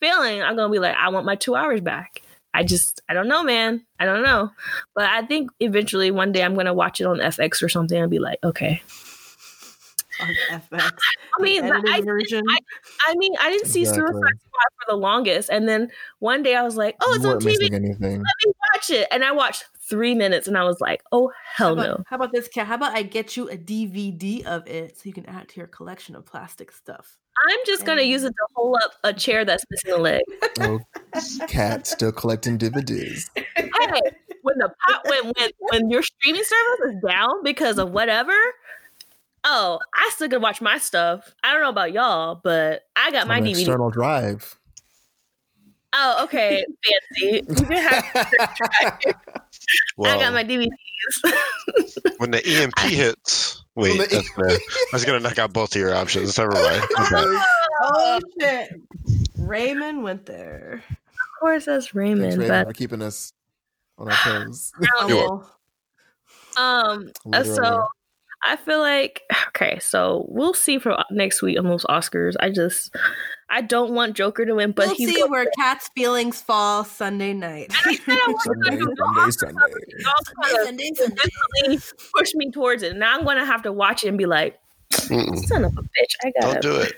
[0.00, 2.22] feeling i'm gonna be like i want my two hours back
[2.54, 4.50] i just i don't know man i don't know
[4.94, 8.10] but i think eventually one day i'm gonna watch it on fx or something and
[8.10, 8.82] be like okay
[10.20, 10.62] On FX.
[11.38, 12.44] i mean the I, version.
[13.06, 14.12] I mean i didn't see Exactly.
[14.12, 15.90] suicide squad for the longest and then
[16.20, 17.98] one day i was like oh it's on tv anything.
[18.00, 21.64] let me watch it and i watched three minutes and i was like oh how,
[21.64, 22.66] hell about, no how about this, Kat?
[22.66, 25.66] How about I get you a DVD of it so you can add to your
[25.66, 27.18] collection of plastic stuff?
[27.48, 30.22] I'm just gonna use it to hold up a chair that's missing a leg
[30.60, 30.78] Oh,
[31.48, 33.28] cat still collecting DVDs.
[33.46, 34.00] hey,
[34.42, 38.32] when the pot when when when your streaming service is down because of whatever,
[39.42, 41.34] oh, I still can watch my stuff.
[41.42, 43.50] I don't know about y'all, but I got my DVD.
[43.50, 44.56] external drive.
[45.92, 46.64] Oh, okay,
[47.16, 47.42] fancy.
[47.48, 48.04] You can have.
[50.04, 50.68] I got my DVDs.
[52.18, 54.58] when the EMP hits, wait, When the- that's, gonna,
[54.92, 56.36] that's gonna knock out both of your options.
[56.38, 56.82] Never mind.
[57.00, 57.40] Okay.
[57.82, 58.68] Oh shit!
[59.36, 60.82] Raymond went there.
[60.88, 62.38] Of course, that's Thanks, Raymond.
[62.38, 63.32] Raven, But for keeping us
[63.98, 64.72] on our toes.
[65.00, 65.46] um, You're
[66.56, 67.86] um, uh, so Literally.
[68.44, 72.34] I feel like okay, so we'll see for next week on those Oscars.
[72.40, 72.94] I just
[73.50, 77.32] I don't want Joker to win, but we'll he's see where Cat's feelings fall Sunday
[77.32, 77.72] night.
[77.72, 78.80] Sunday, Sunday,
[79.30, 79.70] Sunday.
[80.64, 81.78] Sunday, Sunday.
[82.16, 82.96] push me towards it.
[82.96, 84.58] Now I'm gonna have to watch it and be like,
[84.92, 85.38] Mm-mm.
[85.46, 86.94] son of a bitch, I got." Don't do it.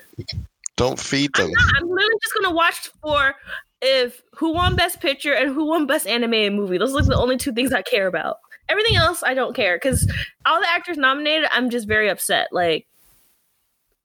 [0.77, 1.51] Don't feed them.
[1.79, 3.35] I'm literally just gonna watch for
[3.83, 6.79] if who won Best Picture and who won Best Animated Movie.
[6.79, 8.39] Those are like the only two things I care about.
[8.69, 10.11] Everything else I don't care because
[10.45, 12.49] all the actors nominated, I'm just very upset.
[12.53, 12.87] Like,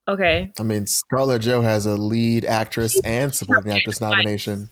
[0.08, 4.70] okay, I mean, Scarlett Joe has a lead actress and supporting actress nomination.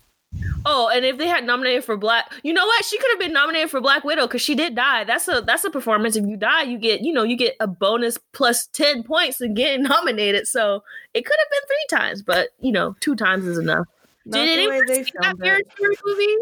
[0.64, 2.84] Oh, and if they had nominated for Black, you know what?
[2.84, 5.02] She could have been nominated for Black Widow because she did die.
[5.02, 6.14] That's a that's a performance.
[6.14, 9.54] If you die, you get you know you get a bonus plus ten points in
[9.54, 10.46] getting nominated.
[10.46, 10.84] So
[11.14, 13.86] it could have been three times, but you know two times is enough.
[14.24, 15.72] Not did the anyone see that filmed Marriage it.
[15.76, 16.36] Story movie?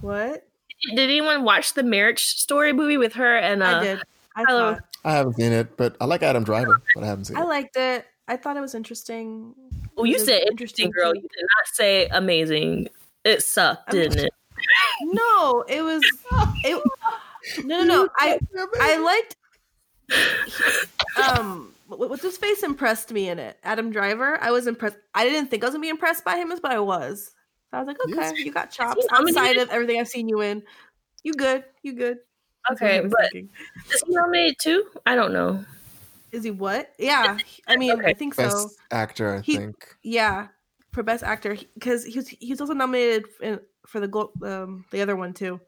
[0.00, 0.45] What?
[0.90, 3.98] Did anyone watch the Marriage Story movie with her and uh, I did.
[4.36, 4.76] I hello.
[5.04, 7.46] I haven't seen it, but I like Adam Driver, but I haven't seen I it.
[7.46, 8.06] liked it.
[8.28, 9.54] I thought it was interesting.
[9.96, 11.14] Well, you It said interesting, girl.
[11.14, 12.88] You did not say amazing.
[13.24, 14.32] It sucked, I mean- didn't it?
[15.02, 16.02] No, it was.
[16.64, 16.82] It,
[17.64, 18.08] no, no, no.
[18.18, 18.38] I
[18.80, 19.36] I liked.
[21.16, 23.58] Um, what's his face impressed me in it?
[23.62, 24.38] Adam Driver.
[24.42, 24.96] I was impressed.
[25.14, 27.30] I didn't think I was gonna be impressed by him, but I was.
[27.72, 28.38] I was like, okay, Yes.
[28.38, 29.36] you got chops nominated?
[29.38, 30.62] outside of everything I've seen you in.
[31.22, 31.64] You good?
[31.82, 32.18] You good?
[32.68, 33.48] That's Okay, but thinking.
[33.92, 34.86] is he nominated too?
[35.04, 35.64] I don't know.
[36.32, 36.92] is he what?
[36.98, 37.38] Yeah,
[37.68, 38.10] I mean, Okay.
[38.10, 38.70] I think so.
[38.90, 39.74] Actor, I He- think.
[40.02, 40.48] Yeah,
[40.92, 44.84] for best actor because he was he was also nominated in, for the Glo- um
[44.90, 45.60] the other one too.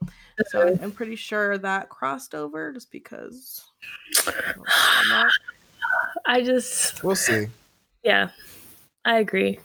[0.49, 3.65] So I'm, I'm pretty sure that crossed over just because.
[4.27, 5.29] I'm
[6.27, 7.47] I just We'll see.
[8.03, 8.31] yeah,
[9.05, 9.59] I agree.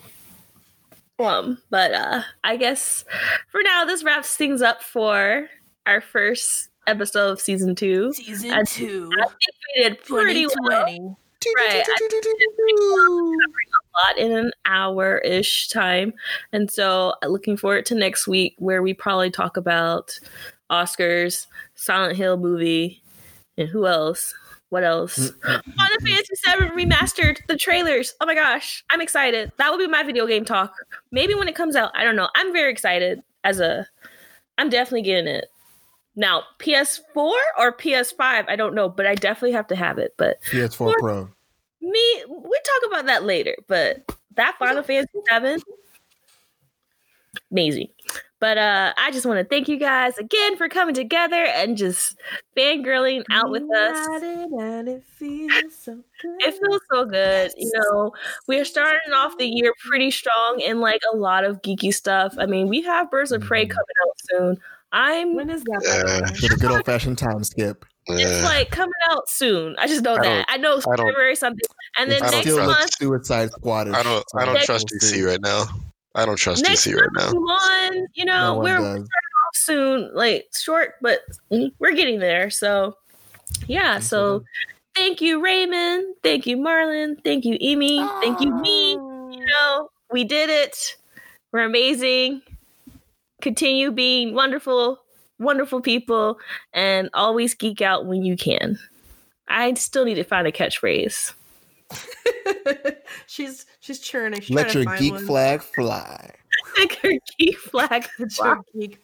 [1.20, 3.06] Um, but uh I guess
[3.50, 5.48] for now this wraps things up for
[5.86, 8.12] our first episode of season two.
[8.14, 9.40] Season I- two, I think
[9.78, 10.86] we did pretty well.
[10.88, 11.16] 2020.
[11.58, 11.84] Right.
[12.96, 16.14] a lot in an hour ish time.
[16.54, 20.18] And so uh, looking forward to next week where we probably talk about
[20.72, 23.04] Oscars, Silent Hill movie,
[23.58, 24.34] and who else?
[24.74, 25.20] What else?
[25.20, 28.16] Mm, mm, Final mm, Fantasy VII remastered the trailers.
[28.20, 29.52] Oh my gosh, I'm excited.
[29.60, 30.74] That will be my video game talk.
[31.12, 31.92] Maybe when it comes out.
[31.94, 32.28] I don't know.
[32.36, 33.22] I'm very excited.
[33.44, 33.86] As a,
[34.58, 35.46] I'm definitely getting it.
[36.16, 40.16] Now PS4 or PS5, I don't know, but I definitely have to have it.
[40.18, 41.30] But PS4 Pro.
[41.80, 43.56] me, we talk about that later.
[43.68, 45.62] But that Final Fantasy VII,
[47.52, 47.90] amazing.
[48.44, 52.20] But uh, I just want to thank you guys again for coming together and just
[52.58, 54.22] fangirling out with us.
[54.22, 56.42] And it feels so good.
[56.42, 57.52] It feels so good.
[57.56, 58.12] You know,
[58.50, 62.36] we're starting off the year pretty strong in like a lot of geeky stuff.
[62.38, 64.58] I mean, we have Birds of Prey coming out soon.
[64.92, 65.82] I'm When is that?
[65.86, 66.20] Yeah.
[66.20, 67.86] by the a good old fashioned time skip.
[68.08, 69.78] it's like coming out soon.
[69.80, 70.46] I just know I that.
[70.50, 71.66] I know I don't- February something.
[71.98, 73.88] And then I don't next trust- month, Suicide Squad.
[73.88, 74.26] I don't.
[74.36, 75.64] I don't trust DC right now.
[76.16, 77.40] I don't trust next DC right month, now.
[77.40, 79.02] Mulan, you know, No one we're does.
[79.04, 81.22] off soon, like short, but
[81.80, 82.50] we're getting there.
[82.50, 82.96] So,
[83.68, 84.00] yeah.
[84.00, 84.44] So,
[84.96, 86.16] thank you, Raymond.
[86.24, 87.24] Thank you, Marlon.
[87.24, 88.00] Thank you, Amy.
[88.22, 88.92] Thank you, me.
[88.92, 90.96] You know, we did it.
[91.52, 92.42] We're amazing.
[93.42, 95.00] Continue being wonderful,
[95.40, 96.40] wonderful people,
[96.74, 98.78] and always geek out when you can.
[99.48, 101.34] I still need to find a catchphrase.
[103.28, 104.42] she's she's churning.
[104.42, 105.26] She's Let your geek one.
[105.26, 106.32] flag fly.
[106.80, 108.08] Like her geek flag.
[108.20, 109.02] Let your geek.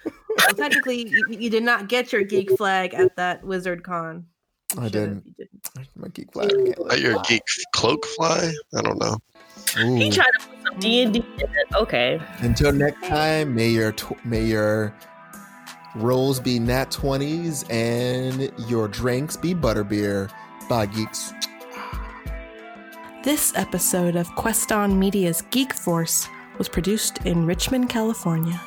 [0.00, 4.26] well, technically, you, you did not get your geek flag at that Wizard Con.
[4.76, 5.36] You I didn't.
[5.36, 5.88] didn't.
[5.96, 6.48] My geek flag.
[6.50, 7.22] can't let Let your fly.
[7.28, 7.42] geek
[7.74, 8.52] cloak fly.
[8.76, 9.18] I don't know.
[9.76, 11.74] He tried to put some D and D in it.
[11.74, 12.20] Okay.
[12.38, 14.94] Until next time, may your tw- may your
[15.96, 20.30] rolls be nat twenties and your drinks be butterbeer.
[20.68, 21.32] Bye, geeks.
[23.28, 28.58] This episode of Queston Media's Geek Force was produced in Richmond, California.